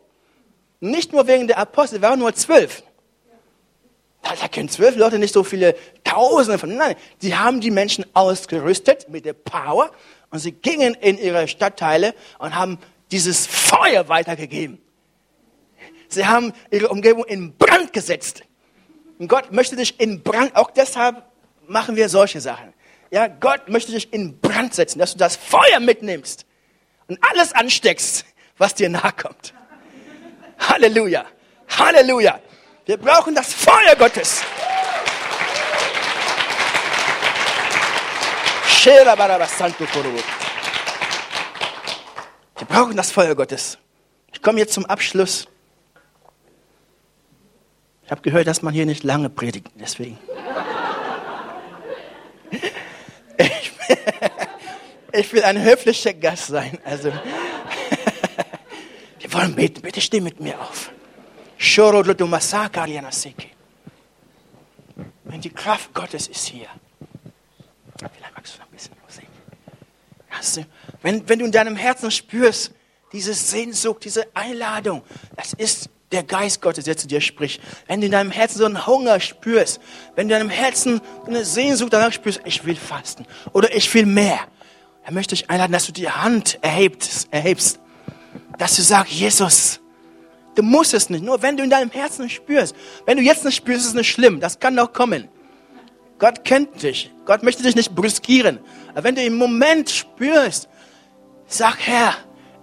Nicht 0.80 1.12
nur 1.12 1.28
wegen 1.28 1.48
der 1.48 1.58
Apostel, 1.58 2.02
wir 2.02 2.10
waren 2.10 2.20
nur 2.20 2.34
zwölf. 2.34 2.84
Da 4.22 4.48
können 4.48 4.70
zwölf 4.70 4.96
Leute 4.96 5.20
nicht 5.20 5.34
so 5.34 5.44
viele 5.44 5.76
Tausende 6.04 6.58
von. 6.58 6.76
Nein, 6.76 6.96
sie 7.20 7.36
haben 7.36 7.60
die 7.60 7.72
Menschen 7.72 8.06
ausgerüstet 8.14 9.10
mit 9.10 9.26
der 9.26 9.34
Power 9.34 9.92
und 10.30 10.40
sie 10.40 10.54
gingen 10.54 10.94
in 10.96 11.18
ihre 11.18 11.48
Stadtteile 11.48 12.14
und 12.40 12.56
haben 12.56 12.78
dieses 13.12 13.46
Feuer 13.46 14.08
weitergegeben. 14.08 14.80
Sie 16.14 16.26
haben 16.26 16.54
ihre 16.70 16.90
Umgebung 16.90 17.24
in 17.26 17.56
Brand 17.58 17.94
gesetzt. 17.94 18.44
Und 19.18 19.28
Gott 19.28 19.52
möchte 19.52 19.76
dich 19.76 20.00
in 20.00 20.24
Brand, 20.24 20.56
auch 20.56 20.72
deshalb 20.72 21.24
machen 21.68 21.96
wir 21.96 22.10
solche 22.10 22.42
Sachen. 22.42 22.74
Ja, 23.12 23.28
Gott 23.28 23.70
möchte 23.70 23.92
dich 23.92 24.12
in 24.14 24.40
Brand 24.40 24.74
setzen, 24.74 25.00
dass 25.00 25.14
du 25.14 25.18
das 25.18 25.36
Feuer 25.36 25.80
mitnimmst 25.80 26.46
und 27.08 27.20
alles 27.30 27.54
ansteckst, 27.54 28.26
was 28.58 28.76
dir 28.76 28.90
nahe 28.90 29.12
kommt. 29.14 29.54
Halleluja. 30.60 31.26
Halleluja. 31.70 32.40
Wir 32.86 32.98
brauchen 32.98 33.36
das 33.36 33.54
Feuer 33.54 33.96
Gottes. 33.98 34.42
Wir 42.58 42.68
brauchen 42.68 42.98
das 42.98 43.12
Feuer 43.12 43.36
Gottes. 43.36 43.78
Ich 44.34 44.42
komme 44.42 44.60
jetzt 44.60 44.74
zum 44.74 44.86
Abschluss. 44.86 45.48
Ich 48.12 48.14
habe 48.14 48.30
gehört, 48.30 48.48
dass 48.48 48.62
man 48.62 48.74
hier 48.74 48.86
nicht 48.86 49.06
lange 49.06 49.30
predigt, 49.30 49.68
deswegen. 49.80 50.20
Ich, 53.38 53.72
ich 55.14 55.32
will 55.32 55.46
ein 55.46 55.64
höflicher 55.64 56.14
Gast 56.14 56.48
sein. 56.48 56.78
Also, 56.84 57.10
wir 59.20 59.34
wollen 59.34 59.56
beten. 59.56 59.82
Bitte 59.82 60.02
steh 60.02 60.20
mit 60.20 60.42
mir 60.42 60.60
auf. 60.60 60.92
Wenn 65.24 65.40
die 65.40 65.50
Kraft 65.50 65.94
Gottes 65.94 66.28
ist 66.28 66.48
hier. 66.48 66.68
Vielleicht 67.98 68.36
magst 68.36 68.56
du 68.56 68.60
noch 68.60 68.68
ein 68.68 68.74
bisschen 68.74 68.94
singen. 69.08 69.30
Wenn, 71.02 71.30
wenn 71.30 71.40
du 71.40 71.46
in 71.46 71.54
deinem 71.54 71.78
Herzen 71.78 72.12
spürst, 72.12 72.74
diese 73.14 73.34
Sehnsucht, 73.34 74.04
diese 74.04 74.28
Einladung, 74.36 75.02
das 75.38 75.54
ist 75.54 75.90
der 76.12 76.24
Geist 76.24 76.62
Gottes, 76.62 76.86
der 76.86 76.98
zu 76.98 77.08
dir 77.08 77.22
spricht. 77.22 77.62
Wenn 77.88 78.02
du 78.02 78.08
in 78.08 78.12
deinem 78.12 78.32
Herzen 78.32 78.58
so 78.58 78.66
einen 78.66 78.86
Hunger 78.86 79.20
spürst, 79.20 79.80
wenn 80.16 80.28
du 80.28 80.36
in 80.36 80.40
deinem 80.40 80.50
Herzen 80.50 81.02
eine 81.26 81.46
Sehnsucht 81.46 81.94
danach 81.94 82.12
spürst, 82.14 82.42
ich 82.46 82.66
will 82.66 82.76
fasten 82.76 83.26
oder 83.54 83.74
ich 83.76 83.94
will 83.94 84.06
mehr, 84.06 84.40
dann 85.06 85.14
möchte 85.14 85.36
ich 85.36 85.50
einladen, 85.50 85.72
dass 85.72 85.86
du 85.86 85.92
die 85.92 86.10
Hand 86.10 86.60
erhebst, 86.62 87.28
erhebst 87.32 87.80
dass 88.58 88.76
du 88.76 88.84
sagst, 88.84 89.12
Jesus, 89.12 89.82
Du 90.56 90.64
musst 90.64 90.94
es 90.94 91.10
nicht. 91.10 91.24
Nur 91.24 91.42
wenn 91.42 91.58
du 91.58 91.64
in 91.64 91.70
deinem 91.70 91.92
Herzen 91.92 92.30
spürst. 92.30 92.76
Wenn 93.06 93.18
du 93.18 93.24
jetzt 93.24 93.46
nicht 93.46 93.56
spürst, 93.56 93.82
ist 93.82 93.88
es 93.88 93.94
nicht 93.94 94.12
schlimm. 94.12 94.40
Das 94.40 94.60
kann 94.60 94.76
noch 94.76 94.92
kommen. 94.92 95.30
Gott 96.20 96.44
kennt 96.44 96.84
dich. 96.84 97.12
Gott 97.26 97.42
möchte 97.42 97.64
dich 97.64 97.76
nicht 97.76 97.96
brüskieren. 97.96 98.60
Aber 98.90 99.06
wenn 99.06 99.16
du 99.16 99.24
im 99.24 99.38
Moment 99.38 99.90
spürst, 99.90 100.68
sag 101.48 101.78
Herr, 101.80 102.16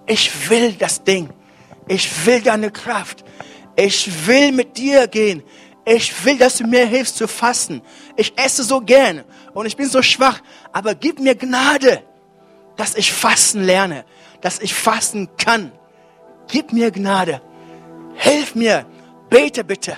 ich 0.07 0.51
will 0.51 0.73
das 0.73 1.03
Ding. 1.03 1.31
Ich 1.89 2.27
will 2.27 2.43
deine 2.43 2.71
Kraft. 2.71 3.25
Ich 3.81 4.27
will 4.27 4.51
mit 4.51 4.77
dir 4.77 5.07
gehen. 5.07 5.45
Ich 5.85 6.25
will, 6.25 6.37
dass 6.37 6.59
du 6.59 6.67
mir 6.67 6.85
hilfst 6.85 7.17
zu 7.17 7.29
fasten. 7.29 7.81
Ich 8.17 8.37
esse 8.37 8.65
so 8.65 8.81
gern 8.81 9.23
und 9.55 9.67
ich 9.67 9.77
bin 9.77 9.89
so 9.89 10.03
schwach, 10.03 10.41
aber 10.73 10.97
gib 10.97 11.21
mir 11.21 11.37
Gnade, 11.37 12.03
dass 12.77 12.97
ich 12.97 13.13
fasten 13.13 13.63
lerne, 13.63 14.05
dass 14.41 14.59
ich 14.59 14.75
fasten 14.75 15.29
kann. 15.37 15.71
Gib 16.49 16.73
mir 16.73 16.91
Gnade. 16.91 17.41
Hilf 18.15 18.57
mir. 18.57 18.85
Bete 19.31 19.63
bitte. 19.63 19.97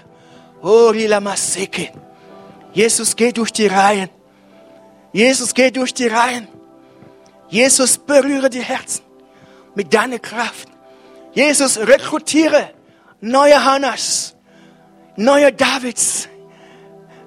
Oh, 0.62 0.92
Jesus, 0.92 1.56
geh 3.16 3.32
durch 3.32 3.50
die 3.50 3.66
Reihen. 3.66 4.10
Jesus, 5.14 5.54
geh 5.54 5.70
durch 5.70 5.94
die 5.94 6.06
Reihen. 6.06 6.48
Jesus, 7.48 7.96
berühre 7.96 8.50
die 8.50 8.62
Herzen 8.62 9.04
mit 9.74 9.94
deiner 9.94 10.18
Kraft. 10.18 10.68
Jesus, 11.32 11.78
rekrutiere 11.78 12.74
neue 13.20 13.64
Hannas, 13.64 14.34
neue 15.16 15.52
Davids, 15.52 16.28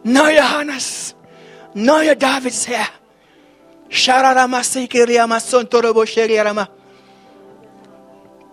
neue 0.03 0.41
Hannas, 0.41 1.15
neue 1.73 2.15
Davids, 2.15 2.67
Herr. 2.67 2.87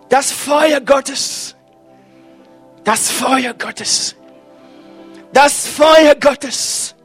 Das 0.09 0.31
Feuer 0.31 0.81
Gottes, 0.81 1.55
das 2.83 3.09
Feuer 3.09 3.53
Gottes, 3.53 4.15
das 5.33 5.65
Feuer 5.67 6.15
Gottes, 6.15 6.95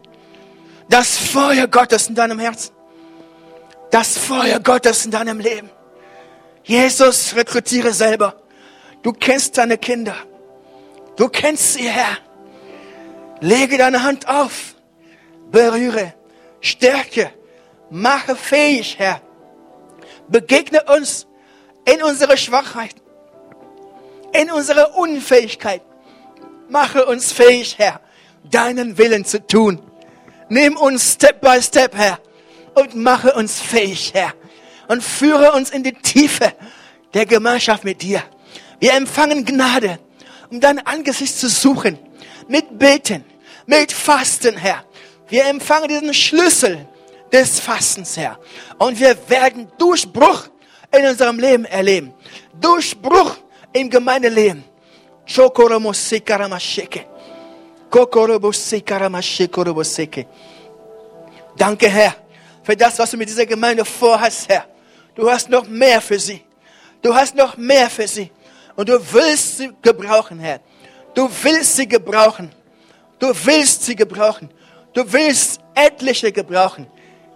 das 0.89 1.17
Feuer 1.17 1.67
Gottes 1.67 2.09
in 2.09 2.15
deinem 2.15 2.39
Herzen, 2.39 2.75
das 3.91 4.19
Feuer 4.19 4.61
Gottes 4.61 5.05
in 5.07 5.13
deinem 5.13 5.41
Leben. 5.41 5.71
Jesus, 6.65 7.35
rekrutiere 7.37 7.93
selber. 7.93 8.35
Du 9.03 9.13
kennst 9.13 9.57
deine 9.57 9.79
Kinder. 9.79 10.17
Du 11.17 11.29
kennst 11.29 11.75
sie, 11.75 11.89
Herr. 11.89 12.19
Lege 13.41 13.79
deine 13.79 14.03
Hand 14.03 14.29
auf. 14.29 14.75
Berühre. 15.51 16.15
Stärke. 16.61 17.31
Mache 17.91 18.37
fähig, 18.37 18.99
Herr. 18.99 19.21
Begegne 20.29 20.83
uns 20.85 21.27
in 21.85 22.03
unserer 22.03 22.37
Schwachheit. 22.37 22.95
In 24.33 24.51
unserer 24.51 24.97
Unfähigkeit. 24.97 25.83
Mache 26.69 27.07
uns 27.07 27.33
fähig, 27.33 27.79
Herr, 27.79 28.01
deinen 28.51 28.99
Willen 28.99 29.25
zu 29.25 29.47
tun. 29.47 29.81
Nimm 30.49 30.77
uns 30.77 31.15
Step 31.15 31.41
by 31.41 31.63
Step, 31.63 31.95
Herr, 31.97 32.19
und 32.75 32.97
mache 32.97 33.33
uns 33.35 33.61
fähig, 33.61 34.13
Herr. 34.15 34.35
Und 34.89 35.03
führe 35.03 35.53
uns 35.53 35.71
in 35.71 35.83
die 35.83 35.93
Tiefe 35.93 36.53
der 37.15 37.27
Gemeinschaft 37.27 37.85
mit 37.85 38.03
dir. 38.03 38.23
Wir 38.81 38.95
empfangen 38.95 39.45
Gnade, 39.45 39.99
um 40.51 40.61
dein 40.61 40.85
Angesicht 40.87 41.37
zu 41.39 41.49
suchen. 41.49 41.99
Mit 42.49 42.79
Beten, 42.79 43.25
mit 43.67 43.93
Fasten, 43.93 44.57
Herr. 44.57 44.85
Wir 45.29 45.47
empfangen 45.47 45.89
diesen 45.89 46.15
Schlüssel 46.15 46.87
des 47.33 47.59
Fastens, 47.61 48.17
Herr. 48.17 48.39
Und 48.79 48.99
wir 48.99 49.17
werden 49.29 49.71
Durchbruch 49.79 50.49
in 50.97 51.07
unserem 51.07 51.39
Leben 51.39 51.65
erleben. 51.65 52.15
Durchbruch 52.61 53.37
im 53.73 53.91
Gemeindeleben. 53.91 54.65
Danke, 61.57 61.89
Herr, 61.89 62.15
für 62.63 62.77
das, 62.77 62.99
was 62.99 63.11
du 63.11 63.17
mit 63.17 63.29
dieser 63.29 63.47
Gemeinde 63.47 63.85
vorhast, 63.85 64.49
Herr. 64.49 64.67
Du 65.15 65.31
hast 65.31 65.49
noch 65.49 65.67
mehr 65.67 66.01
für 66.01 66.19
sie. 66.19 66.43
Du 67.03 67.15
hast 67.15 67.35
noch 67.35 67.57
mehr 67.57 67.89
für 67.89 68.07
sie. 68.07 68.31
Und 68.77 68.89
du 68.89 69.13
willst 69.13 69.57
sie 69.57 69.73
gebrauchen, 69.81 70.39
Herr. 70.39 70.61
Du 71.15 71.29
willst 71.43 71.77
sie 71.77 71.89
gebrauchen. 71.89 72.53
Du 73.19 73.33
willst 73.45 73.85
sie 73.85 73.97
gebrauchen. 73.97 74.51
Du 74.93 75.11
willst 75.13 75.61
etliche 75.75 76.31
gebrauchen. 76.31 76.87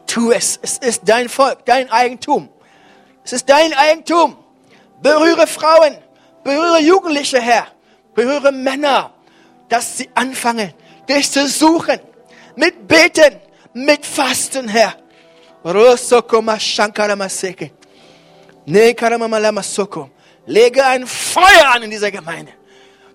Tu 0.06 0.32
es. 0.32 0.58
Es 0.60 0.78
ist 0.78 1.02
dein 1.04 1.28
Volk, 1.28 1.64
dein 1.64 1.90
Eigentum. 1.90 2.48
Es 3.24 3.32
ist 3.32 3.48
dein 3.48 3.72
Eigentum. 3.72 4.36
Berühre 5.02 5.46
Frauen, 5.46 5.96
berühre 6.44 6.80
Jugendliche, 6.80 7.40
Herr. 7.40 7.68
Berühre 8.14 8.52
Männer, 8.52 9.12
dass 9.68 9.96
sie 9.96 10.10
anfangen, 10.14 10.74
dich 11.08 11.30
zu 11.30 11.48
suchen. 11.48 12.00
Mit 12.56 12.86
Beten, 12.86 13.36
mit 13.72 14.04
Fasten, 14.04 14.68
Herr. 14.68 14.94
Rosokoma 15.64 16.58
Shankara 16.58 17.16
Maseke. 17.16 17.70
Lege 20.46 20.84
ein 20.84 21.06
Feuer 21.06 21.72
an 21.74 21.82
in 21.82 21.90
dieser 21.90 22.10
Gemeinde. 22.10 22.52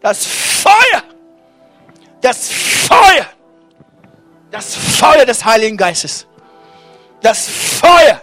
Das 0.02 0.26
Feuer, 0.26 1.04
das 2.22 2.50
Feuer, 2.52 3.26
das 4.52 4.76
Feuer 4.76 5.26
des 5.26 5.44
Heiligen 5.44 5.78
Geistes. 5.78 6.28
Das 7.22 7.48
Feuer, 7.48 8.22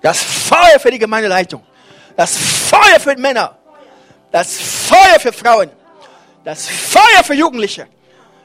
das 0.00 0.22
Feuer 0.22 0.78
für 0.78 0.90
die 0.90 0.98
Gemeindeleitung. 0.98 1.64
Das 2.16 2.36
Feuer 2.36 2.98
für 3.00 3.16
Männer. 3.16 3.56
Das 4.30 4.56
Feuer 4.56 5.20
für 5.20 5.32
Frauen. 5.32 5.70
Das 6.44 6.66
Feuer 6.68 7.24
für 7.24 7.34
Jugendliche. 7.34 7.88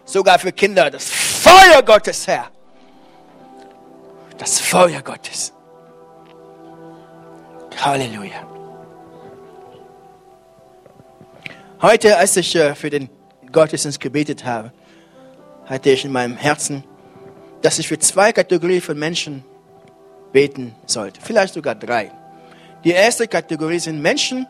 Sogar 0.06 0.40
für 0.40 0.52
Kinder. 0.52 0.90
Das 0.90 1.06
Feuer 1.06 1.82
Gottes, 1.84 2.28
Herr. 2.28 2.50
Das 4.38 4.60
Feuer 4.60 5.02
Gottes. 5.02 5.54
Halleluja. 7.80 8.51
Heute, 11.82 12.16
als 12.16 12.38
ich 12.38 12.56
äh, 12.56 12.76
für 12.76 12.92
den 12.92 13.10
Gottesdienst 13.52 14.00
gebetet 14.00 14.46
habe, 14.46 14.72
hatte 15.66 15.90
ich 15.90 16.06
in 16.06 16.12
meinem 16.12 16.38
Herzen, 16.38 16.84
dass 17.64 17.80
ich 17.80 17.88
für 17.88 17.98
zwei 17.98 18.32
Kategorien 18.32 18.82
von 18.82 19.00
Menschen 19.00 19.44
beten 20.32 20.76
sollte. 20.86 21.20
Vielleicht 21.22 21.56
sogar 21.56 21.74
drei. 21.74 22.12
Die 22.84 22.92
erste 22.92 23.28
Kategorie 23.28 23.80
sind 23.80 24.00
Menschen, 24.00 24.46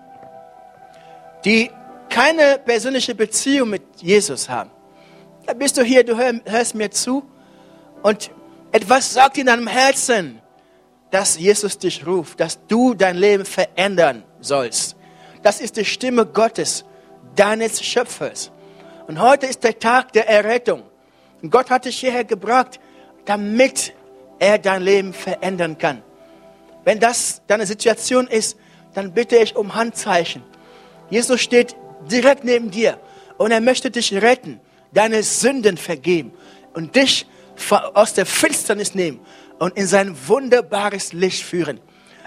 die 1.45 1.71
keine 2.09 2.59
persönliche 2.65 3.15
Beziehung 3.15 3.69
mit 3.69 3.83
Jesus 4.01 4.49
haben. 4.49 4.69
Da 5.45 5.53
bist 5.53 5.77
du 5.77 5.83
hier, 5.83 6.03
du 6.03 6.17
hörst 6.17 6.75
mir 6.75 6.91
zu 6.91 7.23
und 8.03 8.29
etwas 8.73 9.13
sagt 9.13 9.37
in 9.37 9.45
deinem 9.45 9.67
Herzen, 9.67 10.41
dass 11.11 11.39
Jesus 11.39 11.77
dich 11.77 12.05
ruft, 12.05 12.41
dass 12.41 12.59
du 12.67 12.93
dein 12.93 13.15
Leben 13.15 13.45
verändern 13.45 14.25
sollst. 14.41 14.97
Das 15.43 15.61
ist 15.61 15.77
die 15.77 15.85
Stimme 15.85 16.25
Gottes, 16.25 16.83
deines 17.35 17.83
Schöpfers. 17.83 18.51
Und 19.07 19.19
heute 19.19 19.47
ist 19.47 19.63
der 19.63 19.77
Tag 19.77 20.13
der 20.13 20.29
Errettung. 20.29 20.83
Und 21.41 21.51
Gott 21.51 21.69
hat 21.69 21.85
dich 21.85 21.99
hierher 21.99 22.23
gebracht, 22.23 22.79
damit 23.25 23.93
er 24.39 24.57
dein 24.57 24.81
Leben 24.81 25.13
verändern 25.13 25.77
kann. 25.77 26.01
Wenn 26.83 26.99
das 26.99 27.41
deine 27.47 27.65
Situation 27.65 28.27
ist, 28.27 28.57
dann 28.93 29.13
bitte 29.13 29.37
ich 29.37 29.55
um 29.55 29.75
Handzeichen. 29.75 30.43
Jesus 31.09 31.41
steht 31.41 31.75
direkt 32.09 32.43
neben 32.43 32.71
dir 32.71 32.99
und 33.37 33.51
er 33.51 33.61
möchte 33.61 33.91
dich 33.91 34.13
retten, 34.13 34.59
deine 34.93 35.23
Sünden 35.23 35.77
vergeben 35.77 36.33
und 36.73 36.95
dich 36.95 37.27
aus 37.93 38.13
der 38.13 38.25
Finsternis 38.25 38.95
nehmen 38.95 39.19
und 39.59 39.77
in 39.77 39.87
sein 39.87 40.15
wunderbares 40.27 41.13
Licht 41.13 41.43
führen. 41.43 41.79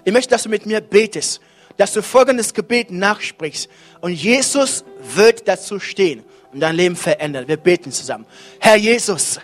Ich 0.05 0.13
möchte, 0.13 0.31
dass 0.31 0.45
du 0.45 0.49
mit 0.49 0.67
mir 0.67 0.81
betest, 0.81 1.41
dass 1.77 1.93
du 1.93 2.03
folgendes 2.03 2.55
Gebet 2.55 2.91
nachsprichst 2.91 3.68
und 4.01 4.12
Jesus 4.12 4.85
wird 5.14 5.49
dazu 5.49 5.81
stehen 5.81 6.25
und 6.53 6.61
dein 6.61 6.77
Leben 6.77 6.97
verändern. 6.97 7.49
Wir 7.49 7.57
beten 7.57 7.91
zusammen. 7.91 8.27
Herr 8.61 8.77
Jesus, 8.77 9.41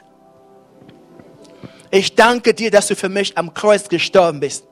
ich 1.90 2.14
danke 2.14 2.54
dir, 2.54 2.70
dass 2.70 2.86
du 2.86 2.94
für 2.94 3.08
mich 3.08 3.36
am 3.36 3.52
Kreuz 3.52 3.88
gestorben 3.88 4.40
bist. 4.40 4.64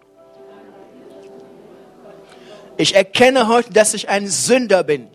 Ich 2.77 2.95
erkenne 2.95 3.49
heute, 3.49 3.73
dass 3.73 3.93
ich 3.95 4.09
ein 4.09 4.29
Sünder 4.29 4.85
bin, 4.85 5.09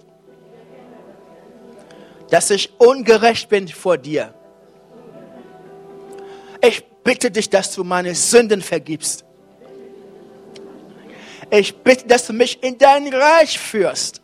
dass 2.29 2.49
ich 2.49 2.73
ungerecht 2.77 3.47
bin 3.47 3.69
vor 3.69 3.97
dir. 3.97 4.33
Ich 6.61 6.83
bitte 7.03 7.31
dich, 7.31 7.49
dass 7.49 7.73
du 7.73 7.85
meine 7.85 8.15
Sünden 8.15 8.61
vergibst. 8.61 9.23
Ich 11.55 11.75
bitte, 11.83 12.07
dass 12.07 12.25
du 12.25 12.33
mich 12.33 12.63
in 12.63 12.79
dein 12.79 13.13
Reich 13.13 13.59
führst. 13.59 14.21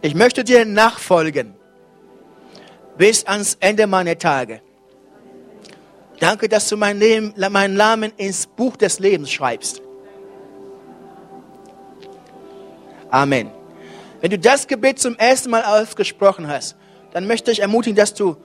Ich 0.00 0.16
möchte 0.16 0.42
dir 0.42 0.64
nachfolgen 0.64 1.54
bis 2.98 3.24
ans 3.26 3.56
Ende 3.60 3.86
meiner 3.86 4.18
Tage. 4.18 4.62
Danke, 6.18 6.48
dass 6.48 6.68
du 6.68 6.76
mein 6.76 6.98
Leben, 6.98 7.32
meinen 7.36 7.74
Namen 7.74 8.12
ins 8.16 8.48
Buch 8.48 8.76
des 8.76 8.98
Lebens 8.98 9.30
schreibst. 9.30 9.80
Amen. 13.08 13.48
Wenn 14.20 14.32
du 14.32 14.40
das 14.40 14.66
Gebet 14.66 14.98
zum 14.98 15.16
ersten 15.18 15.50
Mal 15.50 15.62
ausgesprochen 15.62 16.48
hast, 16.48 16.74
dann 17.12 17.28
möchte 17.28 17.52
ich 17.52 17.60
ermutigen, 17.60 17.94
dass 17.94 18.12
du 18.12 18.36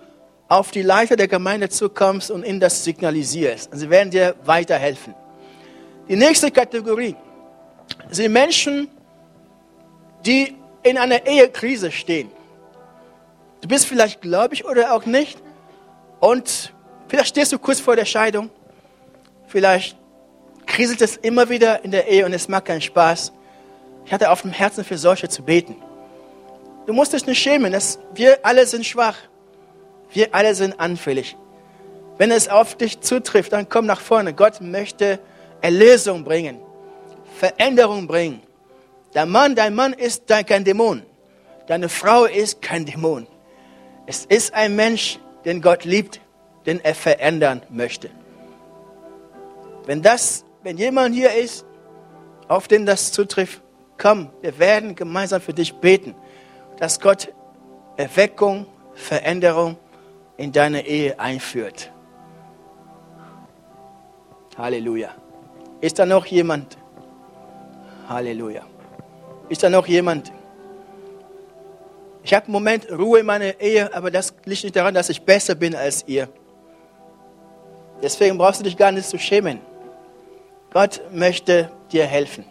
auf 0.47 0.69
die 0.69 0.84
Leiter 0.84 1.15
der 1.15 1.28
Gemeinde 1.28 1.69
zukommst 1.69 2.30
und 2.30 2.45
ihnen 2.45 2.59
das 2.59 2.84
signalisierst. 2.84 3.71
Und 3.71 3.80
sie 3.80 3.89
werden 3.89 4.11
dir 4.11 4.36
weiterhelfen. 4.45 5.15
Die 6.08 6.16
nächste 6.16 6.51
Kategorie 6.51 7.16
sind 8.10 8.32
Menschen, 8.32 8.89
die 10.26 10.55
in 10.84 10.97
einer 10.97 11.26
Ehekrise 11.26 11.91
stehen. 11.91 12.32
Du 13.62 13.68
bist 13.68 13.86
vielleicht 13.86 14.22
gläubig 14.22 14.66
oder 14.66 14.93
auch 14.93 15.05
nicht 15.05 15.38
und 16.20 16.74
Vielleicht 17.08 17.30
stehst 17.30 17.53
du 17.53 17.60
kurz 17.60 17.80
vor 17.80 17.95
der 17.95 18.05
Scheidung. 18.05 18.49
Vielleicht 19.47 19.97
kriselt 20.66 21.01
es 21.01 21.16
immer 21.16 21.49
wieder 21.49 21.84
in 21.84 21.91
der 21.91 22.08
Ehe 22.08 22.26
und 22.26 22.34
es 22.34 22.49
macht 22.49 22.66
keinen 22.66 22.82
Spaß. 22.82 23.32
Ich 24.05 24.14
hatte 24.14 24.30
auf 24.30 24.41
dem 24.41 24.51
Herzen 24.51 24.84
für 24.84 24.97
solche 24.97 25.30
zu 25.30 25.43
beten. 25.43 25.76
Du 26.86 26.93
musst 26.93 27.14
dich 27.14 27.26
nicht 27.26 27.39
schämen. 27.39 27.72
Das, 27.72 27.99
wir 28.14 28.39
alle 28.43 28.66
sind 28.66 28.86
schwach. 28.86 29.16
Wir 30.12 30.34
alle 30.34 30.53
sind 30.55 30.80
anfällig. 30.80 31.36
Wenn 32.18 32.32
es 32.32 32.49
auf 32.49 32.76
dich 32.76 32.99
zutrifft, 33.01 33.53
dann 33.53 33.70
komm 33.70 33.86
nach 33.86 34.01
vorne. 34.01 34.34
Gott 34.34 34.60
möchte 34.60 35.20
Erlösung 35.62 36.24
bringen, 36.24 36.60
Veränderung 37.36 38.08
bringen. 38.08 38.41
Der 39.14 39.26
Mann, 39.26 39.55
dein 39.55 39.74
Mann 39.76 39.93
ist 39.93 40.28
kein 40.28 40.64
Dämon. 40.64 41.03
Deine 41.68 41.89
Frau 41.89 42.26
ist 42.26 42.62
kein 42.62 42.86
Dämon. 42.86 43.28
Es 44.05 44.26
ist 44.26 44.53
ein 44.53 44.76
Mensch, 44.76 45.20
den 45.45 45.62
Gott 45.62 45.84
liebt, 45.86 46.22
den 46.66 46.84
er 46.84 46.95
verändern 46.95 47.62
möchte. 47.70 48.10
Wenn 49.86 50.01
das, 50.01 50.45
wenn 50.64 50.78
jemand 50.78 51.16
hier 51.16 51.34
ist, 51.34 51.66
auf 52.47 52.68
den 52.68 52.86
das 52.86 53.12
zutrifft, 53.12 53.62
komm, 53.97 54.30
wir 54.41 54.60
werden 54.60 54.95
gemeinsam 54.95 55.41
für 55.41 55.53
dich 55.53 55.74
beten, 55.76 56.16
dass 56.78 56.99
Gott 56.99 57.34
Erweckung, 57.97 58.68
Veränderung 58.93 59.78
in 60.38 60.51
deine 60.51 60.86
Ehe 60.86 61.20
einführt. 61.20 61.91
Halleluja. 64.58 65.10
Ist 65.82 65.99
da 65.99 66.05
noch 66.05 66.25
jemand? 66.25 66.78
Halleluja. 68.07 68.65
Ist 69.49 69.63
da 69.63 69.69
noch 69.69 69.88
jemand? 69.88 70.32
Ich 72.23 72.34
habe 72.34 72.47
im 72.47 72.51
Moment 72.51 72.91
Ruhe 72.91 73.19
in 73.19 73.25
meiner 73.25 73.59
Ehe, 73.59 73.93
aber 73.93 74.11
das 74.11 74.34
liegt 74.45 74.63
nicht 74.63 74.75
daran, 74.75 74.93
dass 74.93 75.09
ich 75.09 75.21
besser 75.21 75.55
bin 75.55 75.75
als 75.75 76.03
ihr. 76.07 76.28
Deswegen 78.01 78.38
brauchst 78.38 78.59
du 78.59 78.63
dich 78.63 78.78
gar 78.78 78.91
nicht 78.91 79.07
zu 79.07 79.17
schämen. 79.17 79.59
Gott 80.71 81.01
möchte 81.11 81.71
dir 81.91 82.05
helfen. 82.05 82.45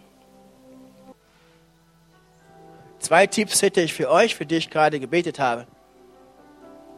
Zwei 2.99 3.27
Tipps 3.27 3.61
hätte 3.61 3.81
ich 3.81 3.93
für 3.93 4.09
euch, 4.09 4.35
für 4.35 4.45
die 4.45 4.55
ich 4.55 4.69
gerade 4.69 4.99
gebetet 4.99 5.39
habe. 5.39 5.67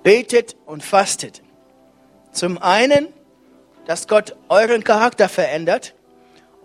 Betet 0.04 0.56
und 0.66 0.84
fastet. 0.84 1.42
Zum 2.32 2.58
einen 2.58 3.10
dass 3.90 4.08
Gott 4.08 4.36
euren 4.50 4.84
Charakter 4.84 5.28
verändert 5.28 5.96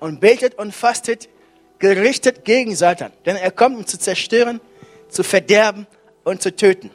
und 0.05 0.21
betet 0.21 0.57
und 0.57 0.75
fastet 0.75 1.31
gerichtet 1.79 2.45
gegen 2.45 2.77
Satan. 2.77 3.11
Denn 3.25 3.37
er 3.37 3.51
kommt, 3.51 3.77
um 3.77 3.87
zu 3.87 3.99
zerstören, 3.99 4.61
zu 5.09 5.23
verderben 5.23 5.87
und 6.25 6.43
zu 6.43 6.55
töten. 6.55 6.91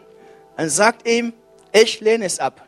Dann 0.56 0.70
sagt 0.70 1.08
ihm, 1.08 1.34
ich 1.72 2.02
lehne 2.02 2.26
es 2.26 2.40
ab. 2.40 2.68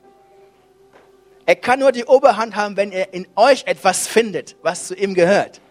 Er 1.45 1.55
kann 1.55 1.79
nur 1.79 1.91
die 1.91 2.05
Oberhand 2.05 2.55
haben, 2.55 2.75
wenn 2.75 2.91
er 2.91 3.13
in 3.13 3.27
euch 3.35 3.65
etwas 3.67 4.07
findet, 4.07 4.55
was 4.63 4.87
zu 4.87 4.95
ihm 4.95 5.13
gehört. 5.13 5.61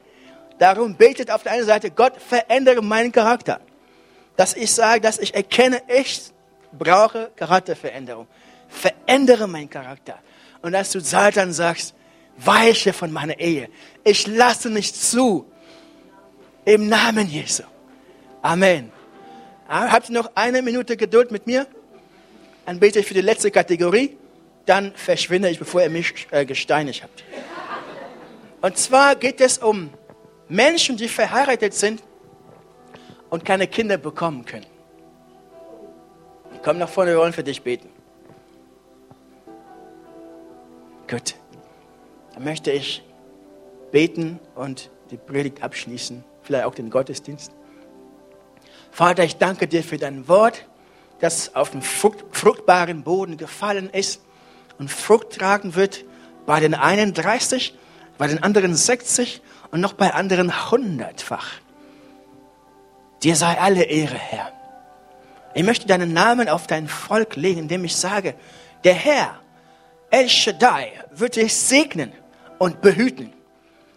Darum 0.61 0.95
betet 0.95 1.33
auf 1.33 1.43
der 1.43 1.53
einen 1.53 1.67
Seite, 1.67 1.91
Gott 1.91 2.13
verändere 2.21 2.81
meinen 2.81 3.11
Charakter. 3.11 3.61
Dass 4.37 4.55
ich 4.55 4.73
sage, 4.73 5.01
dass 5.01 5.19
ich 5.19 5.35
erkenne, 5.35 5.83
ich 5.89 6.31
brauche 6.71 7.33
Charakterveränderung. 7.35 8.29
Verändere 8.69 9.49
meinen 9.49 9.69
Charakter 9.69 10.19
und 10.63 10.73
dass 10.73 10.93
du 10.93 11.01
Satan 11.01 11.53
sagst, 11.53 11.95
weiche 12.37 12.93
von 12.93 13.13
meiner 13.13 13.39
Ehe. 13.39 13.69
Ich 14.05 14.27
lasse 14.27 14.71
nicht 14.71 14.97
zu. 14.97 15.47
Im 16.65 16.89
Namen 16.89 17.29
Jesu. 17.29 17.63
Amen. 18.43 18.93
Ah, 19.69 19.91
habt 19.91 20.09
ihr 20.09 20.15
noch 20.15 20.31
eine 20.35 20.63
Minute 20.63 20.97
Geduld 20.97 21.31
mit 21.31 21.47
mir? 21.47 21.67
Dann 22.67 22.81
bete 22.81 23.01
ich 23.01 23.07
für 23.07 23.15
die 23.15 23.21
letzte 23.21 23.51
Kategorie. 23.51 24.17
Dann 24.67 24.93
verschwinde 24.95 25.49
ich, 25.51 25.59
bevor 25.59 25.83
ihr 25.83 25.91
mich 25.91 26.27
äh, 26.31 26.45
gesteinigt 26.45 27.03
habt. 27.03 27.25
Und 28.61 28.77
zwar 28.77 29.17
geht 29.17 29.41
es 29.41 29.59
um 29.59 29.91
Menschen, 30.49 30.97
die 30.97 31.09
verheiratet 31.09 31.75
sind 31.75 32.03
und 33.31 33.45
keine 33.45 33.67
Kinder 33.67 33.97
bekommen 33.97 34.45
können. 34.45 34.67
Komm 36.63 36.79
nach 36.79 36.89
vorne, 36.89 37.13
wir 37.13 37.19
wollen 37.19 37.33
für 37.33 37.45
dich 37.45 37.63
beten. 37.63 37.89
Gut, 41.09 41.35
möchte 42.41 42.71
ich 42.71 43.03
beten 43.93 44.39
und 44.55 44.91
die 45.11 45.17
Predigt 45.17 45.63
abschließen, 45.63 46.25
vielleicht 46.43 46.65
auch 46.65 46.75
den 46.75 46.91
Gottesdienst. 46.91 47.53
Vater, 48.91 49.25
ich 49.25 49.37
danke 49.37 49.69
dir 49.69 49.83
für 49.83 49.99
dein 49.99 50.27
Wort, 50.29 50.67
das 51.21 51.55
auf 51.55 51.71
den 51.71 51.83
fruchtbaren 51.83 53.03
Boden 53.03 53.37
gefallen 53.37 53.91
ist 53.91 54.23
und 54.79 54.91
Frucht 54.91 55.31
tragen 55.39 55.75
wird, 55.75 56.05
bei 56.47 56.61
den 56.61 56.75
einen 56.75 57.13
30, 57.13 57.75
bei 58.17 58.27
den 58.27 58.43
anderen 58.43 58.75
60 58.75 59.43
und 59.71 59.81
noch 59.81 59.93
bei 59.93 60.15
anderen 60.15 60.71
hundertfach. 60.71 61.61
Dir 63.23 63.37
sei 63.37 63.59
alle 63.61 63.83
Ehre, 63.85 64.17
Herr. 64.17 64.53
Ich 65.55 65.63
möchte 65.63 65.87
deinen 65.87 66.13
Namen 66.13 66.49
auf 66.49 66.67
dein 66.67 66.89
Volk 66.89 67.37
legen, 67.37 67.61
indem 67.61 67.85
ich 67.85 67.97
sage, 67.97 68.35
der 68.85 68.95
Herr 68.95 69.41
El 70.11 70.29
Shaddai 70.29 70.93
wird 71.13 71.37
dich 71.37 71.55
segnen 71.55 72.13
und 72.61 72.83
behüten. 72.83 73.33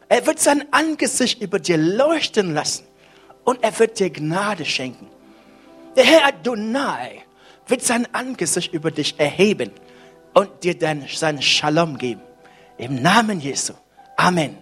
Er 0.08 0.26
wird 0.26 0.40
sein 0.40 0.64
Angesicht 0.72 1.42
über 1.42 1.60
dir 1.60 1.78
leuchten 1.78 2.54
lassen 2.54 2.86
und 3.44 3.62
er 3.62 3.78
wird 3.78 4.00
dir 4.00 4.10
Gnade 4.10 4.64
schenken. 4.64 5.08
Der 5.98 6.06
Herr 6.06 6.28
Adonai 6.28 7.24
wird 7.68 7.84
sein 7.84 8.08
Angesicht 8.14 8.74
über 8.74 8.90
dich 8.90 9.20
erheben 9.20 9.72
und 10.34 10.64
dir 10.64 10.78
dann 10.78 11.06
seinen 11.08 11.42
Shalom 11.42 11.98
geben. 11.98 12.22
Im 12.78 13.02
Namen 13.02 13.42
Jesu. 13.42 13.74
Amen. 14.16 14.58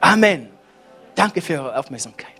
Amen. 0.00 0.48
Danke 1.14 1.40
für 1.40 1.54
eure 1.54 1.78
Aufmerksamkeit. 1.78 2.37